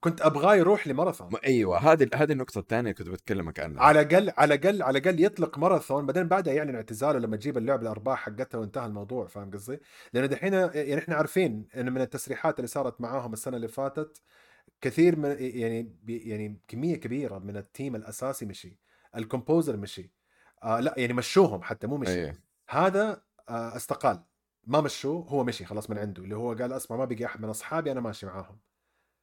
كنت 0.00 0.20
أبغاه 0.22 0.54
يروح 0.56 0.86
لماراثون 0.88 1.28
ما- 1.32 1.38
أيوه 1.46 1.78
هذه 1.92 2.08
هذه 2.14 2.32
النقطة 2.32 2.58
الثانية 2.58 2.92
كنت 2.92 3.08
بتكلمك 3.08 3.60
عنها 3.60 3.82
على 3.82 4.00
الأقل 4.00 4.32
على 4.38 4.54
الأقل 4.54 4.82
على 4.82 4.98
الأقل 4.98 5.24
يطلق 5.24 5.58
ماراثون 5.58 6.06
بعدين 6.06 6.28
بعدها 6.28 6.54
يعلن 6.54 6.74
اعتزاله 6.74 7.18
لما 7.18 7.36
تجيب 7.36 7.58
اللعبة 7.58 7.82
الأرباح 7.82 8.18
حقتها 8.20 8.58
وانتهى 8.58 8.86
الموضوع 8.86 9.26
فاهم 9.26 9.50
قصدي؟ 9.50 9.80
لأنه 10.12 10.26
دحين 10.26 10.52
يعني 10.52 10.98
إحنا 10.98 11.14
عارفين 11.14 11.66
انه 11.76 11.90
من 11.90 12.00
التسريحات 12.00 12.58
اللي 12.58 12.68
صارت 12.68 13.00
معاهم 13.00 13.32
السنة 13.32 13.56
اللي 13.56 13.68
فاتت 13.68 14.22
كثير 14.80 15.16
من 15.18 15.36
يعني 15.38 15.96
يعني 16.08 16.60
كمية 16.68 16.96
كبيرة 16.96 17.38
من 17.38 17.56
ال 17.56 17.64
team 17.64 17.96
الأساسي 17.96 18.46
مشي 18.46 18.78
ال 19.16 19.23
composer 19.23 19.76
مشي 19.76 20.12
آه 20.62 20.80
لا 20.80 20.94
يعني 20.98 21.12
مشوهم 21.12 21.62
حتى 21.62 21.86
مو 21.86 21.96
مشي. 21.96 22.10
أيوه 22.12 22.34
هذا 22.70 23.22
آه 23.48 23.76
استقال. 23.76 24.24
ما 24.66 24.80
مشوه 24.80 25.24
هو 25.28 25.44
مشي 25.44 25.64
خلاص 25.64 25.90
من 25.90 25.98
عنده 25.98 26.22
اللي 26.22 26.36
هو 26.36 26.52
قال 26.52 26.72
أسمع 26.72 26.96
ما 26.96 27.04
بقي 27.04 27.24
أحد 27.24 27.40
من 27.42 27.48
أصحابي 27.48 27.92
أنا 27.92 28.00
ماشي 28.00 28.26
معاهم. 28.26 28.58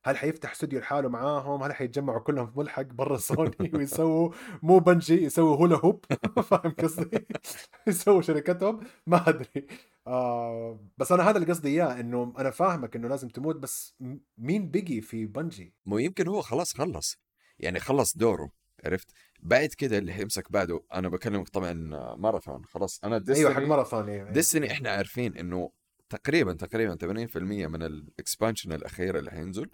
هل 0.05 0.17
حيفتح 0.17 0.51
استوديو 0.51 0.79
لحاله 0.79 1.09
معاهم؟ 1.09 1.63
هل 1.63 1.73
حيتجمعوا 1.73 2.19
كلهم 2.19 2.47
في 2.47 2.59
ملحق 2.59 2.81
برا 2.81 3.17
سوني 3.17 3.55
ويسووا 3.75 4.31
مو 4.63 4.79
بنجي 4.79 5.23
يسووا 5.23 5.57
هولا 5.57 5.75
هوب 5.77 6.05
فاهم 6.49 6.71
قصدي؟ 6.71 7.27
يسووا 7.87 8.21
شركتهم؟ 8.21 8.79
ما 9.07 9.29
أدري. 9.29 9.67
آه 10.07 10.79
بس 10.97 11.11
أنا 11.11 11.29
هذا 11.29 11.37
اللي 11.37 11.49
قصدي 11.49 11.69
إياه 11.69 11.99
إنه 11.99 12.33
أنا 12.37 12.51
فاهمك 12.51 12.95
إنه 12.95 13.07
لازم 13.07 13.27
تموت 13.29 13.55
بس 13.55 13.95
مين 14.37 14.71
بقي 14.71 15.01
في 15.01 15.25
بنجي؟ 15.25 15.73
مو 15.85 15.97
يمكن 15.97 16.27
هو 16.27 16.41
خلاص 16.41 16.73
خلص. 16.73 17.17
يعني 17.59 17.79
خلص 17.79 18.17
دوره 18.17 18.51
عرفت؟ 18.85 19.07
بعد 19.39 19.69
كده 19.69 19.97
اللي 19.97 20.13
حيمسك 20.13 20.51
بعده 20.51 20.83
أنا 20.93 21.09
بكلمك 21.09 21.49
طبعا 21.49 21.73
ماراثون 22.15 22.65
خلاص. 22.65 22.99
أنا 23.03 23.17
ديستني 23.17 23.37
أيوه 23.37 23.53
حق 23.53 23.61
ماراثون 23.61 24.09
أيوه 24.09 24.31
ديستني 24.31 24.71
إحنا 24.71 24.89
عارفين 24.89 25.37
إنه 25.37 25.71
تقريبا 26.09 26.53
تقريبا 26.53 27.25
80% 27.27 27.37
من 27.37 27.83
ال 27.83 27.92
expansion 27.92 28.71
الاخير 28.71 29.19
اللي 29.19 29.31
حينزل 29.31 29.69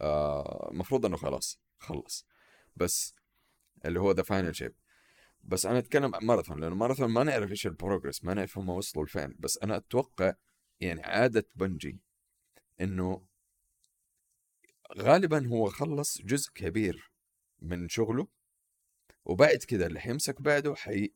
آه، 0.00 0.68
المفروض 0.72 1.06
إنه 1.06 1.16
خلاص 1.16 1.58
خلص. 1.78 2.26
بس 2.76 3.14
اللي 3.84 4.00
هو 4.00 4.10
The 4.12 4.22
Final 4.22 4.56
Shape 4.56 4.74
بس 5.42 5.66
أنا 5.66 5.78
أتكلم 5.78 6.14
عن 6.14 6.26
ماراثون 6.26 6.60
لأنه 6.60 6.74
ماراثون 6.74 7.10
ما 7.10 7.24
نعرف 7.24 7.50
إيش 7.50 7.66
ال 7.66 7.72
progress 7.72 8.24
ما 8.24 8.34
نعرف 8.34 8.58
هم 8.58 8.68
وصلوا 8.68 9.04
لفين. 9.04 9.34
بس 9.38 9.58
أنا 9.62 9.76
أتوقع 9.76 10.34
يعني 10.80 11.02
عادة 11.02 11.46
بنجي 11.54 12.00
إنه 12.80 13.22
غالبا 14.98 15.48
هو 15.48 15.68
خلص 15.68 16.22
جزء 16.22 16.50
كبير 16.54 17.12
من 17.62 17.88
شغله 17.88 18.28
وبعد 19.24 19.56
كده 19.56 19.86
اللي 19.86 20.00
حيمسك 20.00 20.42
بعده 20.42 20.74
حي... 20.74 21.12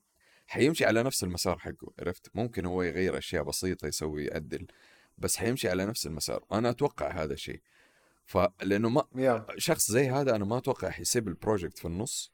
حيمشي 0.47 0.85
على 0.85 1.03
نفس 1.03 1.25
المسار 1.25 1.59
حقه 1.59 1.93
عرفت؟ 1.99 2.31
ممكن 2.35 2.66
هو 2.66 2.83
يغير 2.83 3.18
أشياء 3.18 3.43
بسيطة 3.43 3.87
يسوي 3.87 4.25
يعدل 4.25 4.66
بس 5.18 5.37
حيمشي 5.37 5.68
على 5.68 5.87
نفس 5.87 6.07
المسار. 6.07 6.45
أنا 6.53 6.70
أتوقع 6.70 7.22
هذا 7.22 7.33
الشيء. 7.33 7.62
فلانه 8.25 8.89
ما 8.89 9.05
يا. 9.16 9.47
شخص 9.59 9.91
زي 9.91 10.11
هذا 10.11 10.37
أنا 10.37 10.45
ما 10.45 10.59
أتوقع 10.59 10.91
حيسيب 10.91 11.29
ال 11.29 11.35
project 11.35 11.79
في 11.79 11.85
النص. 11.85 12.34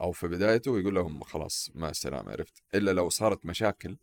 أو 0.00 0.12
في 0.12 0.28
بدايته 0.28 0.70
ويقول 0.70 0.94
لهم 0.94 1.20
خلاص 1.22 1.70
مع 1.74 1.88
السلامه 1.88 2.32
عرفت؟ 2.32 2.62
إلا 2.74 2.90
لو 2.90 3.08
صارت 3.08 3.46
مشاكل 3.46 3.96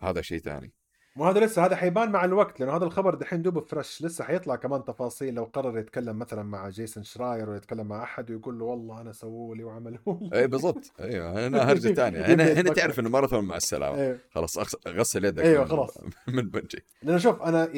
هذا 0.00 0.20
شيء 0.22 0.38
ثاني. 0.38 0.72
مو 1.16 1.24
هذا 1.24 1.40
لسه 1.40 1.64
هذا 1.66 1.76
حيبان 1.76 2.10
مع 2.10 2.24
الوقت 2.24 2.60
لأنه 2.60 2.76
هذا 2.76 2.84
الخبر 2.84 3.14
دحين 3.14 3.42
دوبه 3.42 3.60
fresh 3.60 4.02
لسه 4.02 4.24
حيطلع 4.24 4.56
كمان 4.56 4.84
تفاصيل. 4.84 5.34
لو 5.34 5.44
قرر 5.44 5.78
يتكلم 5.78 6.18
مثلا 6.18 6.42
مع 6.42 6.68
جيسون 6.68 7.02
شراير 7.02 7.50
ويتكلم 7.50 7.86
مع 7.86 8.02
أحد 8.02 8.30
ويقول 8.30 8.58
له 8.58 8.64
والله 8.64 9.00
أنا 9.00 9.12
سووا 9.12 9.56
لي 9.56 9.64
وعملوا 9.64 9.98
لي. 10.20 10.30
اي 10.40 10.46
بالضبط. 10.46 10.92
أيوه 11.00 11.46
هنا 11.46 11.62
هرجة 11.72 11.94
ثانية. 11.94 12.26
هنا 12.26 12.44
هنا 12.52 12.72
تعرف 12.72 13.00
إنه 13.00 13.08
ماراثون 13.08 13.44
مع 13.44 13.56
السلامة. 13.56 13.96
إيه. 14.00 14.20
خلاص 14.30 14.58
غسل 14.88 15.24
يدك 15.24 15.44
من- 15.44 15.68
خلاص. 15.68 15.98
من 16.28 16.48
بنجي. 16.50 16.84
لأنه 17.02 17.18
شوف 17.18 17.42
أنا 17.42 17.68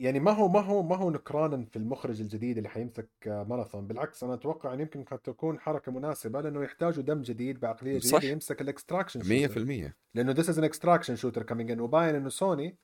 يعني 0.00 0.20
ما 0.20 0.30
هو 0.30 0.48
ما 0.48 0.60
هو 0.60 0.82
ما 0.82 0.96
هو 0.96 1.10
نكرانا 1.10 1.64
في 1.64 1.76
المخرج 1.76 2.20
الجديد 2.20 2.56
اللي 2.56 2.68
حيمسك 2.68 3.08
ماراثون 3.26 3.86
بالعكس 3.86 4.24
أنا 4.24 4.34
أتوقع 4.34 4.74
إن 4.74 4.80
يمكن 4.80 5.04
قد 5.04 5.18
تكون 5.18 5.60
حركة 5.60 5.92
مناسبة 5.92 6.40
لأنه 6.40 6.64
يحتاجوا 6.64 7.02
دم 7.02 7.22
جديد 7.22 7.60
بعقلية 7.60 7.98
صح. 7.98 8.18
جديده 8.18 8.32
يمسك 8.32 8.60
ال 8.60 8.68
extraction 8.68 9.48
100% 9.88 9.92
لأنه 10.14 10.34
this 10.34 10.46
is 10.46 10.58
an 10.58 10.64
extraction 10.64 11.16
shooter 11.16 11.42
coming 11.44 11.70
in 11.70 11.78
وباين 11.78 12.14
إنه 12.14 12.28
سوني 12.28 12.78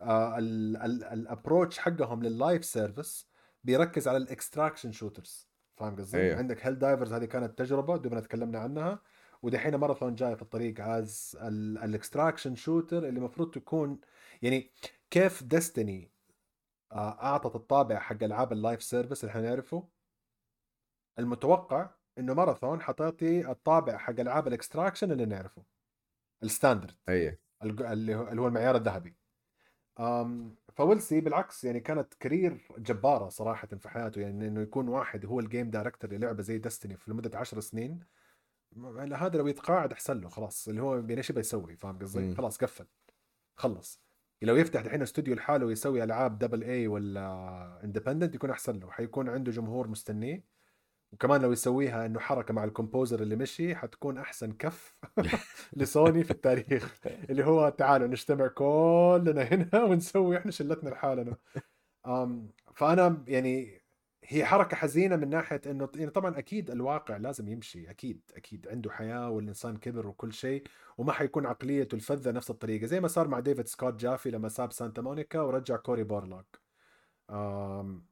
آه 0.00 0.38
ال 0.38 0.54
approach 0.54 1.78
حقهم 1.78 2.22
لل 2.22 2.36
live 2.36 2.64
service 2.64 3.28
بيركز 3.64 4.08
على 4.08 4.16
ال 4.16 4.23
extraction 4.23 4.92
shooters 4.92 5.48
فاهم 5.76 5.96
قصدي؟ 5.96 6.18
أيوه. 6.18 6.36
عندك 6.38 6.66
هيل 6.66 6.78
دايفرز 6.78 7.12
هذه 7.12 7.24
كانت 7.24 7.58
تجربة 7.58 7.96
دوبنا 7.96 8.20
تكلمنا 8.20 8.58
عنها 8.58 9.02
ودحين 9.42 9.74
ماراثون 9.74 10.14
جاي 10.14 10.36
في 10.36 10.42
الطريق 10.42 10.80
as 10.80 11.36
ال 11.42 11.52
extraction 11.52 12.54
shooter 12.54 12.98
اللي 12.98 13.18
المفروض 13.18 13.50
تكون 13.50 14.00
يعني 14.42 14.70
كيف 15.10 15.42
دستني 15.42 16.10
أعطت 16.92 17.56
الطابع 17.56 17.98
حق 17.98 18.22
ألعاب 18.22 18.52
ال 18.52 18.58
live 18.58 18.82
service 18.82 19.24
اللي 19.24 19.32
حنعرفه 19.32 19.88
المتوقع 21.18 21.90
إنه 22.18 22.34
ماراثون 22.34 22.80
حتعطي 22.80 23.50
الطابع 23.50 23.96
حق 23.96 24.20
ألعاب 24.20 24.48
ال 24.48 24.54
extraction 24.54 25.12
اللي 25.12 25.24
نعرفه. 25.24 25.62
ال 26.42 26.48
standard 26.48 26.96
أي. 27.08 27.38
الج- 27.64 27.82
اللي 27.82 28.14
هو 28.14 28.46
المعيار 28.48 28.76
الذهبي. 28.76 29.16
فولسي 30.74 31.20
بالعكس 31.20 31.64
يعني 31.64 31.80
كانت 31.80 32.14
career 32.14 32.68
جبارة 32.78 33.28
صراحة 33.28 33.66
في 33.66 33.88
حياته. 33.88 34.20
يعني 34.20 34.48
إنه 34.48 34.60
يكون 34.60 34.88
واحد 34.88 35.26
هو 35.26 35.40
ال 35.40 35.46
game 35.46 35.70
director 35.70 36.12
للعبة 36.12 36.42
زي 36.42 36.58
دستني 36.58 36.96
في 36.96 37.10
لمدة 37.10 37.38
عشر 37.38 37.60
سنين 37.60 38.00
م- 38.72 39.12
هذا 39.14 39.38
لو 39.38 39.46
يتقاعد 39.46 39.92
أحسن 39.92 40.20
له 40.20 40.28
خلاص. 40.28 40.68
اللي 40.68 40.82
هو 40.82 40.94
يعني 40.94 41.16
إيش 41.16 41.30
يبغى 41.30 41.40
يسوي 41.40 41.76
فاهم 41.76 41.98
قصدي؟ 41.98 42.34
خلاص 42.34 42.58
قفل. 42.58 42.86
خلص. 43.56 44.00
لو 44.42 44.56
يفتح 44.56 44.80
دحين 44.80 45.02
استوديو 45.02 45.34
لحاله 45.34 45.66
ويسوي 45.66 46.04
ألعاب 46.04 46.38
double 46.38 46.64
A 46.64 46.86
ولا 46.88 47.80
independent 47.84 48.34
يكون 48.34 48.50
أحسن 48.50 48.78
له 48.80 48.90
حيكون 48.90 49.28
عنده 49.28 49.52
جمهور 49.52 49.88
مستنيه. 49.88 50.44
وكمان 51.12 51.42
لو 51.42 51.52
يسويها 51.52 52.06
إنه 52.06 52.20
حركة 52.20 52.54
مع 52.54 52.64
ال 52.64 52.70
composer 52.70 53.22
اللي 53.22 53.36
مشي 53.36 53.74
حتكون 53.76 54.18
أحسن 54.18 54.52
كف 54.52 54.96
لسوني 55.76 56.24
في 56.24 56.30
التاريخ. 56.30 57.00
اللي 57.30 57.44
هو 57.44 57.68
تعالوا 57.68 58.08
نجتمع 58.08 58.46
كلنا 58.48 59.42
هنا 59.42 59.84
ونسوي 59.84 60.36
إحنا 60.38 60.50
شلتنا 60.50 60.90
لحالنا. 60.90 61.36
فأنا 62.74 63.24
يعني 63.28 63.77
هي 64.30 64.44
حركة 64.44 64.76
حزينة 64.76 65.16
من 65.16 65.28
ناحية 65.30 65.60
إنه 65.66 65.88
يعني 65.94 66.10
طبعا 66.10 66.38
أكيد 66.38 66.70
الواقع 66.70 67.16
لازم 67.16 67.48
يمشي 67.48 67.90
أكيد 67.90 68.20
أكيد 68.36 68.68
عنده 68.68 68.90
حياة 68.90 69.30
والإنسان 69.30 69.76
كبر 69.76 70.06
وكل 70.06 70.32
شيء 70.32 70.62
وما 70.98 71.12
حيكون 71.12 71.46
عقليته 71.46 71.94
الفذة 71.94 72.30
نفس 72.30 72.50
الطريقة 72.50 72.86
زي 72.86 73.00
ما 73.00 73.08
صار 73.08 73.28
مع 73.28 73.40
ديفيد 73.40 73.94
جافي 73.94 74.30
لما 74.30 74.48
ساب 74.48 74.72
سانتا 74.72 75.02
مونيكا 75.02 75.40
ورجع 75.40 75.76
كوري 75.76 76.04
بارلوق 76.04 76.58
أم 77.30 78.06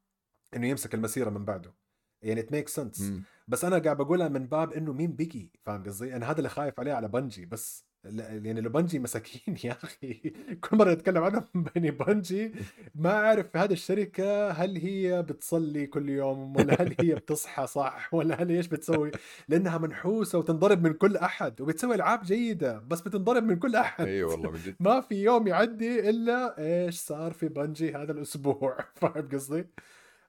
إنه 0.56 0.66
يمسك 0.66 0.94
المسيرة 0.94 1.30
من 1.30 1.44
بعده 1.44 1.74
يعني 2.22 2.42
makes 2.42 2.72
sense 2.82 3.00
مم. 3.00 3.22
بس 3.48 3.64
أنا 3.64 3.78
قاعد 3.78 3.96
بقولها 3.96 4.28
من 4.28 4.46
باب 4.46 4.72
إنه 4.72 4.92
مين 4.92 5.16
بقي 5.16 5.50
فاهم 5.62 5.84
قصدي؟ 5.84 6.16
أنا 6.16 6.30
هذا 6.30 6.38
اللي 6.38 6.48
خايف 6.48 6.80
عليه 6.80 6.92
على 6.92 7.08
بنجي 7.08 7.46
بس 7.46 7.86
يعني 8.04 8.60
لو 8.60 8.70
بنجي 8.70 8.98
مساكين 8.98 9.56
يا 9.64 9.72
أخي. 9.72 10.14
كل 10.60 10.76
مرة 10.76 10.92
نتكلم 10.92 11.22
عنهم 11.22 11.44
بني 11.74 11.90
بنجي 11.90 12.52
ما 12.94 13.10
أعرف 13.10 13.50
في 13.50 13.58
هذه 13.58 13.72
الشركة 13.72 14.50
هل 14.50 14.76
هي 14.76 15.22
بتصلي 15.22 15.86
كل 15.86 16.08
يوم 16.08 16.56
ولا 16.56 16.82
هل 16.82 16.94
هي 17.00 17.14
بتصحى 17.14 17.66
صح 17.66 18.14
ولا 18.14 18.42
هل 18.42 18.50
إيش 18.50 18.66
بتسوي؟ 18.66 19.10
لأنها 19.48 19.78
منحوسة 19.78 20.38
وتنضرب 20.38 20.82
من 20.82 20.92
كل 20.92 21.16
أحد 21.16 21.60
وبتسوي 21.60 21.94
ألعاب 21.94 22.22
جيدة 22.22 22.78
بس 22.78 23.00
بتنضرب 23.00 23.42
من 23.44 23.56
كل 23.58 23.76
أحد. 23.76 24.06
إي 24.06 24.22
والله 24.22 24.50
من 24.50 24.58
جد. 24.58 24.76
ما 24.86 25.00
في 25.00 25.14
يوم 25.14 25.46
يعدي 25.46 26.10
إلا 26.10 26.58
إيش 26.58 26.98
صار 26.98 27.32
في 27.32 27.48
بنجي 27.48 27.94
هذا 27.94 28.12
الأسبوع. 28.12 28.78
فاهم 28.94 29.28
قصدي؟ 29.32 29.66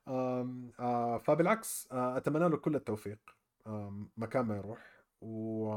آه 0.08 1.18
فبالعكس 1.18 1.88
آه 1.92 2.18
أتمنى 2.18 2.50
له 2.50 2.58
كل 2.58 2.76
التوفيق. 2.76 3.20
مكان 4.18 4.46
ما 4.46 4.58
يروح. 4.58 4.98
و 5.22 5.74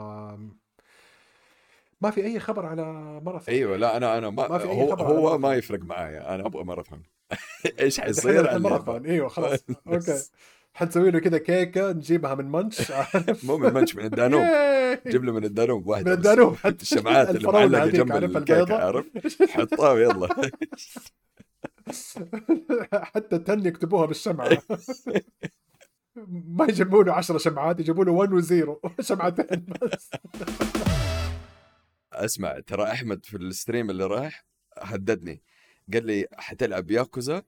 ما 2.01 2.11
في 2.11 2.25
أي 2.25 2.41
خبر 2.41 2.67
على 2.67 2.85
ماراثون. 3.25 3.55
أيوه 3.55 3.77
لا 3.77 3.97
أنا 3.97 4.19
أنا 4.19 4.31
ما, 4.31 4.49
ما 4.49 4.59
في 4.59 4.69
أي 4.69 4.83
هو 4.83 4.91
خبر 4.91 5.05
هو 5.05 5.23
ماراثون. 5.23 5.41
ما 5.41 5.55
يفرق 5.55 5.81
معايا 5.81 6.35
أنا 6.35 6.47
أبغى 6.47 6.65
ماراثون. 6.65 7.03
إيش 7.81 8.01
حيصير 8.01 8.49
على 8.49 8.57
الماراثون 8.57 9.07
أيوه 9.07 9.29
خلاص. 9.29 9.65
أوكي. 9.89 10.23
حنسوي 10.75 11.11
له 11.11 11.19
كذا 11.19 11.39
كيكة 11.39 11.93
نجيبها 11.93 12.35
من 12.35 12.53
منش 12.53 12.93
مو 13.45 13.57
من 13.57 13.75
منش 13.75 13.97
من 13.97 14.05
الدانوب. 14.05 14.45
جيب 15.07 15.25
له 15.25 15.33
من 15.33 15.45
الدانوب 15.45 15.87
واحدة 15.87 16.11
من. 16.11 16.17
الدانوب. 16.17 16.57
حتى 16.57 16.83
الشمعات 16.83 17.31
اللي 17.31 17.49
معلقة 17.53 17.87
جنب 17.87 18.37
الكيكة 18.37 18.75
عارف؟ 18.85 19.07
حطها 19.51 19.93
ويلا. 19.93 20.29
حتى 22.93 23.39
تن 23.39 23.67
يكتبوها 23.67 24.07
بالشمعة. 24.07 24.59
ما 26.29 26.65
يجيبوا 26.65 27.05
له 27.05 27.13
10 27.13 27.39
شمعات 27.39 27.81
يجيبوا 27.81 28.05
له 28.05 28.13
1 28.13 28.31
و0 28.31 29.01
شمعتين 29.01 29.67
بس. 29.83 30.11
أسمع 32.13 32.61
ترى 32.61 32.85
أحمد 32.93 33.27
في 33.27 33.37
ال 33.37 33.45
stream 33.45 33.91
اللي 33.91 34.07
راح 34.07 34.45
هددني 34.79 35.43
قال 35.93 36.07
لي 36.07 36.27
حتلعب 36.33 36.91
ياكوزا 36.91 37.43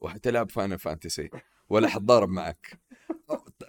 وحتلعب 0.00 0.50
فاينل 0.50 0.78
فانتسي 0.78 1.30
ولا 1.68 1.88
حتضارب 1.88 2.28
معك 2.28 2.80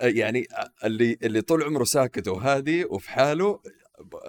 يعني 0.02 0.48
اللي 0.84 1.18
اللي 1.24 1.42
طول 1.42 1.64
عمره 1.64 1.84
ساكت 1.84 2.28
وهادي 2.28 2.86
وفي 2.86 3.10
حاله 3.10 3.62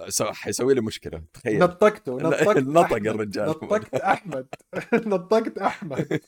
سو- 0.07 0.31
حيسوي 0.33 0.73
لي 0.73 0.81
مشكلة 0.81 1.23
تخيل 1.33 1.59
نطقته 1.59 2.17
نطقت 2.17 2.57
نطق. 2.77 2.93
الرجال. 2.95 3.47
نطقت 3.49 3.95
أحمد 3.95 4.47
نطقت 4.93 5.57
أحمد 5.57 6.21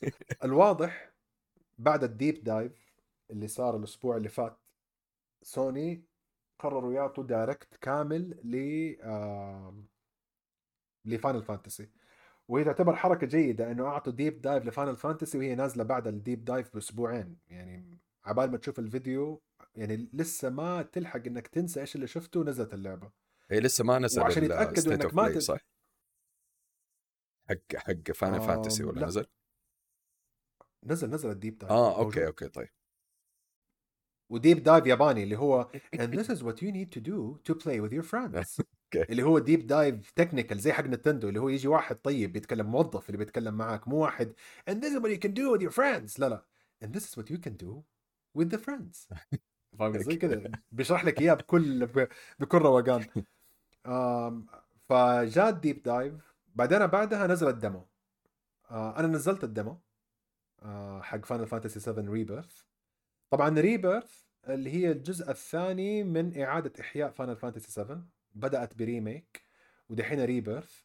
الواضح 0.43 1.11
بعد 1.77 2.03
ال 2.03 2.11
deep 2.11 2.43
dive 2.43 2.71
اللي 3.31 3.47
صار 3.47 3.77
الأسبوع 3.77 4.17
اللي 4.17 4.29
فات 4.29 4.57
سوني 5.41 6.03
قرروا 6.59 6.93
يعطوا 6.93 7.23
direct 7.23 7.75
كامل 7.75 8.29
ل 8.43 8.55
لفاينل 11.05 11.43
فانتسي 11.43 11.89
وهي 12.47 12.63
تعتبر 12.63 12.95
حركة 12.95 13.27
جيدة 13.27 13.71
إنه 13.71 13.85
أعطوا 13.87 14.13
deep 14.13 14.41
dive 14.41 14.65
لفاينل 14.65 14.95
فانتسي 14.95 15.37
وهي 15.37 15.55
نازلة 15.55 15.83
بعد 15.83 16.07
ال 16.07 16.15
deep 16.15 16.45
dive 16.45 16.73
بأسبوعين 16.73 17.37
يعني 17.47 17.99
عبال 18.25 18.51
ما 18.51 18.57
تشوف 18.57 18.79
الفيديو 18.79 19.41
يعني 19.75 20.09
لسه 20.13 20.49
ما 20.49 20.81
تلحق 20.81 21.21
إنك 21.27 21.47
تنسى 21.47 21.81
إيش 21.81 21.95
اللي 21.95 22.07
شفته 22.07 22.43
نزلت 22.43 22.73
اللعبة 22.73 23.11
هي 23.49 23.59
لسه 23.59 23.83
ما 23.83 23.99
نزل 23.99 24.21
وعشان 24.21 24.43
إنك 24.43 25.03
اوف 25.03 25.13
ما 25.13 25.29
تد- 25.29 25.37
صح؟ 25.37 25.59
حق 27.49 27.75
حق 27.75 28.11
فاينل 28.11 28.41
فانتسي 28.41 28.83
ولا 28.83 28.99
لا. 28.99 29.07
نزل؟ 29.07 29.25
نزل 30.83 31.09
نزل 31.09 31.29
ال 31.29 31.35
deep 31.35 31.57
dive 31.57 31.71
آه 31.71 31.89
موجود. 31.89 32.05
أوكي 32.05 32.27
أوكي 32.27 32.47
طيب 32.47 32.69
و 34.29 34.36
deep 34.36 34.63
dive 34.63 34.85
ياباني 34.85 35.23
اللي 35.23 35.37
هو 35.37 35.69
and 35.95 36.09
this 36.13 36.27
is 36.27 36.43
what 36.43 36.61
you 36.61 36.71
need 36.71 36.91
to 36.91 37.01
do 37.01 37.39
to 37.43 37.55
play 37.55 37.79
with 37.79 37.93
your 37.93 38.03
friends. 38.03 38.61
اللي 39.09 39.23
هو 39.23 39.39
deep 39.39 39.67
dive 39.67 40.11
technical 40.11 40.59
زي 40.59 40.73
حق 40.73 40.83
نتندو 40.83 41.29
اللي 41.29 41.39
هو 41.39 41.49
يجي 41.49 41.67
واحد 41.67 41.95
طيب 41.95 42.33
بيتكلم 42.33 42.71
موظف 42.71 43.09
اللي 43.09 43.17
بيتكلم 43.17 43.53
معاك 43.53 43.87
مو 43.87 43.97
واحد 43.97 44.33
and 44.69 44.73
this 44.73 44.89
is 44.89 45.01
what 45.01 45.09
you 45.09 45.19
can 45.27 45.33
do 45.33 45.57
with 45.57 45.61
your 45.61 45.75
friends. 45.75 46.19
لا 46.19 46.29
لا. 46.29 46.45
And 46.83 46.87
this 46.87 47.01
is 47.01 47.17
what 47.17 47.29
you 47.29 47.37
can 47.37 47.53
do 47.65 47.83
with 48.37 48.49
the 48.49 48.57
friends. 48.57 49.13
فاهم 49.79 49.97
زي 49.97 50.15
كذا 50.15 50.51
بيشرح 50.71 51.05
لك 51.05 51.21
إياه 51.21 51.33
بكل 51.33 51.85
بكل 52.39 52.57
روقان. 52.57 53.05
فجاء 54.89 55.49
ال 55.49 55.56
deep 55.56 55.83
dive. 55.83 56.13
بعدين 56.55 56.87
بعدها 56.87 57.27
نزل 57.27 57.47
ال 57.47 57.55
demo 57.55 57.85
آه، 58.71 58.99
أنا 58.99 59.07
نزلت 59.07 59.43
ال 59.43 59.50
demo 59.50 59.77
آه، 60.63 61.01
حق 61.01 61.25
فاينل 61.25 61.47
فانتسي 61.47 61.79
7 61.79 62.11
ريبيرث 62.11 62.63
طبعا 63.29 63.59
ريبيرث 63.59 64.23
اللي 64.49 64.69
هي 64.69 64.91
الجزء 64.91 65.31
الثاني 65.31 66.03
من 66.03 66.41
إعادة 66.41 66.73
إحياء 66.79 67.11
فاينل 67.11 67.35
فانتسي 67.35 67.71
7 67.71 68.07
بدأت 68.35 68.77
ب 68.77 68.87
Remake 68.87 69.45
ودحين 69.89 70.23
ريبيرث 70.25 70.81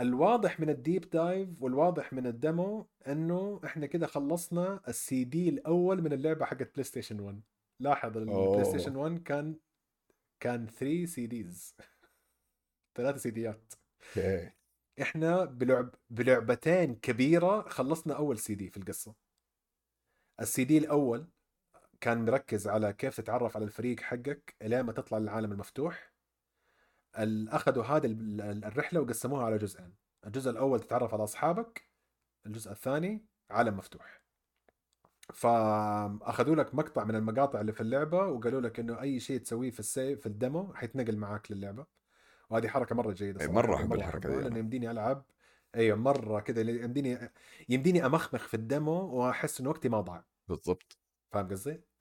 الواضح 0.00 0.60
من 0.60 0.70
ال 0.70 0.78
deep 0.78 1.10
dive 1.10 1.48
والواضح 1.60 2.12
من 2.12 2.26
ال 2.26 2.38
demo 2.38 2.88
إنه 3.08 3.60
إحنا 3.64 3.86
كده 3.86 4.06
خلصنا 4.06 4.80
السي 4.88 5.24
دي 5.24 5.48
الأول 5.48 6.02
من 6.02 6.12
اللعبة 6.12 6.44
حقت 6.44 6.72
بلاي 6.74 6.84
ستيشن 6.84 7.20
1 7.20 7.40
لاحظ 7.80 8.16
البلاي. 8.16 8.64
ستيشن 8.64 8.96
1 8.96 9.22
كان 9.22 9.56
كان 10.40 10.66
3 10.66 11.06
CDs 11.06 11.76
ثلاث 12.94 13.22
سيديات 13.22 13.72
أوكي. 14.16 14.50
إحنا 15.02 15.44
بلعب 15.44 15.94
بلعبتين 16.10 16.94
كبيرة 16.94 17.68
خلصنا 17.68 18.16
أول 18.16 18.38
سي 18.38 18.54
دي 18.54 18.70
في 18.70 18.76
القصة. 18.76 19.14
السي 20.40 20.64
دي 20.64 20.78
الأول 20.78 21.26
كان 22.02 22.24
مركز 22.24 22.68
على 22.68 22.92
كيف 22.92 23.20
تتعرف 23.20 23.56
على 23.56 23.64
الفريق 23.64 24.00
حقك 24.00 24.54
إلين 24.62 24.80
ما 24.80 24.92
تطلع 24.92 25.18
للعالم 25.18 25.52
المفتوح 25.52 26.12
ال- 27.18 27.48
أخذوا 27.48 27.84
هذه 27.84 28.06
ال- 28.06 28.40
ال- 28.40 28.64
الرحلة 28.64 29.00
وقسموها 29.00 29.44
على 29.44 29.58
جزئين. 29.58 29.94
الجزء 30.26 30.50
الأول 30.50 30.80
تتعرف 30.80 31.14
على 31.14 31.24
أصحابك 31.24 31.82
الجزء 32.46 32.70
الثاني 32.72 33.26
عالم 33.50 33.76
مفتوح. 33.76 34.22
فأخذوا 35.34 36.56
لك 36.56 36.74
مقطع 36.74 37.04
من 37.04 37.14
المقاطع 37.14 37.60
اللي 37.60 37.72
في 37.72 37.80
اللعبة 37.80 38.26
وقالوا 38.26 38.60
لك 38.60 38.80
إنه 38.80 39.00
أي 39.00 39.20
شيء 39.20 39.40
تسويه 39.40 39.70
في 39.70 39.80
ال 39.80 39.88
save 39.88 40.20
في 40.20 40.26
ال 40.26 40.36
demo 40.36 40.74
حيتنقل 40.74 41.16
معاك 41.16 41.52
للعبة. 41.52 41.86
وهذه 42.50 42.68
حركة 42.68 42.94
مرة 42.94 43.12
جيدة 43.12 43.38
صراحة 43.38 43.52
مرة 43.52 43.94
الحركة 43.94 44.08
أحبها، 44.08 44.36
دي 44.36 44.42
لأنه. 44.42 44.58
يمديني 44.58 44.90
ألعب. 44.90 45.24
أيوه 45.74 45.96
مرة 45.98 46.40
كذا 46.40 46.60
يمديني 46.60 47.30
يمديني 47.68 48.06
أمخمخ 48.06 48.46
في 48.48 48.54
ال 48.54 48.62
demo 48.62 48.92
وأحس 48.92 49.60
انه 49.60 49.70
وقتي 49.70 49.88
ما 49.88 50.00
ضاع. 50.00 50.24
بالضبط. 50.48 50.98
فاهم 51.32 51.48
قصدي؟ 51.48 51.91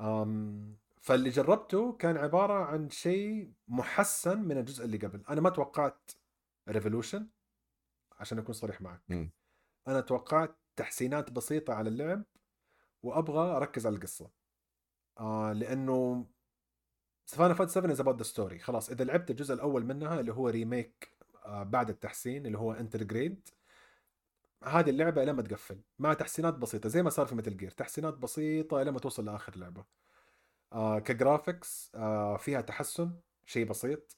أم 0.00 0.76
فاللي 1.00 1.30
جربته 1.30 1.92
كان 1.92 2.16
عبارة 2.16 2.64
عن 2.64 2.90
شيء 2.90 3.52
محسن 3.68 4.38
من 4.38 4.58
الجزء 4.58 4.84
اللي 4.84 4.96
قبل، 4.96 5.24
أنا 5.28 5.40
ما 5.40 5.50
توقعت 5.50 6.10
revolution 6.68 7.28
عشان 8.12 8.38
أكون 8.38 8.54
صريح 8.54 8.80
معك. 8.80 9.02
مم. 9.08 9.32
أنا 9.88 10.00
توقعت 10.00 10.56
تحسينات 10.76 11.30
بسيطة 11.32 11.74
على 11.74 11.88
اللعب 11.88 12.24
وأبغى 13.02 13.56
أركز 13.56 13.86
على 13.86 13.96
القصة. 13.96 14.30
آه 15.20 15.52
لأنه 15.52 16.26
Final 17.26 17.54
Fantasy 17.54 17.70
7 17.70 17.92
is 17.92 18.00
about 18.00 18.16
the 18.16 18.22
story 18.22 18.58
خلاص 18.58 18.90
إذا 18.90 19.04
لعبت 19.04 19.30
الجزء 19.30 19.54
الأول 19.54 19.84
منها 19.84 20.20
اللي 20.20 20.32
هو 20.32 20.48
remake 20.48 21.16
آه 21.44 21.62
بعد 21.62 21.90
التحسين 21.90 22.46
اللي 22.46 22.58
هو 22.58 22.72
Intergrade 22.72 23.48
هذه 24.66 24.90
اللعبة 24.90 25.24
لما 25.24 25.42
تقفل 25.42 25.80
مع 25.98 26.14
تحسينات 26.14 26.54
بسيطة 26.54 26.88
زي 26.88 27.02
ما 27.02 27.10
صار 27.10 27.26
في 27.26 27.34
Metal 27.34 27.56
Gear 27.56 27.70
تحسينات 27.70 28.14
بسيطة 28.14 28.82
لما 28.82 28.98
توصل 28.98 29.24
لآخر 29.24 29.56
لعبة. 29.56 29.84
آه 30.72 30.98
ك 30.98 31.08
graphics 31.08 31.92
آه 31.94 32.36
فيها 32.36 32.60
تحسن 32.60 33.12
شيء 33.44 33.66
بسيط 33.66 34.16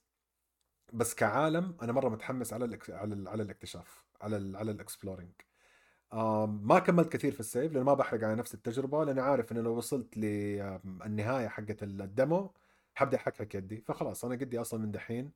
بس 0.93 1.15
كعالم 1.15 1.77
أنا 1.83 1.93
مرة 1.93 2.09
متحمس 2.09 2.53
على 2.53 2.65
الإك... 2.65 2.91
على 2.91 3.15
ال... 3.15 3.29
على 3.29 3.43
الاكتشاف 3.43 4.05
على 4.21 4.37
ال... 4.37 4.57
على 4.57 4.71
ال 4.71 4.77
exploring 4.77 5.33
آه 6.13 6.47
ما 6.47 6.79
كملت 6.79 7.13
كثير 7.13 7.33
في 7.33 7.41
ال 7.41 7.47
save 7.47 7.73
لأنه 7.73 7.85
ما 7.85 7.95
بحرق 7.95 8.25
على 8.25 8.35
نفس 8.35 8.55
التجربة 8.55 9.05
لأني 9.05 9.21
عارف 9.21 9.53
إنه 9.53 9.61
لو 9.61 9.77
وصلت 9.77 10.17
للنهايه 10.19 11.49
حقت 11.49 11.83
ال 11.83 11.97
demo 11.97 12.55
حبدأ 12.95 13.17
احكحك 13.17 13.55
يدي. 13.55 13.81
فخلاص 13.81 14.25
أنا 14.25 14.35
قدي 14.35 14.61
أصلا 14.61 14.81
من 14.81 14.91
دحين 14.91 15.33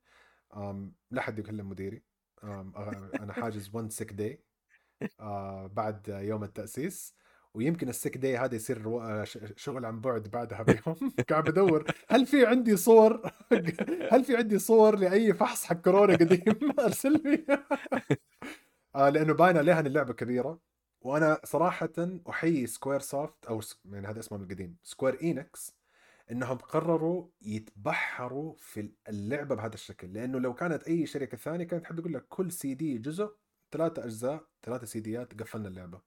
لا 1.11 1.21
حد 1.21 1.39
يكلم 1.39 1.69
مديري. 1.69 2.03
أنا 2.43 3.33
حاجز 3.33 3.75
1 3.75 3.91
sick 3.91 4.13
day 4.13 4.43
بعد 5.67 6.07
يوم 6.07 6.43
التأسيس. 6.43 7.21
ويمكن 7.53 7.89
ال 7.89 7.95
sick 7.95 8.17
day 8.17 8.37
هذا 8.37 8.55
يصير 8.55 9.01
آه، 9.01 9.23
شغل 9.55 9.85
عن 9.85 10.01
بعد 10.01 10.27
بعدها 10.27 10.63
بيوم. 10.63 11.11
قاعد 11.29 11.43
بدور 11.43 11.91
هل 12.09 12.25
في 12.25 12.45
عندي 12.45 12.77
صور؟ 12.77 13.31
هل 14.11 14.23
في 14.23 14.37
عندي 14.37 14.59
صور 14.59 14.95
لأي 14.95 15.33
فحص 15.33 15.65
حق 15.65 15.75
كورونا 15.75 16.13
قديم؟ 16.15 16.59
أرسل 16.79 17.13
لي. 17.13 17.45
آه 18.95 19.09
لأنه 19.09 19.33
باين 19.33 19.57
عليها 19.57 19.79
إن 19.79 19.85
اللعبة 19.85 20.13
كبيرة. 20.13 20.59
وأنا 21.01 21.41
صراحة 21.43 21.93
أحيي 22.29 22.67
Squaresoft 22.67 23.45
أو 23.45 23.61
يعني 23.85 24.07
هذا 24.07 24.19
اسمهم 24.19 24.41
القديم 24.41 24.77
Square 24.83 25.21
Enix 25.21 25.75
إنهم 26.31 26.57
قرروا 26.57 27.27
يتبحروا 27.41 28.55
في 28.57 28.91
اللعبة 29.09 29.55
بهذا 29.55 29.73
الشكل. 29.73 30.13
لأنه 30.13 30.39
لو 30.39 30.53
كانت 30.53 30.83
أي 30.83 31.05
شركة 31.05 31.37
ثانية 31.37 31.65
كانت 31.65 31.83
تحب 31.83 31.99
تقول 31.99 32.13
لك 32.13 32.25
كل 32.29 32.51
سي 32.51 32.73
دي 32.73 32.97
جزء 32.97 33.31
ثلاثة 33.71 34.05
أجزاء 34.05 34.45
ثلاثة 34.63 34.85
CDات 34.85 35.41
قفلنا 35.41 35.67
اللعبة. 35.67 36.01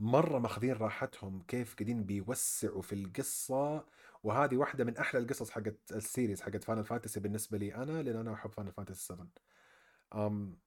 مرة 0.00 0.38
ماخذين 0.38 0.72
راحتهم 0.72 1.42
كيف 1.42 1.74
قاعدين 1.74 2.04
بيوسعوا 2.04 2.82
في 2.82 2.94
القصة 2.94 3.86
وهذه 4.22 4.56
واحدة 4.56 4.84
من 4.84 4.96
أحلى 4.96 5.20
القصص 5.20 5.50
حقت 5.50 5.78
ال 5.92 5.99
series 5.99 6.42
حقت 6.42 6.64
Final 6.64 6.84
Fantasy 6.84 7.20
بالنسبة 7.20 7.58
لي 7.58 7.74
أنا 7.74 8.02
لأن 8.02 8.16
أنا 8.16 8.34
أحب 8.34 8.50
Final 8.52 8.72
Fantasy 8.72 9.04
7 9.06 9.28
أم 10.14 10.58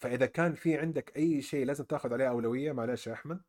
فإذا 0.00 0.26
كان 0.26 0.54
في 0.54 0.78
عندك 0.78 1.16
أي 1.16 1.42
شيء 1.42 1.66
لازم 1.66 1.84
تاخذ 1.84 2.12
عليه 2.12 2.28
أولوية 2.28 2.72
معلش 2.72 3.06
يا 3.06 3.12
أحمد 3.12 3.42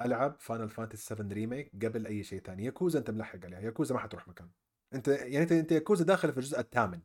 ألعب 0.00 0.36
Final 0.40 0.70
Fantasy 0.70 1.06
7 1.06 1.28
remake 1.34 1.72
قبل 1.84 2.06
أي 2.06 2.22
شيء 2.24 2.42
ثاني 2.42 2.64
ياكوزا 2.64 2.98
أنت 2.98 3.10
ملحق 3.10 3.44
عليها 3.44 3.60
ياكوزا 3.60 3.94
ما 3.94 4.00
حتروح 4.00 4.28
مكان. 4.28 4.50
أنت 4.94 5.08
يعني 5.08 5.60
أنت 5.60 5.72
ياكوزا 5.72 6.04
داخل 6.04 6.32
في 6.32 6.38
الجزء 6.38 6.60
الثامن. 6.60 7.00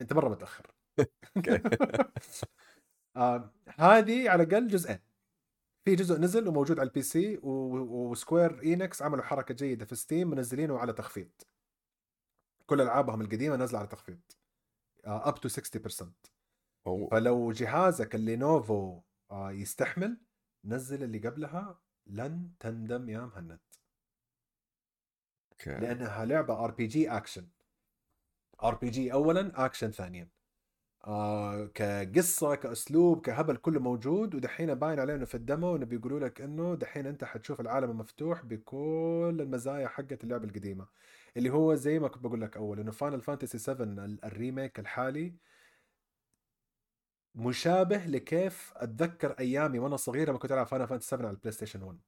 أنت 0.00 0.12
مرة 0.12 0.28
متأخر. 0.28 0.66
آه 3.16 3.50
هذه 3.78 4.30
على 4.30 4.42
الأقل 4.42 4.68
جزئين. 4.68 4.98
في 5.84 5.94
جزء 5.94 6.18
نزل 6.20 6.48
وموجود 6.48 6.78
على 6.78 6.88
ال 6.88 6.91
PC 6.91 6.98
و 6.98 7.02
Square 7.02 8.62
Enix 8.62 9.02
عملوا 9.02 9.24
حركة 9.24 9.54
جيدة 9.54 9.84
في 9.84 9.94
Steam 9.94 10.30
منزلينه 10.30 10.78
على 10.78 10.92
تخفيض. 10.92 11.30
كل 12.66 12.80
ألعابهم 12.80 13.20
القديمة 13.20 13.56
نازلة 13.56 13.78
على 13.78 13.88
تخفيض. 13.88 14.20
up 15.04 15.40
to 15.40 15.48
60% 15.48 16.06
off 16.86 17.08
فلو 17.10 17.52
جهازك 17.52 18.14
ال 18.14 18.26
Lenovo 18.26 19.00
آه، 19.30 19.50
يستحمل 19.52 20.20
نزل 20.64 21.02
اللي 21.02 21.18
قبلها 21.18 21.80
لن 22.06 22.50
تندم 22.60 23.08
يا 23.08 23.20
مهند. 23.20 23.60
أوكي. 25.52 25.70
لأنها 25.70 26.24
لعبة 26.24 26.64
ار 26.64 26.70
بي 26.70 26.86
جي 26.86 27.10
اكشن 27.10 27.48
ار 28.62 28.74
بي 28.74 28.90
جي 28.90 29.12
اولا 29.12 29.64
اكشن 29.66 29.90
ثانيا. 29.90 30.28
آه 31.04 31.66
كقصة 31.74 32.54
كأسلوب 32.54 33.20
كهبل 33.26 33.56
كله 33.56 33.80
موجود 33.80 34.34
ودحين 34.34 34.74
باين 34.74 35.00
عليه 35.00 35.14
إنه 35.14 35.24
في 35.24 35.34
ال 35.34 35.42
demo 35.42 35.76
إنه 35.76 35.84
بيقولوا 35.86 36.20
لك 36.20 36.40
إنه 36.40 36.74
دحين 36.74 37.06
أنت 37.06 37.24
حتشوف 37.24 37.60
العالم 37.60 37.90
المفتوح 37.90 38.44
بكل 38.44 39.38
المزايا 39.40 39.88
حقت 39.88 40.24
اللعبة 40.24 40.44
القديمة. 40.44 40.88
اللي 41.36 41.50
هو 41.50 41.74
زي 41.74 41.98
ما 41.98 42.08
كنت 42.08 42.22
بقول 42.24 42.40
لك 42.40 42.56
أول 42.56 42.80
إنه 42.80 42.90
Final 42.92 43.20
Fantasy 43.20 43.58
7 43.58 43.84
ال- 43.84 44.24
ال 44.24 44.32
remake 44.32 44.78
الحالي 44.78 45.34
مشابه 47.34 47.96
لكيف 48.06 48.72
أتذكر 48.76 49.30
أيامي 49.38 49.78
وأنا 49.78 49.96
صغير 49.96 50.28
لما 50.28 50.38
كنت 50.38 50.52
ألعب 50.52 50.66
Final 50.66 50.88
Fantasy 50.88 51.08
7 51.08 51.26
على 51.26 51.34
ال 51.34 51.52
PlayStation 51.52 51.82
1 51.82 51.98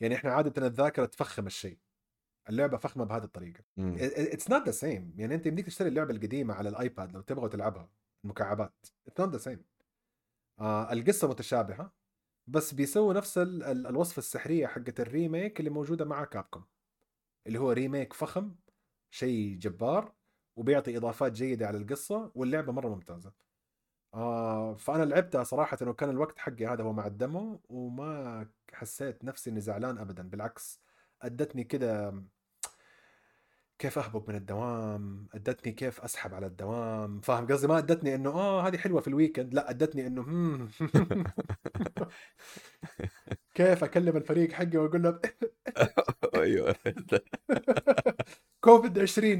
يعني 0.00 0.14
إحنا 0.14 0.32
عادة 0.32 0.66
الذاكرة 0.66 1.04
تفخم 1.06 1.46
الشيء. 1.46 1.78
اللعبة 2.48 2.76
فخمة 2.76 3.04
بهذه 3.04 3.24
الطريقة. 3.24 3.64
it's 4.32 4.50
not 4.50 4.62
the 4.66 4.70
same 4.70 5.14
يعني 5.16 5.34
أنت 5.34 5.46
يمديك 5.46 5.66
تشتري 5.66 5.88
اللعبة 5.88 6.10
القديمة 6.14 6.54
على 6.54 6.68
ال 6.68 6.77
iPad 6.77 7.12
لو 7.12 7.20
تبغى 7.20 7.48
تلعبها 7.48 7.90
مكعبات 8.24 8.86
it's 9.08 9.20
not 9.20 9.28
the 9.32 9.38
same 9.38 9.64
القصة 10.92 11.28
متشابهة 11.28 11.92
بس 12.46 12.74
بيسووا 12.74 13.14
نفس 13.14 13.38
ال- 13.38 13.62
ال- 13.62 13.86
الوصفه 13.86 14.18
السحرية 14.18 14.66
حقت 14.66 15.00
ال 15.00 15.09
remake 15.09 15.60
اللي 15.60 15.70
موجودة 15.70 16.04
مع 16.04 16.24
Capcom. 16.24 16.64
اللي 17.46 17.58
هو 17.58 17.70
remake 17.72 18.12
فخم 18.12 18.54
شيء 19.10 19.56
جبار 19.58 20.14
وبيعطي 20.56 20.96
إضافات 20.96 21.32
جيدة 21.32 21.66
على 21.66 21.78
القصة 21.78 22.32
واللعبة 22.34 22.72
مرة 22.72 22.88
ممتازة. 22.88 23.32
آه 24.14 24.74
فأنا 24.74 25.04
لعبتها 25.04 25.44
صراحة 25.44 25.78
وكان 25.82 26.10
الوقت 26.10 26.38
حقي 26.38 26.66
هذا 26.66 26.82
هو 26.84 26.92
مع 26.92 27.06
ال 27.06 27.17
demo 27.17 27.60
وما 27.68 28.48
حسيت 28.72 29.24
نفسي 29.24 29.50
إني 29.50 29.60
زعلان 29.60 29.98
ابدا. 29.98 30.22
بالعكس 30.28 30.80
أدتني 31.22 31.64
كده 31.64 32.12
كيف 33.78 33.98
أهبط 33.98 34.28
من 34.28 34.34
الدوام 34.34 35.28
أدتني 35.34 35.72
كيف 35.72 36.00
أسحب 36.00 36.34
على 36.34 36.46
الدوام 36.46 37.20
فاهم 37.20 37.46
قصدي؟ 37.46 37.66
ما 37.66 37.78
أدتني 37.78 38.14
إنه 38.14 38.30
آه 38.30 38.66
هذه 38.68 38.76
حلوة 38.76 39.00
في 39.00 39.08
ال 39.08 39.14
weekend 39.14 39.54
لا 39.54 39.70
أدتني 39.70 40.06
إنه. 40.06 40.22
كيف 43.54 43.84
أكلم 43.84 44.16
الفريق 44.16 44.52
حقي 44.52 44.76
وأقول 44.78 45.02
له 45.02 45.20
أيوه. 46.34 46.76
كوفيد 48.64 48.98
20 48.98 49.38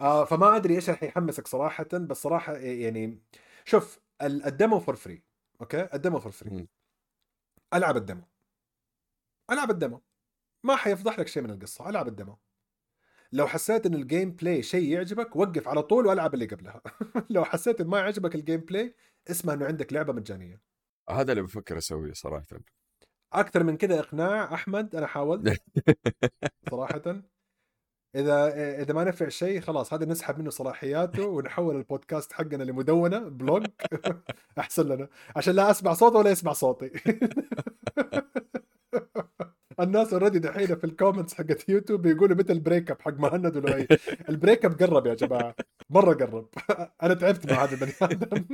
آه 0.00 0.24
فما 0.24 0.56
أدري 0.56 0.74
إيش 0.74 0.90
راح 0.90 1.02
يحمسك 1.02 1.46
صراحة 1.46 1.84
بس 1.92 2.22
صراحة 2.22 2.56
يعني 2.56 3.22
شوف 3.64 4.00
ال- 4.22 4.44
ال 4.46 4.53
demo 4.53 4.80
for 4.80 4.96
free 4.96 5.22
أوكي؟ 5.60 5.88
ال 5.94 5.99
demo 5.99 6.20
for 6.20 6.32
free. 6.32 6.66
ألعب 7.74 7.96
ال 7.96 8.02
demo 8.02 8.24
ألعب 9.50 9.70
ال 9.70 9.76
demo 9.76 10.02
ما 10.64 10.76
حيفضح 10.76 11.18
لك 11.18 11.28
شيء 11.28 11.42
من 11.42 11.50
القصة. 11.50 11.88
ألعب 11.88 12.08
ال 12.08 12.14
demo 12.14 12.38
لو 13.32 13.46
حسيت 13.46 13.86
إن 13.86 13.94
ال 13.94 14.30
gameplay 14.30 14.62
شيء 14.62 14.92
يعجبك 14.92 15.36
وقف 15.36 15.68
على 15.68 15.82
طول 15.82 16.06
والعب 16.06 16.34
اللي 16.34 16.46
قبلها. 16.46 16.82
لو 17.30 17.44
حسيت 17.44 17.80
إن 17.80 17.86
ما 17.86 17.98
يعجبك 17.98 18.34
ال 18.34 18.60
gameplay 18.60 18.94
اسمع 19.30 19.52
إنه 19.52 19.66
عندك 19.66 19.92
لعبة 19.92 20.12
مجانية. 20.12 20.60
هذا 21.10 21.32
اللي 21.32 21.42
بفكر 21.42 21.78
أسويه 21.78 22.12
صراحة. 22.12 22.46
أكثر 23.32 23.62
من 23.62 23.76
كذا 23.76 24.00
إقناع 24.00 24.54
أحمد 24.54 24.96
أنا 24.96 25.06
حاولت. 25.06 25.62
صراحة. 26.70 27.22
إذا 28.16 28.54
إذا 28.82 28.94
ما 28.94 29.04
نفع 29.04 29.28
شيء 29.28 29.60
خلاص 29.60 29.92
هذا 29.92 30.04
نسحب 30.06 30.38
منه 30.38 30.50
صلاحياته 30.50 31.26
ونحول 31.26 31.76
البودكاست 31.76 32.32
حقنا 32.32 32.62
لمدونة 32.62 33.18
blog. 33.18 33.66
أحسن 34.58 34.88
لنا. 34.88 35.08
عشان 35.36 35.54
لا 35.54 35.70
أسمع 35.70 35.92
صوته 35.92 36.18
ولا 36.18 36.30
يسمع 36.30 36.52
صوتي. 36.52 36.90
الناس 39.80 40.12
already 40.12 40.38
دحين 40.38 40.66
في 40.76 40.84
ال 40.84 40.90
comments 40.90 41.34
حقت 41.34 41.68
يوتيوب 41.68 42.02
بيقولوا 42.02 42.36
متى 42.36 42.52
ال 42.52 42.58
break 42.58 42.90
up 42.90 43.02
حق 43.02 43.14
مهند 43.18 43.56
ولؤي. 43.56 43.86
ال 44.28 44.34
break 44.34 44.64
up 44.64 44.82
قرب 44.82 45.06
يا 45.06 45.14
جماعة. 45.14 45.54
مرة 45.90 46.14
قرب. 46.14 46.48
أنا 47.02 47.14
تعبت 47.14 47.52
مع 47.52 47.64
هذا 47.64 47.74
البني 47.74 47.92
آدم. 48.02 48.46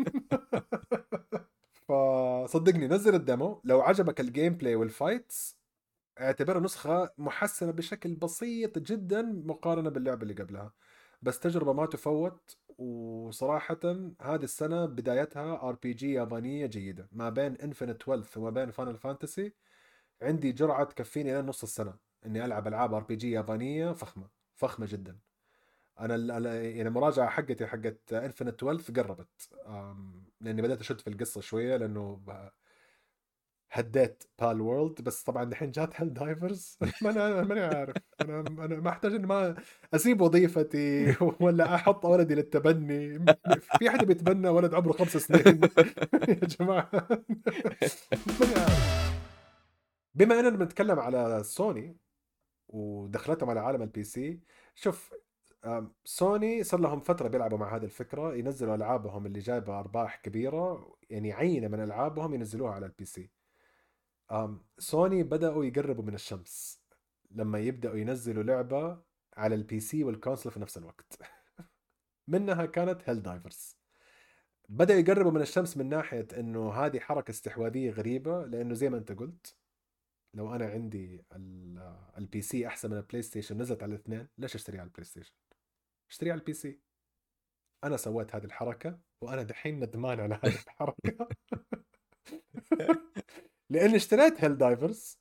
فصدقني 1.89 2.89
نزل 2.89 3.15
ال 3.15 3.22
demo. 3.22 3.61
لو 3.65 3.81
عجبك 3.81 4.21
ال 4.21 4.55
gameplay 4.55 4.75
وال 4.75 4.96
fights 4.96 5.60
اعتبرها 6.21 6.61
نسخة 6.61 7.11
محسنة 7.19 7.71
بشكل 7.71 8.15
بسيط 8.15 8.79
جدا 8.79 9.23
مقارنة 9.23 9.91
باللعبة 9.91 10.23
اللي 10.23 10.35
قبلها. 10.35 10.73
بس 11.23 11.39
تجربة 11.41 11.73
ما 11.73 11.87
تفوت 11.87 12.57
وصراحة 12.79 13.81
هذه 14.23 14.45
السنة 14.45 14.87
بدايتها 14.87 15.69
RPG 15.69 16.13
يابانية 16.13 16.67
جيدة 16.67 17.09
ما 17.13 17.31
بين 17.31 17.57
Infinite 17.57 18.03
Wealth 18.03 18.41
وما 18.41 18.51
بين 18.51 18.71
Final 18.71 18.97
Fantasy 18.97 19.53
عندي 20.23 20.53
جرعة 20.53 20.85
تكفيني 20.85 21.33
لين 21.35 21.47
نص 21.47 21.63
السنة 21.63 21.95
إني 22.27 22.45
ألعب 22.45 22.69
ألعاب 22.69 22.95
RPG 22.95 23.31
يابانية 23.31 23.93
فخمة 23.93 24.29
فخمة 24.55 24.87
جدا. 24.91 25.19
أنا 26.01 26.39
يعني 26.63 26.89
المراجعة 26.89 27.29
حقتي 27.29 27.67
حقت 27.67 28.13
Infinite 28.13 28.63
Wealth 28.63 28.93
قربت 29.03 29.49
لأني 30.41 30.63
بدأت 30.63 30.81
أشد 30.81 31.01
في 31.01 31.11
القصة 31.11 31.41
شوية 31.41 31.77
لأنه 31.77 32.21
هديت 33.73 34.25
Palworld 34.41 35.01
بس 35.03 35.23
طبعا 35.23 35.43
الحين 35.43 35.71
جات 35.71 36.01
Helldivers 36.01 36.79
ما 37.03 37.11
أنا 37.11 37.43
ماني 37.43 37.61
عارف. 37.61 37.97
أنا 38.21 38.41
أنا 38.41 38.81
ما 38.81 38.91
أحتاج 38.91 39.15
ان 39.15 39.27
ما 39.27 39.55
أسيب 39.95 40.21
وظيفتي 40.21 41.17
ولا 41.41 41.75
أحط 41.75 42.05
ولدي 42.05 42.35
للتبني. 42.35 43.19
في 43.79 43.91
حدا 43.91 44.05
بيتبنى 44.05 44.49
ولد 44.49 44.75
عمره 44.75 44.93
خمس 44.93 45.17
سنين؟ 45.17 45.61
يا 46.29 46.35
جماعة. 46.35 46.91
ماني 48.41 48.55
عارف. 48.61 49.21
بما 50.15 50.41
إننا 50.41 50.51
بنتكلم 50.51 50.99
على 51.01 51.43
سوني 51.45 51.97
ودخلتهم 52.69 53.51
على 53.51 53.61
عالم 53.61 53.83
ال 53.83 54.05
PC 54.05 54.41
شوف 54.75 55.15
سوني 56.05 56.63
صار 56.65 56.81
لهم 56.81 57.01
فترة 57.01 57.29
بيلعبوا 57.29 57.59
مع 57.59 57.77
هذه 57.77 57.85
الفكرة 57.85 58.35
ينزلوا 58.35 58.75
ألعابهم 58.75 59.27
اللي 59.27 59.39
جايبة 59.41 59.79
أرباح 59.81 60.17
كبيرة 60.17 60.95
يعني 61.11 61.33
عينة 61.33 61.69
من 61.69 61.81
ألعابهم 61.83 62.35
ينزلوها 62.35 62.73
على 62.73 62.87
ال 62.87 63.05
PC 63.05 63.31
Sony 64.79 65.23
بدأوا 65.23 65.65
يقربوا 65.65 66.05
من 66.05 66.15
الشمس 66.15 66.83
لما 67.31 67.59
يبدأوا 67.59 67.97
ينزلوا 67.97 68.43
لعبة 68.43 69.03
على 69.37 69.55
ال 69.55 69.63
PC 69.63 69.81
وال 69.81 70.05
console 70.05 70.53
في 70.53 70.61
نفس 70.61 70.79
الوقت. 70.79 71.19
منها 72.29 72.67
كانت 72.67 73.09
Helldivers 73.09 73.77
بدأوا 74.69 75.01
يقربوا 75.01 75.31
من 75.31 75.41
الشمس 75.41 75.77
من 75.77 75.89
ناحية 75.89 76.27
إنه 76.39 76.73
هذه 76.73 76.99
حركة 77.01 77.31
استحواذية 77.31 77.91
غريبة 77.91 78.47
لأنه 78.47 78.75
زي 78.75 78.89
ما 78.91 78.97
أنت 78.99 79.13
قلت 79.13 79.57
لو 80.35 80.55
أنا 80.55 80.67
عندي 80.67 81.25
ال- 81.33 81.97
ال 82.19 82.43
PC 82.43 82.67
أحسن 82.67 82.91
من 82.91 82.97
ال 82.97 83.23
PlayStation 83.23 83.59
نزلت 83.63 83.83
على 83.83 83.95
الاثنين 83.95 84.29
ليش 84.39 84.55
أشتريها 84.55 84.81
على 84.81 84.89
ال 84.89 85.05
PlayStation 85.05 85.33
أشتريها 86.11 86.33
على 86.33 86.41
ال 86.41 86.53
PC 86.53 86.81
أنا 87.85 87.97
سويت 87.97 88.35
هذه 88.35 88.45
الحركة 88.45 88.99
وأنا 89.21 89.43
دحين 89.43 89.81
ندمان 89.81 90.21
على 90.21 90.41
هذه 90.45 90.55
الحركة. 90.55 91.29
لأني 93.71 93.97
اشتريت 93.97 94.45
Helldivers 94.45 95.19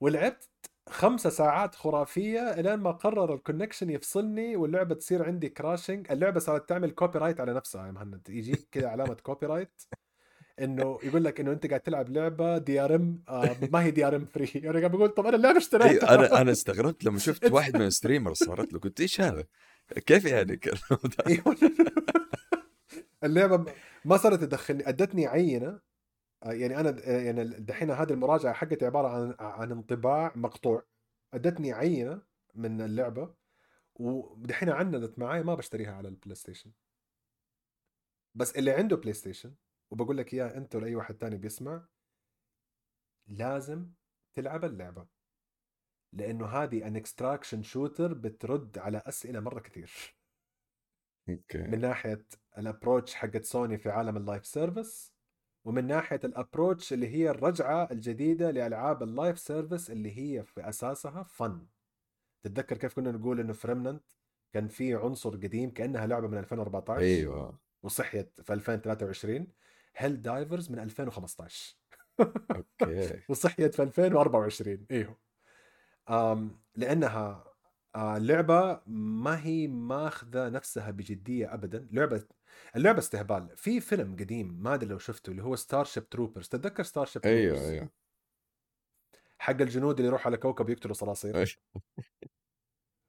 ولعبت 0.00 0.48
خمسة 0.88 1.30
ساعات 1.30 1.74
خرافية 1.74 2.40
إلين 2.40 2.74
ما 2.74 2.90
قرر 2.90 3.34
ال 3.34 3.39
connection 3.39 3.90
يفصلني 3.90 4.56
واللعبة 4.56 4.94
تصير 4.94 5.24
عندي 5.24 5.48
crashing 5.48 6.12
اللعبة 6.12 6.40
صارت 6.40 6.68
تعمل 6.68 6.90
copyright 6.90 7.40
على 7.40 7.54
نفسها 7.54 7.86
يا 7.86 7.92
مهند 7.92 8.28
يجيك 8.28 8.68
كذا 8.72 8.88
علامة 8.88 9.14
copyright 9.14 9.82
إنه 10.60 10.98
يقول 11.02 11.24
لك 11.24 11.40
إنه 11.40 11.52
أنت 11.52 11.66
قاعد 11.66 11.80
تلعب 11.80 12.08
لعبة 12.08 12.58
DRM 12.58 13.22
ما 13.72 13.82
هي 13.82 13.90
DRM 13.90 14.24
free 14.24 14.50
أنا 14.56 14.78
قاعد 14.78 14.90
بقول 14.90 15.08
طب 15.08 15.26
أنا 15.26 15.36
اللعبة 15.36 15.48
أيوة، 15.48 15.58
اشتريتها 15.58 16.14
أنا 16.14 16.40
أنا 16.40 16.52
استغربت 16.52 17.04
لما 17.04 17.18
شفت 17.18 17.50
واحد 17.52 17.76
من 17.76 17.82
ال 17.82 17.87
streamers 17.87 18.36
صارت 18.36 18.72
له 18.72 18.78
قلت 18.78 19.00
إيش 19.00 19.20
هذا؟ 19.20 19.44
كيف 20.06 20.24
يعني؟ 20.24 20.60
أيوة. 21.26 21.56
اللعبة 23.24 23.72
ما 24.04 24.16
صارت 24.16 24.40
تدخلني 24.40 24.88
أدتني 24.88 25.26
عينة 25.26 25.66
آه، 25.66 25.80
يعني 26.42 26.80
أنا 26.80 26.88
آه، 27.04 27.20
يعني 27.20 27.44
دحين 27.44 27.90
هذه 27.90 28.12
المراجعة 28.12 28.52
حقتي 28.52 28.86
عبارة 28.86 29.08
عن 29.08 29.34
عن 29.40 29.72
انطباع 29.72 30.32
مقطوع. 30.36 30.82
أدتني 31.34 31.72
عينة 31.72 32.22
من 32.54 32.80
اللعبة 32.80 33.34
ودحين 33.94 34.68
عندت 34.70 35.18
معاي 35.18 35.42
ما 35.42 35.54
بشتريها 35.54 35.92
على 35.94 36.08
ال 36.08 36.34
PlayStation 36.34 36.72
بس 38.34 38.56
اللي 38.56 38.70
عنده 38.70 38.96
PlayStation 38.96 39.54
وبقول 39.90 40.16
لك 40.16 40.34
إياه 40.34 40.56
أنت 40.56 40.74
ولا 40.76 40.86
أي 40.86 40.94
واحد 40.94 41.14
تاني 41.14 41.36
بيسمع 41.36 41.88
لازم 43.26 43.90
تلعب 44.34 44.64
اللعبة. 44.64 45.06
لأنه 46.12 46.46
هذه 46.46 46.86
an 46.86 46.96
extraction 46.96 47.62
shooter 47.62 48.14
بترد 48.14 48.78
على 48.78 49.02
أسئلة 49.06 49.40
مرة 49.40 49.60
كثير. 49.60 50.16
okay. 51.28 51.58
من 51.58 51.80
ناحية 51.80 52.26
ال 52.58 52.64
approach 52.64 53.14
حقت 53.14 53.44
سوني 53.44 53.78
في 53.78 53.90
عالم 53.90 54.16
ال 54.16 54.22
live 54.22 54.46
service 54.46 55.15
ومن 55.66 55.86
ناحية 55.86 56.20
ال 56.24 56.32
approach 56.32 56.92
اللي 56.92 57.08
هي 57.08 57.30
الرجعة 57.30 57.88
الجديدة 57.90 58.50
لألعاب 58.50 59.02
ال 59.02 59.09
live 59.09 59.38
service 59.38 59.90
اللي 59.90 60.18
هي 60.18 60.44
في 60.44 60.68
أساسها 60.68 61.22
fun 61.22 61.66
تتذكر 62.42 62.76
كيف 62.76 62.94
كنا 62.94 63.12
نقول 63.12 63.40
إنه 63.40 63.52
في 63.52 63.68
Remnant 63.68 64.04
كان 64.52 64.68
في 64.68 64.94
عنصر 64.94 65.30
قديم 65.30 65.70
كأنها 65.70 66.06
لعبة 66.06 66.28
من 66.28 66.38
2014 66.38 67.00
أيوه. 67.00 67.58
وصحيت 67.82 68.40
في 68.40 68.52
2023 68.52 69.46
Helldivers 69.96 70.70
من 70.70 70.78
2015 70.78 71.76
okay. 72.20 73.20
وصحيت 73.28 73.74
في 73.74 73.82
2024 73.82 74.86
إيوه. 74.90 75.18
أم 76.10 76.60
لأنها 76.74 77.44
آه، 77.94 78.18
لعبة 78.18 78.80
ما 78.86 79.44
هي 79.44 79.68
ماخذة 79.68 80.48
نفسها 80.48 80.90
بجدية 80.90 81.54
ابدا. 81.54 81.88
لعبة 81.92 82.24
اللعبة 82.76 82.98
استهبال. 82.98 83.56
في 83.56 83.80
فيلم 83.80 84.16
قديم 84.16 84.62
ما 84.62 84.74
أدري 84.74 84.88
لو 84.88 84.98
شفته 84.98 85.30
اللي 85.30 85.42
هو 85.42 85.56
Starship 85.56 86.08
Troopers 86.08 86.48
تتذكر 86.48 86.82
Starship 86.82 87.24
أيوه 87.24 87.60
أيوه. 87.60 87.90
حق 89.38 89.60
الجنود 89.60 89.96
اللي 89.96 90.08
يروحوا 90.08 90.26
على 90.26 90.36
كوكب 90.36 90.68
يقتلوا 90.68 90.94
صراصير. 90.94 91.36
أيوة. 91.36 91.46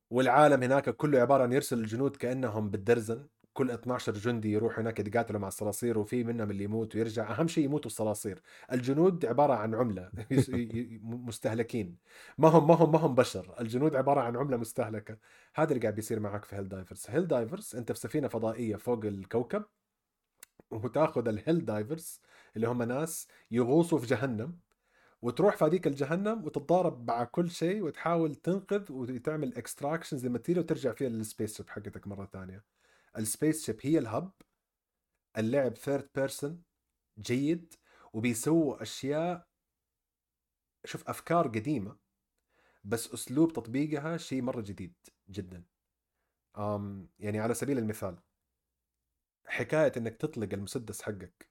والعالم 0.09 0.63
هناك 0.63 0.89
كله 0.89 1.19
عبارة 1.19 1.43
عن 1.43 1.53
يرسل 1.53 1.79
الجنود 1.79 2.15
كأنهم 2.15 2.69
بالدرزن. 2.69 3.27
كل 3.58 3.72
12 3.72 4.14
جندي 4.14 4.51
يروحوا 4.51 4.82
هناك 4.84 4.99
يتقاتلوا 4.99 5.39
مع 5.39 5.47
الصراصير 5.47 5.97
وفي 5.97 6.24
منهم 6.24 6.51
اللي 6.51 6.64
يموت 6.64 6.95
ويرجع. 6.95 7.32
أهم 7.39 7.47
شيء 7.47 7.66
يموتوا 7.66 7.91
الصراصير. 7.91 8.41
الجنود 8.72 9.26
عبارة 9.26 9.53
عن 9.53 9.76
عملة. 9.76 10.12
مستهلكين. 11.28 11.97
ما 12.38 12.47
هم 12.47 12.68
ما 12.68 12.74
هم 12.76 12.91
ما 12.91 12.99
هم 12.99 13.16
بشر. 13.16 13.55
الجنود 13.62 13.95
عبارة 13.95 14.22
عن 14.22 14.38
عملة 14.38 14.58
مستهلكة. 14.58 15.18
هذا 15.55 15.70
اللي 15.70 15.82
قاعد 15.82 15.95
بيصير 15.95 16.20
معك 16.20 16.45
في 16.45 16.55
Helldivers 16.55 17.05
Helldivers 17.09 17.75
أنت 17.76 17.91
في 17.91 17.99
سفينة 17.99 18.28
فضائية 18.28 18.76
فوق 18.76 19.05
الكوكب 19.05 19.64
وتأخذ 20.72 21.28
ال 21.28 21.65
Helldivers 21.65 22.21
اللي 22.55 22.68
هم 22.68 22.84
ناس 22.84 23.28
يغوصوا 23.51 23.99
في 23.99 24.05
جهنم 24.08 24.60
وتروح 25.22 25.58
في 25.58 25.66
هذيك 25.66 25.88
الجهنم 25.88 26.45
وتتضارب 26.45 27.08
مع 27.08 27.24
كل 27.24 27.49
شيء 27.51 27.84
وتحاول 27.84 28.36
تنقذ 28.36 28.91
وتعمل 28.91 29.58
extractions 29.57 30.25
لل 30.25 30.33
material 30.33 30.63
وترجع 30.66 30.93
فيها 30.93 31.10
لل 31.09 31.24
space 31.24 31.61
حقتك 31.70 32.08
مرة 32.08 32.26
ثانية. 32.26 32.76
ال 33.17 33.65
spaceship 33.65 33.80
هي 33.82 33.97
ال 33.97 34.06
hub 34.06 34.32
اللعب 35.38 35.78
third 35.78 36.09
person 36.15 36.63
جيد 37.20 37.74
وبيسووا 38.14 38.82
أشياء 38.82 39.47
شوف 40.86 41.10
أفكار 41.10 41.47
قديمة 41.47 41.97
بس 42.84 43.14
أسلوب 43.14 43.53
تطبيقها 43.53 44.18
شيء 44.18 44.41
مرة 44.41 44.62
جديد 44.62 44.95
جدا. 45.30 45.64
أم 46.58 47.10
يعني 47.20 47.39
على 47.39 47.53
سبيل 47.53 47.78
المثال 47.78 48.20
حكاية 49.45 49.91
إنك 49.97 50.16
تطلق 50.16 50.53
المسدس 50.53 51.01
حقك 51.01 51.49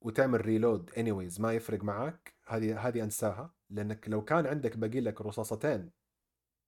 وتعمل 0.00 0.46
reload 0.46 0.90
anyways 0.90 1.40
ما 1.40 1.52
يفرق 1.52 1.84
معك 1.84 2.34
هذه 2.46 2.88
هذه 2.88 3.04
أنساها 3.04 3.54
لأنك 3.70 4.08
لو 4.08 4.24
كان 4.24 4.46
عندك 4.46 4.76
باقي 4.76 5.00
لك 5.00 5.20
رصاصتين 5.20 5.90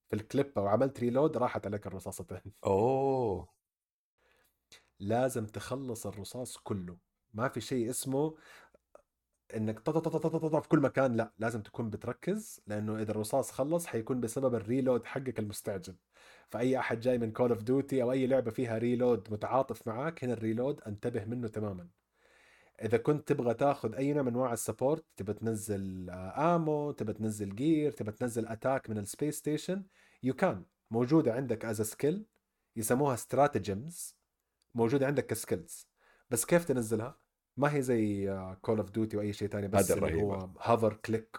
في 0.08 0.16
الكليبه 0.16 0.62
وعملت 0.62 1.00
reload 1.00 1.36
راحت 1.36 1.66
عليك 1.66 1.86
الرصاصتين. 1.86 2.52
أوه. 2.66 3.54
لازم 5.00 5.46
تخلص 5.46 6.06
الرصاص 6.06 6.56
كله. 6.56 6.96
ما 7.34 7.48
في 7.48 7.60
شيء 7.60 7.90
اسمه 7.90 8.36
إنك 9.56 9.80
طط 9.80 9.98
طط 9.98 10.16
طط 10.16 10.36
طط 10.36 10.62
في 10.62 10.68
كل 10.68 10.80
مكان 10.80 11.16
لا 11.16 11.32
لازم 11.38 11.62
تكون 11.62 11.90
بتركز 11.90 12.60
لأنه 12.66 13.02
إذا 13.02 13.10
الرصاص 13.10 13.50
خلص 13.50 13.86
حيكون 13.86 14.20
بسبب 14.20 14.54
ال 14.54 14.61
reload 14.61 15.04
حقك 15.04 15.38
المستعجل. 15.38 15.96
فأي 16.50 16.78
أحد 16.78 17.00
جاي 17.00 17.18
من 17.18 17.32
Call 17.32 17.50
of 17.50 17.62
Duty 17.62 18.02
أو 18.02 18.12
أي 18.12 18.26
لعبة 18.26 18.50
فيها 18.50 18.78
reload 18.78 19.32
متعاطف 19.32 19.88
معاك 19.88 20.24
هنا 20.24 20.32
ال 20.32 20.39
reload 20.39 20.80
انتبه 20.86 21.24
منه 21.24 21.48
تماما. 21.48 21.88
إذا 22.82 22.96
كنت 22.98 23.28
تبغى 23.28 23.54
تاخذ 23.54 23.94
أي 23.94 24.12
نوع 24.12 24.22
من 24.22 24.28
أنواع 24.28 24.52
ال 24.52 24.59
support 24.59 25.04
تبى 25.16 25.32
تنزل 25.32 26.10
ammo 26.10 26.92
تبى 26.92 27.12
تنزل 27.12 27.54
gear 27.54 27.92
تبى 27.92 28.12
تنزل 28.12 28.46
attack 28.46 28.90
من 28.90 28.98
ال 28.98 29.05
space 29.05 29.38
station 29.38 29.84
you 30.22 30.34
can 30.34 30.64
موجودة 30.90 31.34
عندك 31.34 31.64
as 31.64 31.82
skill 31.82 32.26
يسموها 32.76 33.14
stratagems 33.14 34.16
موجودة 34.74 35.06
عندك 35.06 35.26
ك 35.26 35.35
skills 35.35 35.86
بس 36.30 36.44
كيف 36.44 36.64
تنزلها؟ 36.64 37.18
ما 37.56 37.74
هي 37.74 37.82
زي 37.82 38.26
Call 38.62 38.78
of 38.78 38.90
Duty 38.90 39.16
وأي 39.16 39.32
شيء 39.32 39.48
ثاني 39.48 39.68
بس 39.68 39.90
اللي. 39.90 40.22
هو 40.22 40.48
hover 40.60 40.94
click 40.94 41.36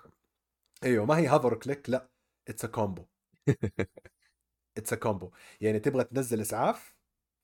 إيوه 0.83 1.05
ما 1.05 1.17
هي 1.17 1.27
hover 1.27 1.53
click 1.55 1.89
لا 1.89 2.09
it's 2.47 2.65
a 2.65 2.67
combo 2.67 3.05
it's 4.77 4.93
a 4.93 4.95
combo 4.95 5.31
يعني 5.61 5.79
تبغى 5.79 6.03
تنزل 6.03 6.41
إسعاف 6.41 6.95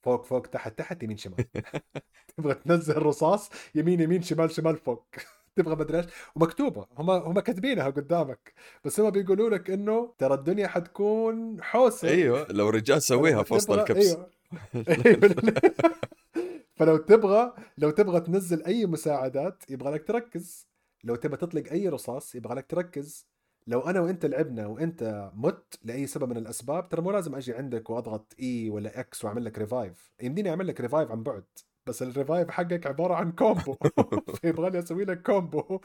فوق 0.04 0.26
فوق 0.26 0.42
تحت 0.42 0.78
تحت 0.78 1.04
يمين 1.04 1.18
شمال. 1.18 1.46
تبغى 2.38 2.54
تنزل 2.54 2.98
رصاص 2.98 3.50
يمين 3.76 4.00
يمين 4.00 4.22
شمال 4.22 4.52
شمال 4.52 4.78
فوق. 4.78 5.06
تبغى 5.56 5.76
مدري 5.76 5.98
إيش. 5.98 6.06
ومكتوبة. 6.36 6.88
هم 6.98 7.10
هم 7.10 7.40
كاتبينها 7.40 7.90
قدامك. 7.90 8.54
بس 8.86 9.00
هم 9.00 9.10
بيقولوا 9.10 9.50
لك 9.50 9.70
إنه 9.70 10.14
ترى 10.18 10.34
الدنيا 10.34 10.68
حتكون 10.68 11.64
حوسة. 11.64 12.08
إيوه 12.08 12.48
لو 12.50 12.70
رجال 12.70 13.02
سويها 13.12 13.44
في 13.44 13.54
وسط 13.54 13.72
الكبس. 13.72 14.08
إيوه. 14.08 14.30
فلو 16.76 16.98
تبغى 16.98 17.54
لو 17.78 17.90
تبغى 17.90 18.20
تنزل 18.20 18.64
أي 18.64 18.86
مساعدات 18.86 19.64
يبغى 19.70 19.94
لك 19.94 20.08
تركز. 20.08 20.68
لو 21.04 21.16
تبغى 21.16 21.38
تطلق 21.38 21.72
أي 21.72 21.90
رصاص 21.90 22.36
يبغى 22.36 22.56
لك 22.56 22.66
تركز. 22.70 23.28
لو 23.68 23.80
أنا 23.82 24.00
وأنت 24.00 24.26
لعبنا 24.26 24.68
وأنت 24.68 25.32
مت 25.36 25.80
لأي 25.84 26.08
سبب 26.08 26.30
من 26.30 26.38
الأسباب 26.38 26.90
ترى 26.90 27.02
مو 27.02 27.12
لازم 27.12 27.36
أجي 27.36 27.54
عندك 27.54 27.90
وأضغط 27.90 28.34
A 28.40 28.70
ولا 28.70 29.00
X 29.00 29.26
وأعمل 29.26 29.46
لك 29.46 29.58
revive 29.60 30.12
يمديني 30.22 30.50
أعمل 30.50 30.68
لك 30.68 30.82
revive 30.82 31.12
عن 31.12 31.24
بعد 31.24 31.44
بس 31.86 32.02
ال 32.04 32.10
revive 32.10 32.50
حقك 32.50 32.88
عبارة 32.88 33.14
عن 33.14 33.32
combo 33.32 33.76
فيبغى 34.42 34.70
لي 34.70 34.80
أسوي 34.80 35.06
لك 35.06 35.22
combo 35.22 35.80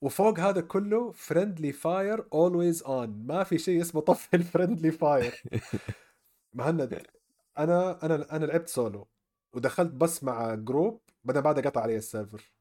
وفوق 0.00 0.40
هذا 0.40 0.60
كله 0.60 1.12
friendly 1.12 1.72
fire 1.72 2.26
always 2.32 2.82
on 2.82 3.26
ما 3.26 3.44
في 3.44 3.58
شيء 3.58 3.80
اسمه 3.80 4.00
طفي 4.00 4.36
ال 4.36 4.42
friendly 4.42 4.90
fire 4.90 5.42
مهند 6.54 6.82
أنا 7.58 8.04
أنا 8.06 8.36
أنا 8.36 8.44
لعبت 8.46 8.68
سولو 8.68 9.08
ودخلت 9.54 9.92
بس 9.92 10.24
مع 10.24 10.54
group 10.54 11.00
بعدين 11.24 11.42
بعدها 11.42 11.64
قطع 11.64 11.80
علي 11.80 11.96
ال 11.96 12.04
server 12.04 12.52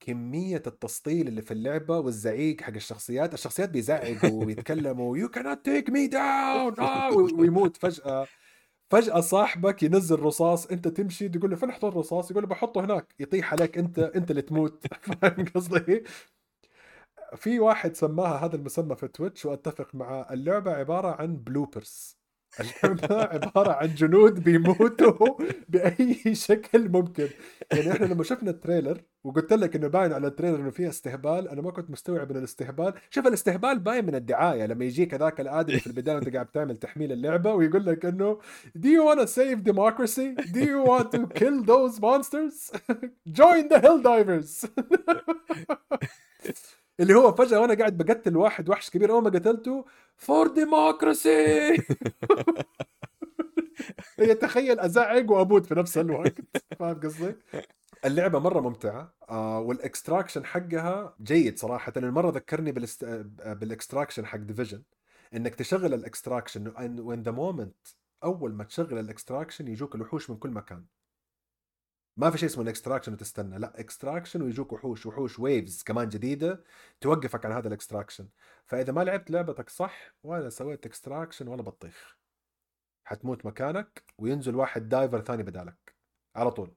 كمية 0.00 0.62
التسطيل 0.66 1.28
اللي 1.28 1.42
في 1.42 1.50
اللعبة 1.50 1.98
والزعيق 1.98 2.60
حق 2.60 2.74
الشخصيات 2.74 3.34
الشخصيات 3.34 3.70
بيزعقوا 3.70 4.44
ويتكلموا 4.44 5.28
cannot 5.28 5.58
take 5.68 5.90
me 5.90 6.10
down! 6.12 6.80
آه 6.80 7.12
ويموت. 7.12 7.76
فجأة 7.76 8.26
فجأة 8.90 9.20
صاحبك 9.20 9.82
ينزل 9.82 10.20
رصاص 10.20 10.66
أنت 10.66 10.88
تمشي 10.88 11.28
تقول 11.28 11.50
له 11.50 11.56
فين 11.56 11.70
أحط 11.70 11.84
الرصاص؟ 11.84 12.30
يقول 12.30 12.42
له 12.42 12.48
بحطه 12.48 12.84
هناك. 12.84 13.14
يطيح 13.20 13.52
عليك 13.52 13.78
أنت 13.78 13.98
أنت 13.98 14.30
اللي 14.30 14.42
تموت. 14.42 14.86
فاهم 15.22 15.44
قصدي؟ 15.54 16.04
في 17.36 17.60
واحد 17.60 17.96
سماها 17.96 18.46
هذا 18.46 18.56
المسمى 18.56 18.96
في 18.96 19.08
Twitch 19.08 19.46
وأتفق 19.46 19.94
معاه 19.94 20.26
اللعبة 20.32 20.72
عبارة 20.72 21.08
عن 21.22 21.36
bloopers 21.36 22.17
اللعبة 22.60 23.14
عبارة 23.34 23.72
عن 23.72 23.94
جنود 23.94 24.44
بيموتوا 24.44 25.36
بأي 25.68 26.34
شكل 26.34 26.88
ممكن. 26.88 27.28
يعني 27.72 27.92
إحنا 27.92 28.06
لما 28.06 28.24
شفنا 28.24 28.50
ال 28.50 28.56
trailer 28.56 29.00
وقلت 29.24 29.52
لك 29.52 29.76
إنه 29.76 29.88
باين 29.88 30.12
على 30.12 30.26
ال 30.26 30.30
trailer 30.30 30.56
إنه 30.56 30.70
فيها 30.70 30.88
استهبال 30.88 31.48
أنا 31.48 31.62
ما 31.62 31.70
كنت 31.70 31.90
مستوعب 31.90 32.32
من 32.32 32.38
الاستهبال 32.38 32.92
شوف 33.10 33.26
الاستهبال 33.26 33.78
باين 33.78 34.06
من 34.06 34.14
الدعاية 34.14 34.66
لما 34.66 34.84
يجيك 34.84 35.14
هذاك 35.14 35.40
الآدمي 35.40 35.78
في 35.78 35.86
البداية 35.86 36.14
وأنت 36.16 36.34
قاعد 36.34 36.46
تعمل 36.46 36.76
تحميل 36.76 37.12
اللعبة 37.12 37.54
ويقول 37.54 37.86
لك 37.86 38.04
إنه 38.04 38.38
do 38.78 38.88
you 38.88 39.04
want 39.04 39.20
to 39.20 39.26
save 39.26 39.64
democracy? 39.64 40.34
Do 40.52 40.60
you 40.60 40.82
want 40.82 41.12
to 41.12 41.26
kill 41.26 41.62
those 41.62 42.00
monsters? 42.00 42.70
Join 43.40 43.68
the 43.68 43.80
Helldivers! 43.80 44.68
اللي 47.00 47.14
هو 47.14 47.32
فجأة 47.34 47.60
وأنا 47.60 47.74
قاعد 47.74 47.96
بقتل 47.98 48.36
واحد 48.36 48.68
وحش 48.68 48.90
كبير 48.90 49.10
أول 49.10 49.22
ما 49.22 49.30
قتلته 49.30 49.84
for 50.16 50.46
democracy 50.46 51.76
هي 54.18 54.34
تخيل 54.34 54.80
ازعق 54.80 55.30
وأموت 55.30 55.66
في 55.66 55.74
نفس 55.74 55.98
الوقت. 55.98 56.34
فاهم 56.78 57.00
قصدي؟ 57.00 57.34
اللعبة 58.04 58.38
مرة 58.38 58.60
ممتعة 58.60 59.14
آه 59.30 59.60
وال 59.60 59.74
extraction 59.74 60.44
حقها 60.44 61.16
جيد 61.22 61.58
صراحة. 61.58 61.92
المرة 61.96 62.30
ذكرني 62.30 62.72
بال 62.72 62.80
ext... 62.80 63.04
بال 63.46 63.59
extraction 63.59 64.26
حق 64.26 64.38
Division 64.38 64.82
إنك 65.34 65.54
تشغل 65.54 65.94
ال 65.94 66.01
extraction 66.01 66.72
when 67.00 67.22
the 67.22 67.30
moment 67.30 67.76
أول 68.24 68.54
ما 68.54 68.64
تشغل 68.64 68.98
ال 68.98 69.04
extraction 69.04 69.68
يجوك 69.68 69.94
الوحوش 69.94 70.30
من 70.30 70.36
كل 70.36 70.50
مكان. 70.50 70.84
ما 72.18 72.30
في 72.30 72.38
شيء 72.38 72.48
اسمه 72.48 72.62
ال 72.62 72.66
extraction 72.66 73.12
وتستنى 73.12 73.58
لا 73.58 73.80
extraction 73.80 74.42
ويجوك 74.42 74.72
وحوش 74.72 75.06
وحوش 75.06 75.38
و 75.38 75.45
waves 75.45 75.82
كمان 75.82 76.08
جديدة 76.08 76.64
توقفك 77.00 77.46
عن 77.46 77.52
هذا 77.52 77.68
ال 77.68 77.74
extraction 77.74 78.28
فإذا 78.66 78.92
ما 78.92 79.04
لعبت 79.04 79.30
لعبتك 79.30 79.70
صح 79.70 80.14
ولا 80.22 80.48
سويت 80.48 80.86
extraction 80.86 81.48
ولا 81.48 81.62
بطيخ. 81.62 82.18
حتموت 83.04 83.46
مكانك 83.46 84.02
وينزل 84.18 84.54
واحد 84.54 84.88
diver 84.88 85.20
ثاني 85.20 85.42
بدالك. 85.42 85.94
على 86.36 86.50
طول. 86.50 86.74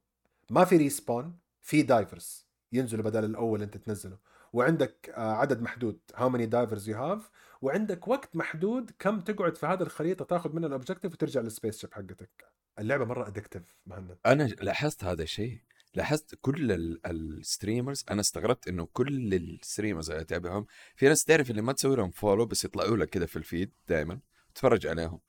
ما 0.49 0.65
في 0.65 0.77
respawn 0.77 1.39
في 1.61 1.81
divers 1.81 2.47
ينزلوا 2.71 3.03
بدل 3.03 3.25
الأول 3.25 3.61
أنت 3.61 3.77
تنزله. 3.77 4.17
وعندك 4.53 5.09
آه، 5.09 5.33
عدد 5.33 5.61
محدود. 5.61 5.99
how 6.15 6.29
many 6.29 6.45
divers 6.45 6.89
you 6.89 6.97
have 6.97 7.29
وعندك 7.61 8.07
وقت 8.07 8.35
محدود 8.35 8.91
كم 8.99 9.19
تقعد 9.21 9.57
في 9.57 9.65
هذه 9.65 9.81
الخريطة 9.81 10.25
تاخذ 10.25 10.53
منها 10.55 10.67
ال 10.67 10.72
objective 10.72 11.13
وترجع 11.13 11.41
لل 11.41 11.77
spaceship 11.77 11.93
حقتك. 11.93 12.60
اللعبة 12.81 13.05
مرة 13.05 13.27
addictive 13.27 13.63
مهند. 13.85 14.17
أنا 14.25 14.43
لاحظت 14.43 15.03
هذا 15.03 15.23
الشيء. 15.23 15.61
لاحظت 15.95 16.35
كل 16.41 16.71
ال- 16.71 17.07
ال 17.07 17.17
streamers 17.17 18.05
أنا 18.11 18.21
استغربت 18.21 18.67
إنه 18.67 18.87
كل 18.93 19.33
ال 19.33 19.41
streamers 19.41 20.09
اللي 20.11 20.21
أتابعهم 20.21 20.65
في 20.95 21.07
ناس 21.07 21.23
تعرف 21.23 21.51
اللي 21.51 21.61
ما 21.61 21.73
تسوي 21.73 21.95
لهم 21.95 22.11
follow 22.11 22.45
بس 22.45 22.65
يطلعوا 22.65 22.97
لك 22.97 23.09
كده 23.09 23.25
في 23.25 23.35
ال 23.35 23.43
feed 23.43 23.71
دائما 23.87 24.19
تتفرج 24.55 24.87
عليهم. 24.87 25.19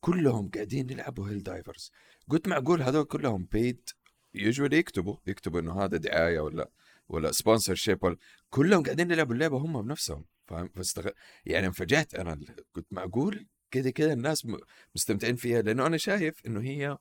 كلهم 0.00 0.50
قاعدين 0.54 0.90
يلعبوا 0.90 1.28
Helldivers 1.28 1.92
قلت 2.28 2.48
معقول 2.48 2.82
هذول 2.82 3.04
كلهم 3.04 3.48
بيد 3.52 3.90
يوجوالي 4.34 4.76
يكتبوا 4.76 5.16
يكتبوا 5.26 5.60
إنه 5.60 5.84
هذا 5.84 5.96
دعاية 5.96 6.40
ولا 6.40 6.70
ولا 7.08 7.32
sponsorship 7.32 8.04
ولا 8.04 8.16
كلهم 8.50 8.82
قاعدين 8.82 9.10
يلعبوا 9.10 9.34
اللعبة 9.34 9.56
هم 9.56 9.82
بنفسهم. 9.82 10.24
فاهم؟ 10.46 10.68
فاستغ... 10.68 11.08
يعني 11.46 11.66
انفجعت 11.66 12.14
أنا 12.14 12.40
قلت 12.74 12.86
معقول 12.90 13.46
كده 13.70 13.90
كده 13.90 14.12
الناس 14.12 14.46
مستمتعين 14.94 15.36
فيها 15.36 15.62
لأنه 15.62 15.86
أنا 15.86 15.96
شايف 15.96 16.46
إنه 16.46 16.60
هي 16.60 16.98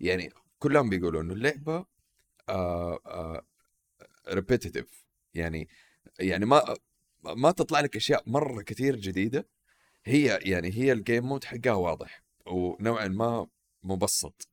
يعني 0.00 0.30
كلهم 0.58 0.88
بيقولوا 0.90 1.22
إنه 1.22 1.34
اللعبة 1.34 1.86
آه 2.48 3.00
آه 3.06 3.46
repetitive 4.28 5.04
يعني 5.34 5.68
يعني 6.20 6.46
ما 6.46 6.76
ما 7.24 7.50
تطلع 7.50 7.80
لك 7.80 7.96
أشياء 7.96 8.22
مرة 8.26 8.62
كثير 8.62 8.96
جديدة. 8.96 9.48
هي 10.04 10.38
يعني 10.42 10.72
هي 10.72 10.92
ال 10.92 10.98
game 10.98 11.24
mode 11.26 11.44
حقها 11.44 11.72
واضح 11.72 12.22
ونوعا 12.46 13.08
ما 13.08 13.46
مبسط 13.82 14.48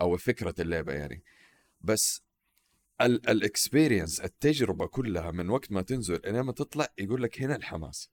أو 0.00 0.16
فكرة 0.16 0.54
اللعبة 0.60 0.92
يعني. 0.92 1.22
بس 1.80 2.22
ال 3.02 3.13
experience 3.13 4.20
التجربة 4.20 4.86
كلها 4.86 5.30
من 5.30 5.50
وقت 5.50 5.72
ما 5.72 5.82
تنزل 5.82 6.20
إلى 6.26 6.42
ما 6.42 6.52
تطلع 6.52 6.88
يقول 6.98 7.22
لك 7.22 7.42
هنا 7.42 7.56
الحماس. 7.56 8.10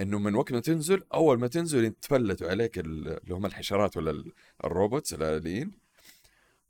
إنه 0.00 0.18
من 0.18 0.34
وقت 0.34 0.52
ما 0.52 0.60
تنزل 0.60 1.02
أول 1.14 1.38
ما 1.38 1.48
تنزل 1.48 1.84
يتفلتوا 1.84 2.50
عليك 2.50 2.78
ال- 2.78 3.08
اللي 3.22 3.34
هم 3.34 3.46
الحشرات 3.46 3.96
ولا 3.96 4.10
ال- 4.10 4.32
ال 4.64 4.71
robots 4.71 5.14
الآليين 5.14 5.72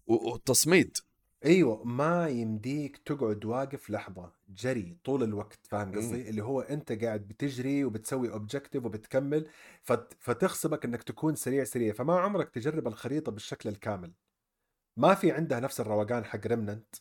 والتصميد. 0.06 0.96
أيوه 1.44 1.84
ما 1.84 2.28
يمديك 2.28 2.96
تقعد 2.96 3.44
واقف 3.44 3.90
لحظة 3.90 4.32
جري 4.48 4.96
طول 5.04 5.22
الوقت 5.22 5.58
فاهم. 5.62 5.96
قصدي؟ 5.96 6.28
اللي 6.28 6.42
هو 6.42 6.60
أنت 6.60 6.92
قاعد 7.04 7.20
بتجري 7.20 7.84
وبتسوي 7.84 8.32
objective 8.32 8.84
وبتكمل 8.84 9.48
فت... 9.82 10.12
فتغصبك 10.18 10.84
إنك 10.84 11.02
تكون 11.02 11.34
سريع 11.34 11.64
سريع. 11.64 11.92
فما 11.92 12.20
عمرك 12.20 12.50
تجرب 12.50 12.86
الخريطة 12.88 13.32
بالشكل 13.32 13.68
الكامل. 13.68 14.12
ما 14.96 15.14
في 15.14 15.32
عندها 15.32 15.60
نفس 15.60 15.80
الروقان 15.80 16.24
حق 16.24 16.46
Remnant 16.46 16.94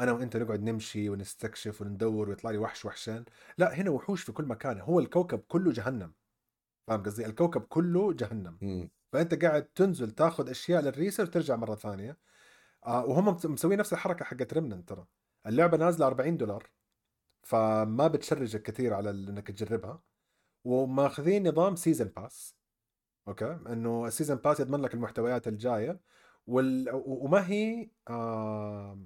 أنا 0.00 0.12
وأنت 0.12 0.36
نقعد 0.36 0.62
نمشي 0.62 1.08
ونستكشف 1.08 1.80
وندور 1.82 2.28
ويطلع 2.28 2.50
لي 2.50 2.58
وحش 2.58 2.84
وحشان. 2.84 3.24
لا 3.58 3.74
هنا 3.74 3.90
وحوش 3.90 4.22
في 4.22 4.32
كل 4.32 4.44
مكان. 4.44 4.80
هو 4.80 5.00
الكوكب 5.00 5.38
كله 5.38 5.72
جهنم. 5.72 6.12
فاهم 6.86 7.02
قصدي؟ 7.02 7.26
الكوكب 7.26 7.60
كله 7.62 8.12
جهنم. 8.12 8.58
مم. 8.62 8.90
فأنت 9.12 9.44
قاعد 9.44 9.62
تنزل 9.64 10.10
تاخذ 10.10 10.50
أشياء 10.50 10.82
لل 10.82 10.91
research 10.91 11.28
وترجع 11.28 11.56
مرة 11.56 11.74
ثانية. 11.74 12.18
آه 12.86 13.04
وهم 13.04 13.28
مس- 13.34 13.46
مسوين 13.46 13.78
نفس 13.78 13.92
الحركة 13.92 14.24
حقت 14.24 14.54
Remnant 14.54 14.88
ترى. 14.88 15.06
اللعبة 15.46 15.76
نازلة 15.76 16.06
40 16.06 16.36
دولار. 16.36 16.70
فما 17.42 18.08
بت 18.08 18.20
charge 18.20 18.56
ك 18.56 18.62
كثير 18.62 18.94
على 18.94 19.10
إنك 19.10 19.46
تجربها. 19.50 20.02
وماخذين 20.64 21.48
نظام 21.48 21.76
season 21.76 22.04
pass 22.16 22.56
okay؟ 23.28 23.58
إنه 23.66 24.06
ال 24.06 24.10
season 24.10 24.34
pass 24.34 24.60
يضمن 24.60 24.80
لك 24.82 24.94
المحتويات 24.94 25.48
الجاية. 25.48 26.00
وال... 26.46 26.88
وما 27.06 27.48
هي 27.48 27.90
آه... 28.08 28.98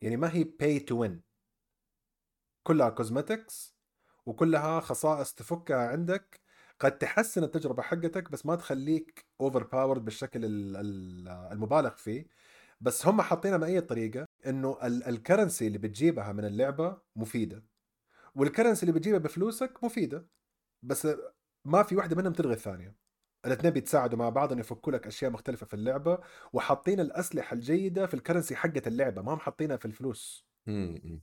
يعني 0.00 0.16
ما 0.16 0.34
هي 0.34 0.44
pay 0.44 0.78
to 0.80 0.96
win 1.00 1.22
كلها 2.62 2.90
cosmetics 2.90 3.76
وكلها 4.26 4.80
خصائص 4.80 5.34
تفكها 5.34 5.88
عندك. 5.88 6.40
قد 6.80 6.98
تحسن 6.98 7.44
التجربة 7.44 7.82
حقتك 7.82 8.30
بس 8.30 8.46
ما 8.46 8.56
تخليك 8.56 9.26
overpowered 9.40 10.04
بالشكل 10.04 10.44
ال- 10.44 10.76
ال- 10.76 11.28
المبالغ 11.52 11.90
فيه. 11.96 12.26
بس 12.80 13.06
هم 13.06 13.22
حاطينها 13.22 13.56
بأي 13.58 13.80
طريقة؟ 13.80 14.26
إنه 14.46 14.78
ال- 14.86 15.04
ال 15.04 15.11
currency 15.11 15.66
اللي 15.66 15.78
بتجيبها 15.78 16.32
من 16.32 16.44
اللعبة 16.44 16.98
مفيدة. 17.16 17.64
وال 18.34 18.44
currency 18.44 18.82
اللي 18.82 18.92
بتجيبها 18.92 19.18
بفلوسك 19.18 19.84
مفيدة. 19.84 20.28
بس 20.82 21.08
ما 21.64 21.82
في 21.82 21.96
واحدة 21.96 22.16
منهم 22.16 22.32
تلغي 22.32 22.54
الثانية. 22.54 22.96
الاثنين 23.46 23.72
بيتساعدوا 23.72 24.18
مع 24.18 24.28
بعض 24.28 24.52
ان 24.52 24.58
يفكوا 24.58 24.92
لك 24.92 25.06
أشياء 25.06 25.30
مختلفة 25.30 25.66
في 25.66 25.74
اللعبة 25.74 26.18
وحاطين 26.52 27.00
الأسلحة 27.00 27.54
الجيدة 27.54 28.06
في 28.06 28.14
ال 28.14 28.19
currency 28.19 28.56
حقة 28.56 28.82
اللعبة 28.86 29.22
ما 29.22 29.34
هم 29.34 29.38
حاطينها 29.38 29.76
في 29.76 29.84
الفلوس 29.84 30.46
مم. 30.66 31.00
مم. 31.04 31.20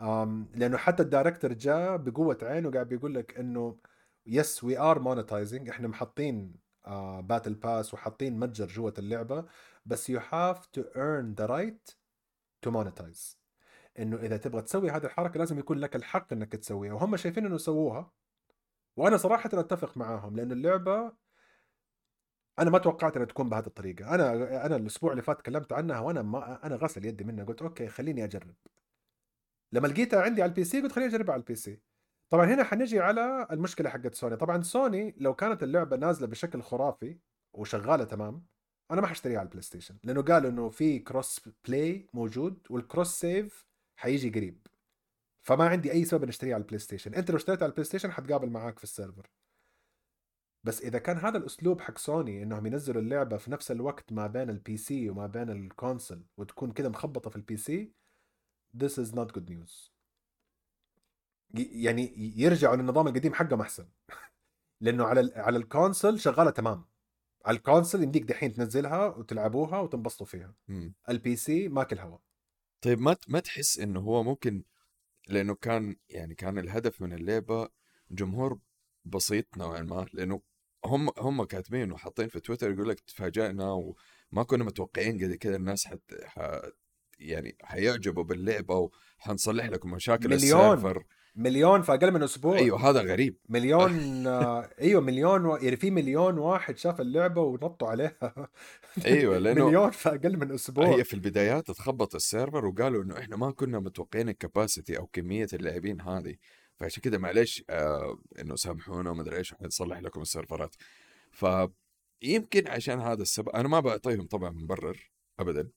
أم 0.00 0.48
لأنه 0.54 0.76
حتى 0.76 1.02
ال 1.02 1.08
director 1.08 1.52
جاء 1.52 1.96
بقوة 1.96 2.38
عينه 2.42 2.70
قاعد 2.70 2.88
بيقول 2.88 3.14
لك 3.14 3.38
إنه 3.38 3.78
yes 4.26 4.64
we 4.64 4.78
are 4.78 4.98
monetizing 4.98 5.68
إحنا 5.68 5.88
محطين 5.88 6.54
battle 7.20 7.54
pass 7.54 7.94
وحاطين 7.94 8.38
متجر 8.38 8.66
جوة 8.66 8.94
اللعبة 8.98 9.44
بس 9.86 10.10
you 10.10 10.20
have 10.30 10.66
to 10.66 10.82
earn 10.82 11.38
the 11.38 11.46
right 11.46 11.90
to 12.62 12.70
monetize 12.70 13.38
إنه 13.98 14.16
إذا 14.16 14.36
تبغى 14.36 14.62
تسوي 14.62 14.90
هذه 14.90 15.04
الحركة 15.04 15.38
لازم 15.38 15.58
يكون 15.58 15.78
لك 15.78 15.96
الحق 15.96 16.32
إنك 16.32 16.52
تسويها 16.52 16.92
وهم 16.92 17.16
شايفين 17.16 17.46
إنه 17.46 17.56
سووها 17.56 18.12
وأنا 18.96 19.16
صراحة 19.16 19.50
أتفق 19.52 19.96
معاهم 19.96 20.36
لأنه 20.36 20.52
اللعبة 20.54 21.12
أنا 22.58 22.70
ما 22.70 22.78
توقعت 22.78 23.16
إنها 23.16 23.26
تكون 23.26 23.48
بهذه 23.48 23.66
الطريقة. 23.66 24.14
أنا 24.14 24.66
أنا 24.66 24.76
الأسبوع 24.76 25.10
اللي 25.12 25.22
فات 25.22 25.38
تكلمت 25.40 25.72
عنها 25.72 26.00
وأنا 26.00 26.22
ما 26.22 26.66
أنا 26.66 26.76
غسل 26.76 27.04
يدي 27.04 27.24
منها. 27.24 27.44
قلت 27.44 27.62
okay 27.62 27.88
خليني 27.88 28.24
أجرب. 28.24 28.54
لما 29.72 29.86
لقيتها 29.88 30.22
عندي 30.22 30.42
على 30.42 30.48
ال 30.48 30.64
PC 30.64 30.80
قلت 30.80 30.92
خليني 30.92 31.10
أجربها 31.10 31.32
على 31.32 31.40
ال 31.40 31.54
PC. 31.54 31.80
طبعا 32.30 32.46
هنا 32.46 32.64
حنجي 32.64 33.00
على 33.00 33.46
المشكلة 33.50 33.90
حقت 33.90 34.14
سوني. 34.14 34.36
طبعا 34.36 34.62
سوني 34.62 35.14
لو 35.18 35.34
كانت 35.34 35.62
اللعبة 35.62 35.96
نازلة 35.96 36.26
بشكل 36.26 36.62
خرافي 36.62 37.18
وشغالة 37.52 38.04
تمام 38.04 38.46
أنا 38.90 39.00
ما 39.00 39.06
حاشتريها 39.06 39.38
على 39.38 39.46
ال 39.46 39.62
PlayStation 39.62 39.96
لأنه 40.04 40.22
قالوا 40.22 40.50
إنه 40.50 40.68
في 40.68 40.98
cross-play 40.98 42.08
موجود 42.14 42.58
وال 42.70 43.20
cross-save 43.20 43.66
حيجي 43.96 44.30
قريب. 44.30 44.66
فما 45.42 45.68
عندي 45.68 45.92
أي 45.92 46.04
سبب 46.04 46.22
إني 46.22 46.30
أشتريها 46.30 46.54
على 46.54 46.62
ال 46.62 46.78
PlayStation 46.78 47.14
أنت 47.14 47.30
لو 47.30 47.36
اشتريتها 47.36 47.64
على 47.64 47.70
ال 47.70 47.84
PlayStation 47.84 48.12
حتقابل 48.12 48.50
معاك 48.50 48.78
في 48.78 48.84
ال 48.84 48.90
server. 48.90 49.30
بس 50.66 50.82
إذا 50.82 50.98
كان 50.98 51.16
هذا 51.16 51.38
الأسلوب 51.38 51.80
حق 51.80 51.98
سوني 51.98 52.42
إنهم 52.42 52.66
ينزلوا 52.66 53.02
اللعبة 53.02 53.36
في 53.36 53.50
نفس 53.50 53.70
الوقت 53.70 54.12
ما 54.12 54.26
بين 54.26 54.50
ال 54.50 54.76
PC 54.76 55.10
وما 55.10 55.26
بين 55.26 55.50
ال 55.50 55.59
console 55.59 56.24
وتكون 56.36 56.72
كده 56.72 56.88
مخبطة 56.88 57.30
في 57.30 57.36
ال 57.36 57.56
PC 57.56 57.92
this 58.76 58.98
is 58.98 59.14
not 59.14 59.32
good 59.32 59.48
news. 59.50 59.90
يعني 61.54 62.14
يرجعوا 62.36 62.76
للنظام 62.76 63.08
القديم 63.08 63.34
حقهم 63.34 63.60
أحسن. 63.60 63.88
لأنه 64.80 65.04
على 65.04 65.32
على 65.36 65.58
ال 65.58 65.66
console 65.66 66.18
شغالة 66.18 66.50
تمام. 66.50 66.84
على 67.44 67.56
ال 67.56 67.62
console 67.62 68.02
يمديك 68.02 68.22
دحين 68.22 68.52
تنزلها 68.52 69.06
وتلعبوها 69.06 69.78
وتنبسطوا 69.80 70.26
فيها. 70.26 70.54
ال 71.08 71.36
PC 71.36 71.68
ماكل 71.68 71.98
هوا. 71.98 72.18
طيب 72.80 73.00
ما 73.00 73.16
ما 73.28 73.40
تحس 73.40 73.78
إنه 73.78 74.00
هو 74.00 74.22
ممكن 74.22 74.64
لأنه 75.28 75.54
كان 75.54 75.96
يعني 76.08 76.34
كان 76.34 76.58
الهدف 76.58 77.02
من 77.02 77.12
اللعبة 77.12 77.68
جمهور 78.10 78.58
بسيط 79.04 79.56
نوعا 79.58 79.82
ما 79.82 80.06
لأنه 80.12 80.42
هم 80.86 81.10
هم 81.18 81.44
كاتبين 81.44 81.92
وحاطين 81.92 82.28
في 82.28 82.40
تويتر 82.40 82.70
يقول 82.70 82.88
لك 82.88 83.00
تفاجئنا 83.00 83.72
وما 83.72 84.42
كنا 84.42 84.64
متوقعين 84.64 85.24
قد 85.24 85.34
كذا 85.34 85.56
الناس 85.56 85.86
حت 85.86 86.14
يعني 87.18 87.56
حيعجبوا 87.62 88.24
باللعبة 88.24 88.90
وحنصلح 89.18 89.66
لكم 89.66 89.90
مشاكل 89.90 90.28
مليون 90.28 90.60
ال 90.60 90.66
server. 90.66 91.04
مليون 91.36 91.82
في 91.82 91.94
أقل 91.94 92.12
من 92.12 92.22
أسبوع. 92.22 92.56
أيوه 92.56 92.90
هذا 92.90 93.00
غريب. 93.00 93.36
مليون 93.48 93.92
آه، 94.26 94.70
أيوه 94.80 95.00
مليون 95.00 95.46
و... 95.46 95.56
يعني 95.56 95.76
في 95.76 95.90
مليون 95.90 96.38
واحد 96.38 96.78
شاف 96.78 97.00
اللعبة 97.00 97.42
ونطوا 97.42 97.88
عليها. 97.88 98.48
أيوه 99.06 99.38
لأنه 99.42 99.66
مليون 99.66 99.90
في 99.90 100.08
أقل 100.08 100.36
من 100.36 100.52
أسبوع. 100.52 100.88
هي 100.88 101.04
في 101.04 101.14
البدايات 101.14 101.70
تخبط 101.70 102.14
ال 102.14 102.21
server 102.21 102.66
وقالوا 102.66 103.02
إنه 103.02 103.18
إحنا 103.18 103.36
ما 103.36 103.50
كنا 103.50 103.78
متوقعين 103.78 104.28
ال 104.28 104.36
capacity 104.36 104.98
أو 104.98 105.06
كمية 105.06 105.48
اللاعبين 105.52 106.00
هذه. 106.00 106.36
فعشان 106.80 107.02
كذا 107.02 107.18
معلش 107.18 107.64
آه 107.70 108.18
إنه 108.40 108.56
سامحونا 108.56 109.10
وما 109.10 109.22
أدري 109.22 109.36
إيش 109.36 109.54
حنصلح 109.54 109.98
لكم 109.98 110.22
ال 110.22 110.28
server 110.28 110.62
ات. 110.62 110.74
فيمكن 111.30 112.68
عشان 112.68 113.00
هذا 113.00 113.22
السبب 113.22 113.48
أنا 113.48 113.68
ما 113.68 113.80
بعطيهم 113.80 114.26
طبعا 114.26 114.50
مبرر 114.50 115.10
ابدا 115.40 115.70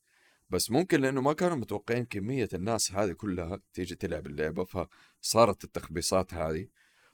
بس 0.50 0.72
ممكن 0.72 1.02
لأنه 1.02 1.22
ما 1.22 1.34
كانوا 1.34 1.58
متوقعين 1.58 2.06
كمية 2.06 2.50
الناس 2.54 2.92
هذه 2.92 3.12
كلها 3.12 3.60
تيجي 3.74 3.96
تلعب 3.96 4.28
اللعبة 4.28 4.64
فصارت 4.64 5.64
التخبيصات 5.64 6.34
هذه. 6.34 6.68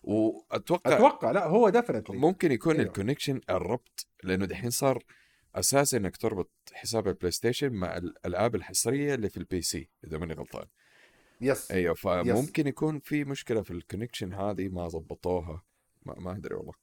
وأتوقع 0.03 0.95
أتوقع 0.95 1.31
لا 1.31 1.45
هو 1.45 1.69
definitely 1.69 2.17
ممكن 2.17 2.51
يكون 2.51 2.75
أيوه. 2.75 2.87
ال 2.87 2.92
connection 2.92 3.41
الربط 3.49 4.07
لأنه 4.23 4.45
دحين 4.45 4.69
صار 4.69 5.03
أساس 5.55 5.93
إنك 5.93 6.17
تربط 6.17 6.51
حساب 6.73 7.07
ال 7.07 7.31
PlayStation 7.31 7.73
مع 7.73 7.97
الألعاب 7.97 8.55
الحصرية 8.55 9.15
اللي 9.15 9.29
في 9.29 9.37
ال 9.37 9.61
PC 9.61 9.89
إذا 10.03 10.17
ماني 10.17 10.33
غلطان. 10.33 10.65
yes 11.41 11.71
أيوه 11.71 11.93
فممكن 11.93 12.67
يكون 12.67 12.99
في 12.99 13.23
مشكلة 13.23 13.61
في 13.61 13.71
ال 13.71 13.77
connection 13.77 14.33
هذه 14.33 14.67
ما 14.67 14.87
ضبطوها. 14.87 15.63
ما, 16.05 16.15
ما 16.19 16.31
أدري 16.31 16.55
والله. 16.55 16.73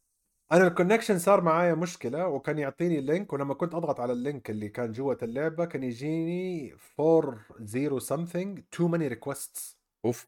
أنا 0.53 0.67
ال 0.67 0.72
connection 0.72 1.19
صار 1.19 1.41
معايا 1.41 1.75
مشكلة 1.75 2.29
وكان 2.29 2.59
يعطيني 2.59 3.01
link 3.01 3.33
ولما 3.33 3.55
كنت 3.55 3.75
أضغط 3.75 4.01
على 4.01 4.13
ال 4.13 4.20
link 4.20 4.51
اللي 4.51 4.69
كان 4.69 4.93
جوة 4.93 5.19
اللعبة 5.23 5.65
كان 5.65 5.83
يجيني 5.83 6.75
40 7.01 8.01
something 8.01 8.61
too 8.77 8.89
many 8.89 9.15
requests. 9.15 9.77
أوف. 10.05 10.27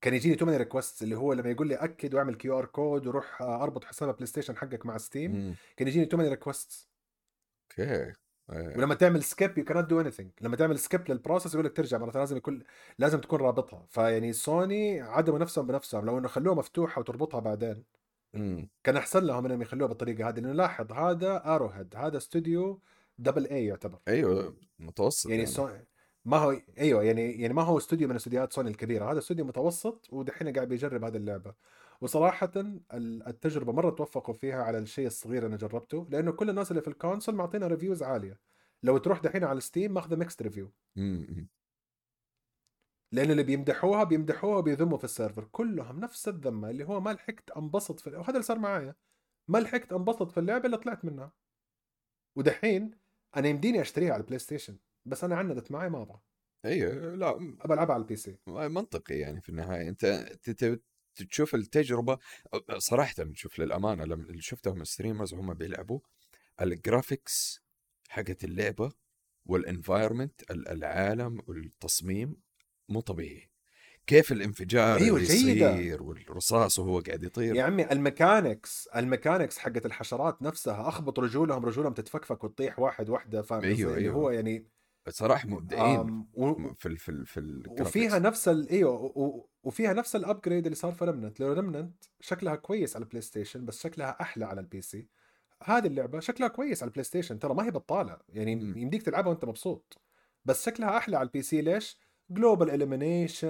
كان 0.00 0.14
يجيني 0.14 0.34
too 0.34 0.46
many 0.46 0.56
request 0.56 1.02
اللي 1.02 1.16
هو 1.16 1.32
لما 1.32 1.50
يقول 1.50 1.68
لي 1.68 1.74
أكد 1.74 2.14
واعمل 2.14 2.34
QR 2.34 2.64
code 2.66 3.06
وروح 3.06 3.42
أربط 3.42 3.84
حساب 3.84 4.14
بلاي 4.14 4.26
ستيشن 4.26 4.56
حقك 4.56 4.86
مع 4.86 4.98
ستيم. 4.98 5.32
كان 5.76 5.88
يجيني 5.88 6.06
too 6.06 6.16
many 6.16 6.28
request 6.28 6.88
okay. 7.70 8.12
إيه. 8.52 8.76
ولما 8.76 8.94
تعمل 8.94 9.22
سكيب 9.22 9.58
يو 9.58 9.64
كانت 9.64 9.90
دو 9.90 10.00
اني 10.00 10.10
لما 10.40 10.56
تعمل 10.56 10.78
skip 10.78 11.10
لل 11.10 11.20
process 11.20 11.54
يقول 11.54 11.66
لك 11.66 11.76
ترجع 11.76 11.98
مرة 11.98 12.18
لازم 12.18 12.36
يكون 12.36 12.62
لازم 12.98 13.20
تكون 13.20 13.40
رابطها. 13.40 13.86
فيعني 13.88 14.32
سوني 14.32 15.00
عدموا 15.00 15.38
نفسهم 15.38 15.66
بنفسهم. 15.66 16.06
لو 16.06 16.18
إنه 16.18 16.28
خلوها 16.28 16.54
مفتوحة 16.54 17.00
وتربطها 17.00 17.40
بعدين. 17.40 17.84
مم. 18.34 18.68
كان 18.84 18.96
أحسن 18.96 19.24
لهم 19.24 19.46
إنهم 19.46 19.62
يخلوها 19.62 19.88
بالطريقة 19.88 20.28
هذه. 20.28 20.40
لأنه 20.40 20.52
لاحظ 20.52 20.92
هذا 20.92 21.42
Arrowhead 21.54 21.96
هذا 21.96 22.16
استوديو 22.16 22.80
double 23.18 23.46
A 23.46 23.66
يعتبر. 23.66 23.98
أيوه 24.08 24.54
متوسط 24.78 25.30
يعني, 25.30 25.42
يعني. 25.42 25.54
so... 25.54 25.68
ما 26.24 26.36
هو 26.36 26.56
أيوه 26.78 27.02
يعني 27.02 27.40
يعني 27.40 27.54
ما 27.54 27.62
هو 27.62 27.78
استوديو 27.78 28.08
من 28.08 28.16
استوديوهات 28.16 28.52
سوني 28.52 28.70
الكبيرة. 28.70 29.12
هذا 29.12 29.18
استوديو 29.18 29.44
متوسط 29.44 30.08
ودحين 30.12 30.52
قاعد 30.52 30.68
بيجرب 30.68 31.04
هذه 31.04 31.16
اللعبة. 31.16 31.54
وصراحه 32.02 32.52
ال- 32.56 33.26
التجربة 33.26 33.72
مرة 33.72 33.90
توفقوا 33.90 34.34
فيها 34.34 34.62
على 34.62 34.78
الشيء 34.78 35.06
الصغير 35.06 35.38
اللي 35.38 35.46
أنا 35.48 35.56
جربته 35.56 36.06
لأنه 36.10 36.32
كل 36.32 36.50
الناس 36.50 36.70
اللي 36.70 36.82
في 36.82 36.88
ال 36.88 36.94
console 36.94 37.34
معطينا 37.34 37.66
reviews 37.66 38.02
عالية. 38.02 38.40
لو 38.82 38.98
تروح 38.98 39.20
دحين 39.20 39.44
على 39.44 39.60
ستيم 39.60 39.94
ماخذة 39.94 40.16
mixed 40.16 40.42
review 40.42 40.72
مم. 40.96 41.48
لأنه 43.12 43.32
اللي 43.32 43.42
بيمدحوها 43.42 44.04
بيمدحوها 44.04 44.58
وبيذموا 44.58 44.98
في 44.98 45.04
السيرفر. 45.04 45.44
كلهم 45.44 46.00
نفس 46.00 46.28
الذمة 46.28 46.70
اللي 46.70 46.84
هو 46.84 47.00
ما 47.00 47.10
لحقت 47.10 47.50
أنبسط 47.50 48.00
في 48.00 48.10
وهذا 48.10 48.30
اللي 48.30 48.42
صار 48.42 48.58
معايا. 48.58 48.94
ما 49.48 49.58
لحقت 49.58 49.92
أنبسط 49.92 50.30
في 50.30 50.40
اللعبة 50.40 50.66
اللي 50.66 50.76
طلعت 50.76 51.04
منها. 51.04 51.32
ودحين 52.36 52.90
أنا 53.36 53.48
يمديني 53.48 53.80
أشتريها 53.80 54.12
على 54.12 54.20
البلاي 54.20 54.38
ستيشن 54.38 54.78
بس 55.06 55.24
أنا 55.24 55.36
عندت 55.36 55.70
معي 55.72 55.88
ما 55.88 56.02
أبغى. 56.02 56.20
أيوه 56.64 57.14
لا 57.14 57.30
أبى 57.36 57.74
ألعبها 57.74 57.94
على 57.94 58.02
ال 58.02 58.16
PC 58.16 58.38
منطقي 58.46 59.14
يعني 59.14 59.40
في 59.40 59.48
النهاية. 59.48 59.88
أنت 59.88 60.04
تشوف 61.16 61.54
التجربة 61.54 62.18
صراحة 62.78 63.14
شوف 63.32 63.58
للأمانة 63.58 64.04
لما 64.04 64.40
شفتهم 64.40 64.80
ال 64.80 64.85
streamers 64.85 65.34
وهم 65.34 65.54
بيلعبوا 65.54 66.00
ال 66.60 66.71
graphics 66.71 67.62
حقت 68.08 68.44
اللعبة 68.44 68.92
وال 69.46 69.62
environment 69.62 70.50
العالم 70.50 71.42
والتصميم 71.46 72.36
مو 72.88 73.00
طبيعي 73.00 73.50
كيف 74.06 74.32
الانفجار 74.32 74.98
أيوة، 74.98 75.16
اللي 75.16 75.28
جيدة. 75.28 75.74
يصير 75.74 76.02
والرصاص 76.02 76.78
وهو 76.78 77.00
قاعد 77.00 77.22
يطير 77.22 77.54
يا 77.54 77.62
عمي 77.62 77.92
ال 77.92 78.02
mechanics 78.02 78.88
ال 78.96 79.02
mechanics 79.02 79.58
حقت 79.58 79.86
الحشرات 79.86 80.42
نفسها 80.42 80.88
أخبط 80.88 81.18
رجولهم 81.18 81.64
رجولهم 81.64 81.92
تتفكفك 81.92 82.44
وتطيح 82.44 82.78
واحد 82.78 83.08
واحدة 83.08 83.42
فاهم 83.42 83.64
أيوة، 83.64 83.96
أيوة. 83.96 84.14
هو 84.14 84.30
يعني 84.30 84.66
صراحة 85.10 85.48
مبدعين 85.48 86.26
و- 86.34 86.74
في 86.74 86.86
ال 86.88 86.96
في 86.96 87.08
ال 87.08 87.26
في 87.26 87.40
ال 87.40 87.44
graphics. 87.44 87.80
وفيها 87.88 88.18
نفس 88.18 88.48
إيوه 88.48 88.92
و- 89.16 89.46
وفيها 89.64 89.92
نفس 89.92 90.16
ال 90.16 90.22
upgrade 90.22 90.66
اللي 90.66 90.76
صار 90.76 90.92
في 90.92 91.04
ريمننت 91.04 91.40
لو 91.40 91.52
ريمننت 91.52 92.04
شكلها 92.20 92.54
كويس 92.56 92.96
على 92.96 93.02
البلاي 93.02 93.20
ستيشن 93.22 93.64
بس 93.64 93.82
شكلها 93.82 94.16
أحلى 94.20 94.44
على 94.44 94.60
ال 94.60 94.80
PC 94.80 95.08
هذه 95.64 95.86
اللعبة 95.86 96.20
شكلها 96.20 96.48
كويس 96.48 96.82
على 96.82 96.88
البلاي 96.88 97.04
ستيشن 97.04 97.38
ترى 97.38 97.54
ما 97.54 97.64
هي 97.66 97.70
بطالة. 97.70 98.18
يعني 98.28 98.56
مم. 98.56 98.78
يمديك 98.78 99.02
تلعبها 99.02 99.28
وأنت 99.30 99.44
مبسوط. 99.44 99.98
بس 100.44 100.66
شكلها 100.66 100.96
أحلى 100.96 101.16
على 101.16 101.26
ال 101.26 101.42
PC 101.42 101.60
ليش؟ 101.62 101.98
global 102.30 102.70
illumination 102.70 103.48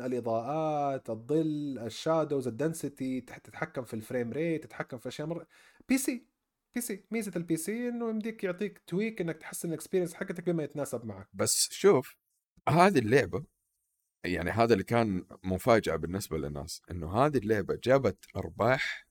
الإضاءات 0.00 1.10
الظل 1.10 1.78
ال 1.78 1.87
shadows 1.87 2.48
ال 2.48 2.57
density 2.57 3.20
تتحكم 3.20 3.82
في 3.84 3.94
ال 3.94 4.00
frame 4.00 4.32
rate 4.32 4.64
تتحكم 4.64 4.98
في 4.98 5.08
أشياء 5.08 5.26
مرة. 5.28 5.46
PC 5.88 6.26
PC 6.74 7.04
ميزة 7.10 7.32
ال 7.36 7.56
PC 7.56 7.88
إنه 7.88 8.08
يمديك 8.10 8.44
يعطيك 8.44 8.78
tweak 8.86 9.20
إنك 9.20 9.36
تحسن 9.36 9.68
ال 9.68 9.72
experience 9.72 10.14
حقتك 10.14 10.50
بما 10.50 10.62
يتناسب 10.62 11.04
معك. 11.04 11.28
بس 11.32 11.68
شوف 11.72 12.16
هذه 12.68 12.98
اللعبة 12.98 13.44
يعني 14.24 14.50
هذا 14.50 14.72
اللي 14.72 14.84
كان 14.84 15.24
مفاجأة 15.44 15.96
بالنسبة 15.96 16.38
للناس 16.38 16.82
إنه 16.90 17.12
هذه 17.12 17.38
اللعبة 17.38 17.78
جابت 17.84 18.24
أرباح 18.36 19.06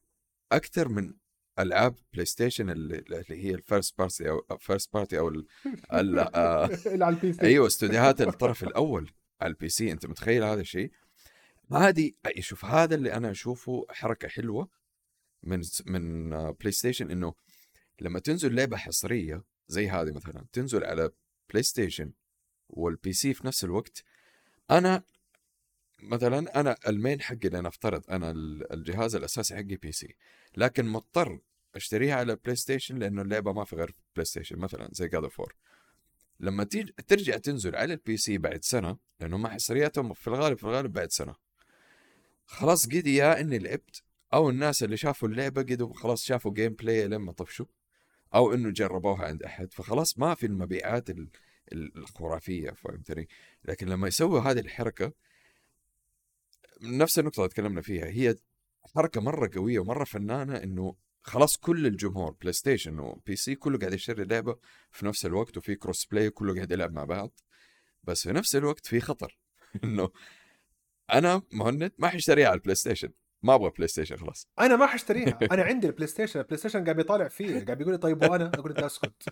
أكثر 0.51 0.89
من 0.89 1.13
ألعاب 1.59 1.95
بلاي 2.13 2.25
ستيشن 2.25 2.69
اللي, 2.69 3.23
هي 3.29 3.51
ال 3.55 3.62
first 3.62 3.97
party 3.97 4.29
أو 4.29 4.57
first 4.59 4.93
party 4.93 5.19
أو 5.19 5.27
ال 5.27 5.47
ال 5.93 6.19
آه، 6.19 6.69
على 7.03 7.09
ال 7.09 7.33
PC 7.33 7.41
أيوه 7.41 7.67
استوديوهات 7.67 8.21
الطرف 8.21 8.63
الأول 8.63 9.11
على 9.41 9.49
ال 9.49 9.69
PC 9.69 9.91
أنت 9.91 10.05
متخيل 10.05 10.43
هذا 10.43 10.61
الشيء؟ 10.61 10.91
هذه 11.71 12.11
شوف 12.39 12.65
هذا 12.65 12.95
اللي 12.95 13.13
أنا 13.13 13.31
أشوفه 13.31 13.85
حركة 13.89 14.27
حلوة 14.27 14.69
من 15.43 15.61
من 15.85 16.33
آه، 16.33 16.51
بلاي 16.51 16.71
ستيشن 16.71 17.11
إنه 17.11 17.33
لما 18.01 18.19
تنزل 18.19 18.55
لعبة 18.55 18.77
حصرية 18.77 19.43
زي 19.67 19.89
هذه 19.89 20.11
مثلا 20.11 20.45
تنزل 20.53 20.83
على 20.83 21.09
بلاي 21.49 21.63
ستيشن 21.63 22.11
وال 22.69 23.13
PC 23.13 23.33
في 23.33 23.47
نفس 23.47 23.63
الوقت 23.63 24.03
أنا 24.71 25.03
مثلا 26.03 26.59
أنا 26.59 26.75
ال 26.87 26.94
main 26.94 27.21
حقي 27.21 27.49
لنفترض 27.49 28.03
أنا 28.11 28.31
ال- 28.31 28.73
الجهاز 28.73 29.15
الأساسي 29.15 29.55
حقي 29.55 29.63
PC 29.75 30.15
لكن 30.57 30.85
مضطر 30.85 31.39
أشتريها 31.75 32.15
على 32.15 32.35
بلاي 32.35 32.55
ستيشن 32.55 32.97
لأنه 32.99 33.21
اللعبة 33.21 33.53
ما 33.53 33.65
في 33.65 33.75
غير 33.75 33.95
بلاي 34.15 34.25
ستيشن 34.25 34.57
مثلا 34.57 34.89
زي 34.91 35.07
God 35.07 35.23
of 35.23 35.41
لما 36.39 36.63
تيجي 36.63 36.93
ترجع 37.07 37.37
تنزل 37.37 37.75
على 37.75 37.93
ال 37.93 38.17
PC 38.17 38.37
بعد 38.37 38.63
سنة 38.63 38.97
لأنه 39.19 39.35
هم 39.35 39.47
حصرياتهم 39.47 40.13
في 40.13 40.27
الغالب 40.27 40.57
في 40.57 40.63
الغالب 40.63 40.93
بعد 40.93 41.11
سنة. 41.11 41.35
خلاص 42.45 42.85
قدي 42.85 43.39
إني 43.39 43.59
لعبت 43.59 44.03
أو 44.33 44.49
الناس 44.49 44.83
اللي 44.83 44.97
شافوا 44.97 45.27
اللعبة 45.27 45.61
قدوا 45.61 45.93
خلاص 45.93 46.23
شافوا 46.23 46.53
gameplay 46.53 47.07
لما 47.07 47.31
طفشوا. 47.31 47.65
أو 48.37 48.53
إنه 48.53 48.69
جربوها 48.69 49.25
عند 49.25 49.43
أحد 49.43 49.73
فخلاص 49.73 50.19
ما 50.19 50.35
في 50.35 50.45
المبيعات 50.45 51.09
ال- 51.09 51.29
ال- 51.73 51.97
الخرافية 51.97 52.71
فهمتني؟ 52.71 53.27
لكن 53.65 53.87
لما 53.87 54.07
يسووا 54.07 54.39
هذه 54.39 54.59
الحركة 54.59 55.13
نفس 56.81 57.19
النقطة 57.19 57.39
اللي 57.39 57.49
تكلمنا 57.49 57.81
فيها 57.81 58.05
هي 58.05 58.35
حركة 58.95 59.21
مرة 59.21 59.49
قوية 59.55 59.79
ومرة 59.79 60.03
فنانة 60.03 60.55
إنه 60.55 60.95
خلاص 61.21 61.57
كل 61.57 61.87
الجمهور 61.87 62.31
بلاي 62.41 62.53
ستيشن 62.53 62.99
و 62.99 63.35
PC 63.35 63.55
كله 63.55 63.77
قاعد 63.77 63.93
يشتري 63.93 64.23
لعبة 64.25 64.59
في 64.91 65.05
نفس 65.05 65.25
الوقت 65.25 65.57
وفي 65.57 65.75
cross 65.75 66.05
play 66.05 66.29
كله 66.29 66.55
قاعد 66.55 66.71
يلعب 66.71 66.93
مع 66.93 67.03
بعض 67.03 67.39
بس 68.03 68.23
في 68.23 68.33
نفس 68.33 68.55
الوقت 68.55 68.85
في 68.85 68.99
خطر. 68.99 69.37
إنه 69.83 70.09
أنا 71.13 71.41
مهند 71.51 71.91
ما 71.97 72.07
حاشتريها 72.09 72.47
على 72.47 72.55
البلاي 72.55 72.75
ستيشن 72.75 73.09
ما 73.43 73.55
أبغى 73.55 73.69
بلاي 73.69 73.87
ستيشن 73.87 74.17
خلاص. 74.17 74.47
أنا 74.59 74.75
ما 74.75 74.85
حاشتريها 74.85 75.39
أنا 75.51 75.63
عندي 75.63 75.87
البلاي 75.87 76.07
ستيشن 76.07 76.39
البلاي 76.39 76.57
ستيشن 76.57 76.83
قاعد 76.83 76.95
بيطالع 76.95 77.27
فيه. 77.27 77.65
قاعد 77.65 77.77
بيقول 77.77 77.93
لي 77.93 77.97
طيب 77.97 78.23
وأنا؟ 78.29 78.51
أقول 78.55 78.71
أنت 78.71 78.83
أسكت. 78.83 79.23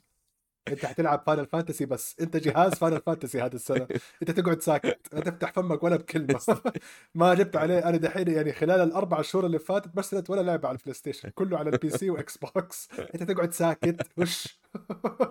أنت 0.67 0.85
حتلعب 0.85 1.23
Final 1.27 1.45
Fantasy 1.45 1.85
بس. 1.85 2.15
أنت 2.21 2.37
جهاز 2.37 2.73
Final 2.73 3.01
Fantasy 3.01 3.41
هذه 3.41 3.53
السنة. 3.55 3.87
أنت 4.21 4.31
تقعد 4.31 4.61
ساكت. 4.61 5.13
ما 5.13 5.19
تفتح 5.21 5.51
فمك 5.51 5.83
ولا 5.83 5.95
بكلمة. 5.95 6.39
ما 7.15 7.33
جبت 7.33 7.55
عليه. 7.55 7.79
أنا 7.89 7.97
دحين 7.97 8.27
يعني 8.27 8.53
خلال 8.53 8.81
الأربع 8.81 9.21
شهور 9.21 9.45
اللي 9.45 9.59
فاتت 9.59 9.95
ما 9.95 9.99
اشتريت 9.99 10.29
ولا 10.29 10.41
لعبة 10.41 10.67
على 10.67 10.77
البلاي 10.77 10.93
ستيشن 10.93 11.29
كله 11.29 11.57
على 11.57 11.69
ال 11.69 11.89
PC 11.89 12.09
و 12.09 12.37
Xbox 12.37 12.89
أنت 12.99 13.23
تقعد 13.23 13.53
ساكت. 13.53 14.07
وش؟ 14.17 14.59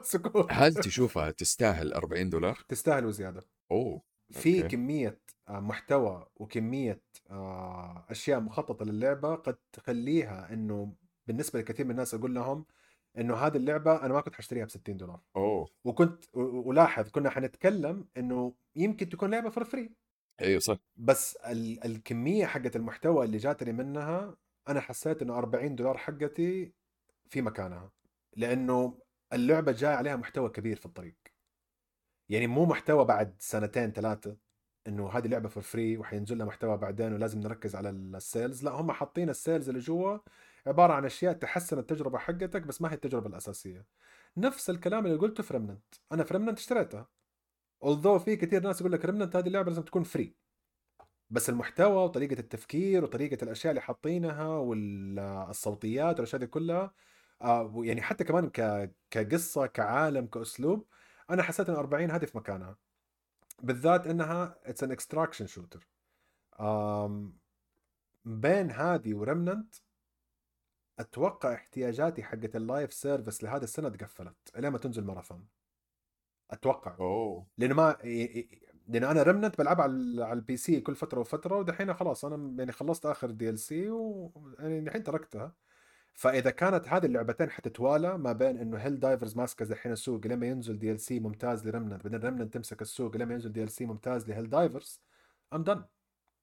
سكوت. 0.03 0.47
هل 0.51 0.75
تشوفها 0.75 1.31
تستاهل 1.31 1.93
40 1.93 2.31
دولار؟ 2.31 2.59
تستاهل 2.68 3.07
وزيادة. 3.07 3.45
أوه. 3.70 4.03
في. 4.31 4.62
كمية 4.62 5.18
محتوى 5.49 6.27
وكمية 6.37 7.01
آه، 7.31 8.05
أشياء 8.11 8.41
مخططة 8.41 8.85
للعبة 8.85 9.35
قد 9.35 9.57
تخليها 9.73 10.53
إنه 10.53 10.93
بالنسبة 11.27 11.59
لكثير 11.61 11.85
من 11.87 11.91
الناس 11.91 12.15
أقول 12.15 12.35
لهم 12.35 12.67
إنه 13.19 13.35
هذه 13.35 13.57
اللعبة 13.57 14.05
أنا 14.07 14.15
ما 14.15 14.21
كنت 14.21 14.35
حاشتريها 14.35 14.65
ب 14.65 14.71
60 14.71 14.97
دولار. 14.97 15.21
أوه. 15.37 15.69
وكنت 15.85 16.25
ولاحظ 16.37 17.09
كنا 17.11 17.31
حنتكلم 17.31 18.09
إنه 18.17 18.55
يمكن 18.77 19.09
تكون 19.09 19.31
لعبة 19.31 19.51
for 19.51 19.65
free 19.65 19.91
أيوه 20.41 20.61
صح. 20.61 20.77
بس 20.97 21.37
ال- 21.37 21.85
الكمية 21.85 22.47
حقت 22.47 22.77
المحتوى 22.77 23.25
اللي 23.25 23.37
جاتني 23.37 23.73
منها 23.73 24.37
أنا 24.69 24.81
حسيت 24.81 25.23
إنه 25.23 25.39
40 25.39 25.75
دولار 25.77 25.97
حقتي 25.99 26.73
في 27.29 27.43
مكانها. 27.43 27.93
لإنه 28.37 28.99
اللعبة 29.33 29.73
جاي 29.73 29.95
عليها 29.95 30.17
محتوى 30.17 30.49
كبير 30.49 30.77
في 30.77 30.87
الطريق. 30.87 31.17
يعني 32.29 32.47
مو 32.47 32.65
محتوى 32.67 33.05
بعد 33.05 33.37
سنتين 33.39 33.93
ثلاثة. 33.93 34.37
إنه 34.89 35.09
هذه 35.11 35.26
لعبة 35.26 35.49
for 35.49 35.62
free 35.62 35.97
وحينزل 35.99 36.39
لها 36.39 36.47
محتوى 36.47 36.76
بعدين 36.76 37.12
ولازم 37.12 37.41
نركز 37.41 37.76
على 37.76 37.91
ال 37.91 38.03
sales 38.03 38.65
لا 38.64 38.70
هم 38.70 38.93
حاطين 38.93 39.30
ال 39.31 39.37
sales 39.37 39.69
اللي 39.68 39.80
جوا 39.80 40.18
عبارة 40.66 40.93
عن 40.93 41.05
أشياء 41.05 41.32
تحسن 41.32 41.78
التجربة 41.78 42.18
حقتك 42.18 42.62
بس 42.62 42.82
ما 42.82 42.91
هي 42.91 42.95
التجربة 42.95 43.26
الأساسية. 43.28 43.87
نفس 44.37 44.70
الكلام 44.70 45.07
اللي 45.07 45.18
قلته 45.18 45.43
في 45.43 45.55
ريمننت 45.55 45.95
أنا 46.12 46.24
في 46.24 46.35
ريمننت 46.35 46.59
اشتريتها. 46.59 47.09
Although 47.85 48.16
في 48.24 48.37
كثير 48.37 48.62
ناس 48.62 48.80
يقول 48.80 48.93
لك 48.93 49.05
ريمننت 49.05 49.37
هذه 49.37 49.47
اللعبة 49.47 49.68
لازم 49.70 49.82
تكون 49.82 50.03
free 50.03 50.37
بس 51.30 51.51
المحتوى 51.51 52.05
وطريقة 52.05 52.41
التفكير 52.41 53.05
وطريقة 53.05 53.45
الأشياء 53.45 53.70
اللي 53.70 53.80
حاطينها 53.82 54.49
والصوتيات 54.49 56.14
والأشياء 56.16 56.41
دي 56.41 56.47
كلها 56.47 56.95
آه، 57.43 57.72
يعني 57.85 58.03
حتى 58.03 58.24
كمان. 58.24 58.51
كقصة 59.11 59.66
كعالم 59.66 60.26
كأسلوب 60.26 60.87
أنا 61.30 61.43
حسيت 61.43 61.68
إن 61.70 61.74
40 61.76 62.11
هذه 62.11 62.24
في 62.24 62.39
مكانها. 62.39 62.76
بالذات 63.63 64.07
إنها 64.07 64.59
it's 64.65 64.83
an 64.85 64.91
extraction 64.93 65.47
shooter 65.47 65.89
بين 68.25 68.71
هذه 68.71 69.15
ورمننت 69.15 69.75
أتوقع 70.99 71.55
احتياجاتي 71.55 72.23
حقت 72.23 72.57
ال 72.57 72.64
live 72.64 72.93
service 72.93 73.45
لهذا 73.45 73.65
السنة 73.65 73.89
تقفلت 73.89 74.37
الين 74.57 74.71
ما 74.73 74.79
تنزل 74.79 75.05
ماراثون. 75.05 75.47
أتوقع. 76.51 76.97
أوه. 77.01 77.47
لأنه 77.59 77.75
ما 77.75 77.97
لأنه 78.89 79.11
أنا 79.11 79.23
رمنت 79.23 79.59
بلعبها 79.59 79.83
على 79.85 80.25
على 80.25 80.33
ال 80.33 80.57
PC 80.57 80.81
كل 80.81 80.95
فترة 80.95 81.21
وفترة 81.21 81.57
ودحين 81.57 81.95
خلاص 81.95 82.25
أنا 82.25 82.55
يعني 82.59 82.73
خلصت 82.73 83.07
آخر 83.07 83.31
DLC 83.31 83.91
ويعني 83.91 84.79
الحين 84.79 85.03
تركتها. 85.03 85.53
فإذا 86.15 86.51
كانت 86.51 86.89
هذه 86.89 87.07
اللعبتين 87.07 87.51
حتتوالى 87.51 88.19
ما 88.19 88.33
بين 88.33 88.59
إنه 88.59 88.79
هيل 88.79 89.01
دايفرز 89.01 89.37
ماسكه 89.37 89.65
دحين 89.65 89.93
السوق 89.93 90.27
لما 90.27 90.47
ينزل 90.47 90.79
DLC 90.79 91.21
ممتاز 91.21 91.69
لرمنت 91.69 92.05
بعدين 92.05 92.21
رمنت 92.21 92.55
تمسك 92.55 92.83
السوق 92.83 93.17
لما 93.17 93.35
ينزل 93.35 93.53
DLC 93.53 93.87
ممتاز 93.87 94.29
لهيل 94.29 94.51
دايفرز 94.51 95.03
I'm 95.53 95.62
done 95.65 95.85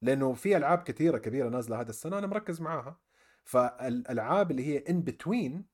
لأنه 0.02 0.34
في 0.34 0.58
ألعاب 0.58 0.84
كثيرة 0.84 1.18
كبيرة 1.18 1.50
نازلة 1.50 1.82
هذا 1.82 1.90
السنة 1.90 2.18
أنا 2.18 2.28
مركز 2.28 2.62
معاها. 2.62 3.00
فالألعاب 3.44 4.52
اللي 4.52 4.66
هي 4.68 4.78
in 4.78 5.02
between 5.04 5.66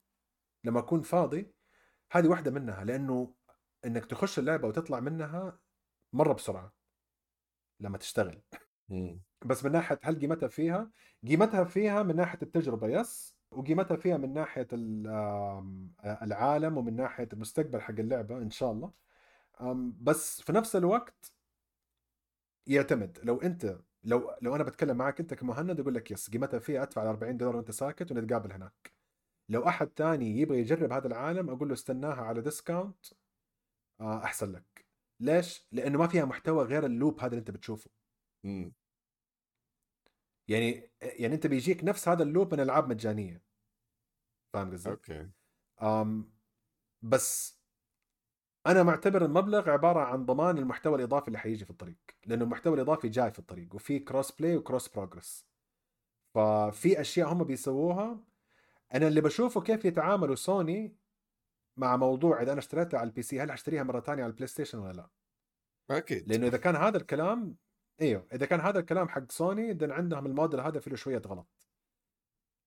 لما 0.64 0.80
أكون 0.80 1.02
فاضي 1.02 1.52
هذه 2.12 2.28
واحدة 2.28 2.52
منها 2.52 2.84
لأنه 2.84 3.34
إنك 3.86 4.06
تخش 4.06 4.40
اللعبة 4.40 4.68
وتطلع 4.68 5.00
منها 5.00 5.60
مرة 6.14 6.34
بسرعة 6.34 6.74
لما 7.80 7.98
تشتغل. 7.98 8.42
بس 9.46 9.66
من 9.66 9.72
ناحية 9.72 10.00
هل 10.04 10.20
قيمتها 10.20 10.48
فيها؟ 10.48 10.92
قيمتها 11.28 11.64
فيها 11.64 12.04
من 12.04 12.16
ناحية 12.16 12.40
التجربة 12.42 12.88
يس 12.88 13.37
وقيمتها 13.52 13.98
فيها 13.98 14.18
من 14.18 14.34
ناحية 14.34 14.68
العالم 16.24 16.78
ومن 16.78 16.96
ناحية 16.96 17.30
المستقبل 17.34 17.82
حق 17.82 18.00
اللعبة 18.00 18.38
إن 18.38 18.50
شاء 18.50 18.72
الله. 18.72 18.92
بس 20.02 20.42
في 20.42 20.52
نفس 20.52 20.76
الوقت 20.76 21.32
يعتمد. 22.68 23.20
لو 23.24 23.42
أنت 23.42 23.80
لو 24.04 24.32
لو 24.42 24.56
أنا 24.56 24.64
بتكلم 24.64 24.98
معك 24.98 25.20
أنت 25.20 25.34
كمهند 25.34 25.80
أقول 25.80 25.96
لك 25.96 26.12
يس 26.12 26.30
قيمتها 26.30 26.60
فيها 26.60 26.84
أدفع 26.84 27.02
ال 27.04 27.08
40 27.08 27.38
دولار 27.38 27.56
وأنت 27.56 27.72
ساكت 27.72 28.12
ونتقابل 28.12 28.52
هناك. 28.52 28.94
لو 29.50 29.68
أحد 29.68 29.88
تاني 29.88 30.40
يبغى 30.40 30.60
يجرب 30.60 30.92
هذا 30.92 31.08
العالم 31.08 31.50
أقول 31.50 31.68
له 31.68 31.74
استناها 31.74 32.22
على 32.22 32.42
discount 32.42 33.06
آه، 34.02 34.24
أحسن 34.24 34.52
لك. 34.52 34.86
ليش؟ 35.20 35.68
لأنه 35.72 36.00
ما 36.00 36.08
فيها 36.08 36.26
محتوى 36.26 36.66
غير 36.66 36.86
ال 36.86 36.93
loop 36.93 37.20
هذا 37.20 37.28
اللي 37.28 37.40
أنت 37.40 37.52
بتشوفه. 37.52 37.90
مم. 38.44 38.74
يعني 40.48 40.92
يعني 41.02 41.36
أنت 41.36 41.48
بيجيك 41.48 41.84
نفس 41.84 42.08
هذا 42.08 42.24
ال 42.24 42.30
loop 42.30 42.54
من 42.54 42.60
ألعاب 42.60 42.90
مجانية. 42.90 43.44
فاهم 44.54 44.72
قصدي؟ 44.72 44.90
okay. 44.90 45.30
أم 45.82 46.32
بس 47.02 47.58
أنا 48.68 48.84
معتبر 48.84 49.26
المبلغ 49.26 49.70
عبارة 49.70 50.00
عن 50.00 50.26
ضمان 50.26 50.58
المحتوى 50.58 50.96
الإضافي 50.96 51.28
اللي 51.28 51.38
حيجي 51.38 51.66
في 51.66 51.72
الطريق 51.72 51.98
لأنه 52.26 52.44
المحتوى 52.44 52.74
الإضافي 52.74 53.10
جاي 53.10 53.32
في 53.32 53.40
الطريق 53.40 53.76
وفي 53.76 54.00
cross 54.00 54.32
play 54.32 54.58
و 54.58 54.63
cross 54.63 54.88
progress 54.88 55.48
ففي 56.36 57.02
أشياء 57.02 57.34
هم 57.34 57.44
بيسووها. 57.44 58.20
أنا 58.94 59.08
اللي 59.08 59.22
بشوفه 59.22 59.62
كيف 59.62 59.86
يتعاملوا 59.86 60.36
سوني 60.36 60.96
مع 61.78 61.98
موضوع 61.98 62.42
إذا 62.42 62.52
أنا 62.52 62.60
اشتريتها 62.60 63.00
على 63.00 63.08
ال 63.08 63.22
PC 63.22 63.42
هل 63.42 63.52
حاشتريها 63.52 63.84
مرة 63.84 64.00
ثانية 64.00 64.24
على 64.24 64.30
ال 64.30 64.48
PlayStation 64.48 64.78
ولا 64.78 64.94
لا؟ 64.94 65.10
أكيد. 65.98 66.30
لأنه 66.30 66.48
إذا 66.48 66.58
كان 66.58 66.76
هذا 66.76 66.98
الكلام 66.98 67.58
إيوه 68.02 68.28
إذا 68.34 68.46
كان 68.46 68.60
هذا 68.60 68.80
الكلام 68.80 69.10
حق 69.10 69.32
سوني 69.32 69.72
اذا 69.72 69.94
عندهم 69.94 70.26
الموديل 70.26 70.60
هذا 70.60 70.80
فيه 70.80 70.96
شوية 70.96 71.22
غلط. 71.28 71.48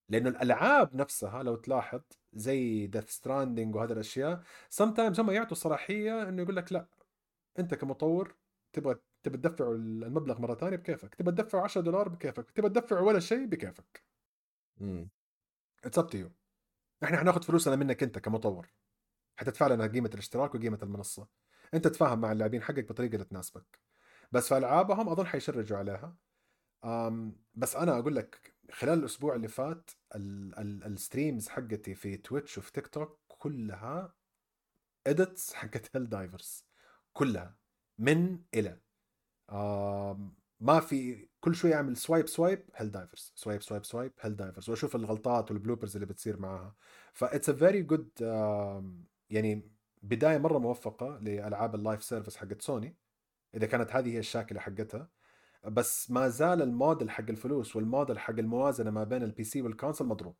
لأنه 0.09 0.29
الألعاب 0.29 0.95
نفسها 0.95 1.43
لو 1.43 1.55
تلاحظ 1.55 2.01
زي 2.33 2.87
Death 2.87 3.09
Stranding 3.09 3.75
وهذه 3.75 3.91
الأشياء 3.91 4.43
sometimes 4.69 5.19
هم 5.19 5.31
يعطوا 5.31 5.55
صلاحية 5.57 6.29
إنه 6.29 6.41
يقول 6.41 6.55
لك 6.55 6.73
لا 6.73 6.87
أنت 7.59 7.73
كمطور 7.75 8.35
تبغى 8.73 8.95
تبى 9.23 9.37
تدفع 9.37 9.71
المبلغ 9.71 10.41
مرة 10.41 10.55
ثانية 10.55 10.77
بكيفك 10.77 11.15
تبى 11.15 11.31
تدفع 11.31 11.63
10 11.63 11.81
دولار 11.81 12.09
بكيفك 12.09 12.51
تبى 12.51 12.69
تدفع 12.69 12.99
ولا 12.99 13.19
شيء 13.19 13.45
بكيفك. 13.45 14.03
مم. 14.77 15.09
it's 15.85 15.99
up 15.99 16.07
to 16.07 16.17
you 16.17 16.31
إحنا 17.03 17.17
حناخذ 17.17 17.43
فلوسنا 17.43 17.75
منك 17.75 18.03
أنت 18.03 18.19
كمطور. 18.19 18.67
حتدفع 19.37 19.67
لنا 19.67 19.87
قيمة 19.87 20.09
الاشتراك 20.13 20.55
وقيمة 20.55 20.79
المنصة. 20.83 21.27
أنت 21.73 21.87
تفاهم 21.87 22.21
مع 22.21 22.31
اللاعبين 22.31 22.61
حقك 22.63 22.89
بطريقة 22.89 23.13
اللي 23.13 23.25
تناسبك. 23.25 23.79
بس 24.31 24.47
في 24.47 24.57
ألعابهم 24.57 25.09
أظن 25.09 25.25
حيشرجوا 25.25 25.77
عليها. 25.77 26.17
بس 27.53 27.75
أنا 27.75 27.99
أقول 27.99 28.15
لك 28.15 28.55
خلال 28.71 28.99
الأسبوع 28.99 29.35
اللي 29.35 29.47
فات 29.47 29.91
ال- 30.15 30.59
ال- 30.59 30.83
ال 30.83 30.91
streams 30.91 31.49
حقتي 31.49 31.95
في 31.95 32.17
Twitch 32.17 32.57
وفي 32.57 32.71
تيك 32.71 32.87
توك 32.87 33.19
كلها 33.27 34.13
edits 35.07 35.53
حقت 35.53 35.95
Helldivers 35.95 36.65
كلها. 37.13 37.57
من 37.97 38.39
إلى. 38.53 38.79
ما 40.59 40.79
في 40.79 41.29
كل 41.39 41.55
شوي 41.55 41.73
أعمل 41.73 41.97
swipe 41.97 42.27
swipe 42.27 42.69
Helldivers 42.75 43.33
swipe 43.35 43.61
swipe 43.61 43.85
swipe 43.85 44.13
Helldivers 44.21 44.69
وأشوف 44.69 44.95
الغلطات 44.95 45.51
وال 45.51 45.60
bloopers 45.60 45.95
اللي 45.95 46.05
بتصير 46.05 46.39
معاها. 46.39 46.75
ف 47.13 47.20
it's 47.20 47.49
a 47.49 47.53
very 47.53 47.81
good 47.81 48.09
يعني 49.29 49.71
بداية 50.01 50.37
مرة 50.37 50.57
موفقة 50.57 51.17
لألعاب 51.17 51.75
ال 51.75 51.81
live 51.81 52.03
service 52.03 52.37
حقت 52.37 52.61
سوني 52.61 52.97
إذا 53.55 53.67
كانت 53.67 53.91
هذه 53.91 54.13
هي 54.13 54.19
الشاكلة 54.19 54.59
حقتها. 54.59 55.09
بس 55.63 56.11
ما 56.11 56.27
زال 56.27 56.61
الموديل 56.61 57.09
حق 57.09 57.29
الفلوس 57.29 57.75
والموديل 57.75 58.19
حق 58.19 58.39
الموازنة 58.39 58.91
ما 58.91 59.03
بين 59.03 59.23
ال 59.23 59.30
PC 59.30 59.43
وال 59.43 59.61
console 59.61 60.07
مضروب. 60.07 60.35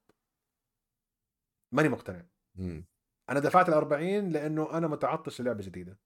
ماني 1.72 1.90
مقتنع. 1.90 2.26
مم. 2.56 2.86
أنا 3.30 3.40
دفعت 3.40 3.70
ال 3.70 3.74
40 3.74 4.30
لأنه 4.30 4.78
أنا 4.78 4.88
متعطش 4.88 5.42
للعبة 5.42 5.64
جديدة. 5.64 6.00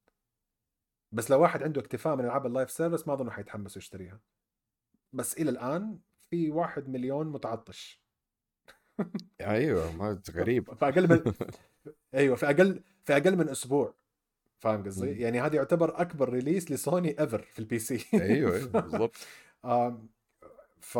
بس 1.11 1.31
لو 1.31 1.41
واحد 1.41 1.63
عنده 1.63 1.81
اكتفاء 1.81 2.15
من 2.15 2.25
العاب 2.25 2.45
ال 2.45 2.50
live 2.50 2.71
service 2.71 3.07
ما 3.07 3.13
أظن 3.13 3.31
حيتحمس 3.31 3.77
يشتريها. 3.77 4.19
بس 5.13 5.37
إلى 5.37 5.49
الآن 5.49 5.99
في 6.29 6.51
واحد 6.51 6.89
مليون 6.89 7.27
متعطش. 7.27 8.05
أيوه 9.41 9.91
ما 9.91 10.21
غريب. 10.31 10.73
في 10.73 10.85
أقل 10.85 11.09
من 11.09 11.33
أيوه 12.13 12.35
في 12.35 12.45
أقل 12.45 12.83
في 13.03 13.17
أقل 13.17 13.35
من 13.35 13.49
أسبوع. 13.49 13.93
فاهم 14.65 14.83
قصدي؟ 14.83 15.11
يعني 15.11 15.41
هذا 15.41 15.55
يعتبر 15.55 16.01
أكبر 16.01 16.29
release 16.29 16.71
ل 16.71 16.81
Sony 16.81 17.19
ever 17.19 17.41
في 17.41 17.59
ال 17.59 17.79
PC 17.79 17.95
أيوه 18.13 18.55
أيوه 18.55 18.67
بالضبط. 18.67 19.15
ف 20.79 20.97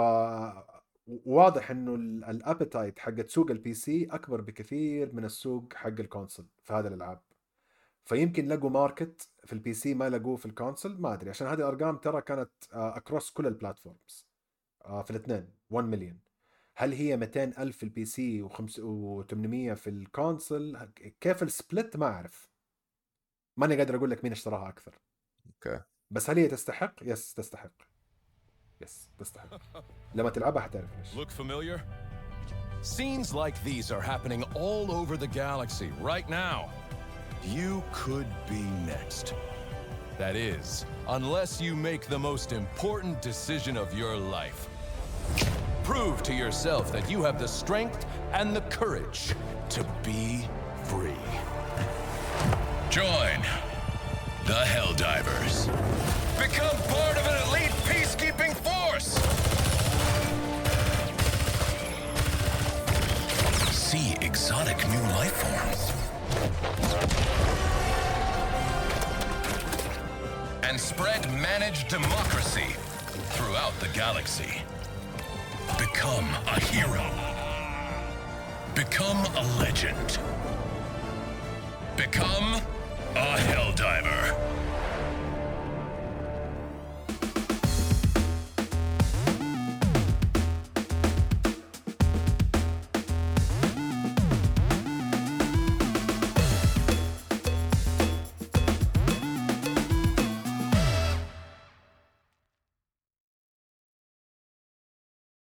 واضح 1.25 1.71
إنه 1.71 1.95
ال 2.29 2.37
appetite 2.37 2.99
حق 2.99 3.27
سوق 3.27 3.51
ال 3.51 3.73
PC 3.73 4.07
أكبر 4.11 4.41
بكثير 4.41 5.13
من 5.13 5.25
السوق 5.25 5.73
حق 5.73 5.87
ال 5.87 5.94
console 5.95 6.45
في 6.63 6.73
هذه 6.73 6.87
الألعاب. 6.87 7.21
فيمكن 8.05 8.47
لقوا 8.47 8.69
market 8.69 9.29
في 9.43 9.53
ال 9.53 9.73
PC 9.73 9.93
ما 9.93 10.09
لقوه 10.09 10.35
في 10.35 10.45
ال 10.45 10.52
console 10.52 11.01
ما 11.01 11.13
أدري 11.13 11.29
عشان 11.29 11.47
هذه 11.47 11.59
الأرقام 11.59 11.97
ترى 11.97 12.21
كانت 12.21 12.49
across 12.71 13.31
كل 13.31 13.47
ال 13.47 13.55
platforms 13.55 14.27
آه، 14.85 15.01
في 15.03 15.11
الاثنين 15.11 15.47
1 15.69 15.87
مليون 15.87 16.19
هل 16.75 16.93
هي 16.93 17.17
200 17.17 17.43
ألف 17.43 17.77
في 17.77 17.83
ال 17.83 18.05
PC 18.05 18.43
و800 18.43 19.73
في 19.73 19.89
ال 19.89 20.00
console 20.00 20.77
كيف 21.21 21.43
ال 21.43 21.52
split 21.52 21.97
ما 21.97 22.05
أعرف. 22.05 22.54
ماني 23.56 23.76
قادر 23.76 23.96
أقول 23.96 24.10
لك 24.10 24.24
مين 24.24 24.32
اشتراها 24.32 24.68
أكثر 24.68 24.98
اوكي 25.46 25.80
بس 26.10 26.30
هل 26.30 26.38
هي 26.38 26.48
تستحق؟ 26.48 26.94
يس 27.02 27.34
تستحق 27.34 27.72
يس 28.80 29.08
تستحق 29.18 29.84
لما 30.14 30.30
تلعبها 30.30 30.62
حتعرف 30.62 30.96
ليش 30.98 31.14
Look 31.14 31.30
familiar? 31.30 31.80
Scenes 32.82 33.34
like 33.34 33.62
these 33.62 33.92
are 33.92 34.00
happening 34.00 34.42
all 34.54 34.90
over 34.90 35.16
the 35.18 35.26
galaxy 35.26 35.90
right 36.00 36.28
now. 36.30 36.70
You 37.44 37.82
could 37.92 38.26
be 38.48 38.62
next. 38.86 39.34
That 40.18 40.34
is, 40.36 40.86
unless 41.08 41.60
you 41.60 41.76
make 41.76 42.02
the 42.06 42.18
most 42.18 42.52
important 42.52 43.20
decision 43.20 43.76
of 43.76 43.88
your 44.00 44.16
life. 44.38 44.60
Prove 45.84 46.22
to 46.22 46.32
yourself 46.32 46.90
that 46.92 47.10
you 47.10 47.22
have 47.22 47.38
the 47.38 47.48
strength 47.48 48.06
and 48.32 48.56
the 48.56 48.64
courage 48.80 49.34
to 49.76 49.84
be 50.02 50.48
free. 50.84 51.26
Join 52.95 53.41
the 54.45 54.53
Helldivers. 54.53 55.67
Become 56.39 56.77
part 56.87 57.17
of 57.17 57.25
an 57.27 57.49
elite 57.49 57.75
peacekeeping 57.83 58.55
force. 58.55 59.15
See 63.75 64.15
exotic 64.21 64.77
new 64.87 65.01
life 65.09 65.33
forms. 65.33 65.91
And 70.63 70.79
spread 70.79 71.29
managed 71.33 71.89
democracy 71.89 72.77
throughout 73.31 73.77
the 73.81 73.89
galaxy. 73.89 74.61
Become 75.77 76.29
a 76.47 76.61
hero. 76.61 77.03
Become 78.73 79.25
a 79.35 79.43
legend. 79.59 80.17
Become 81.97 82.61
a 83.15 83.37
Helldiver. 83.37 84.64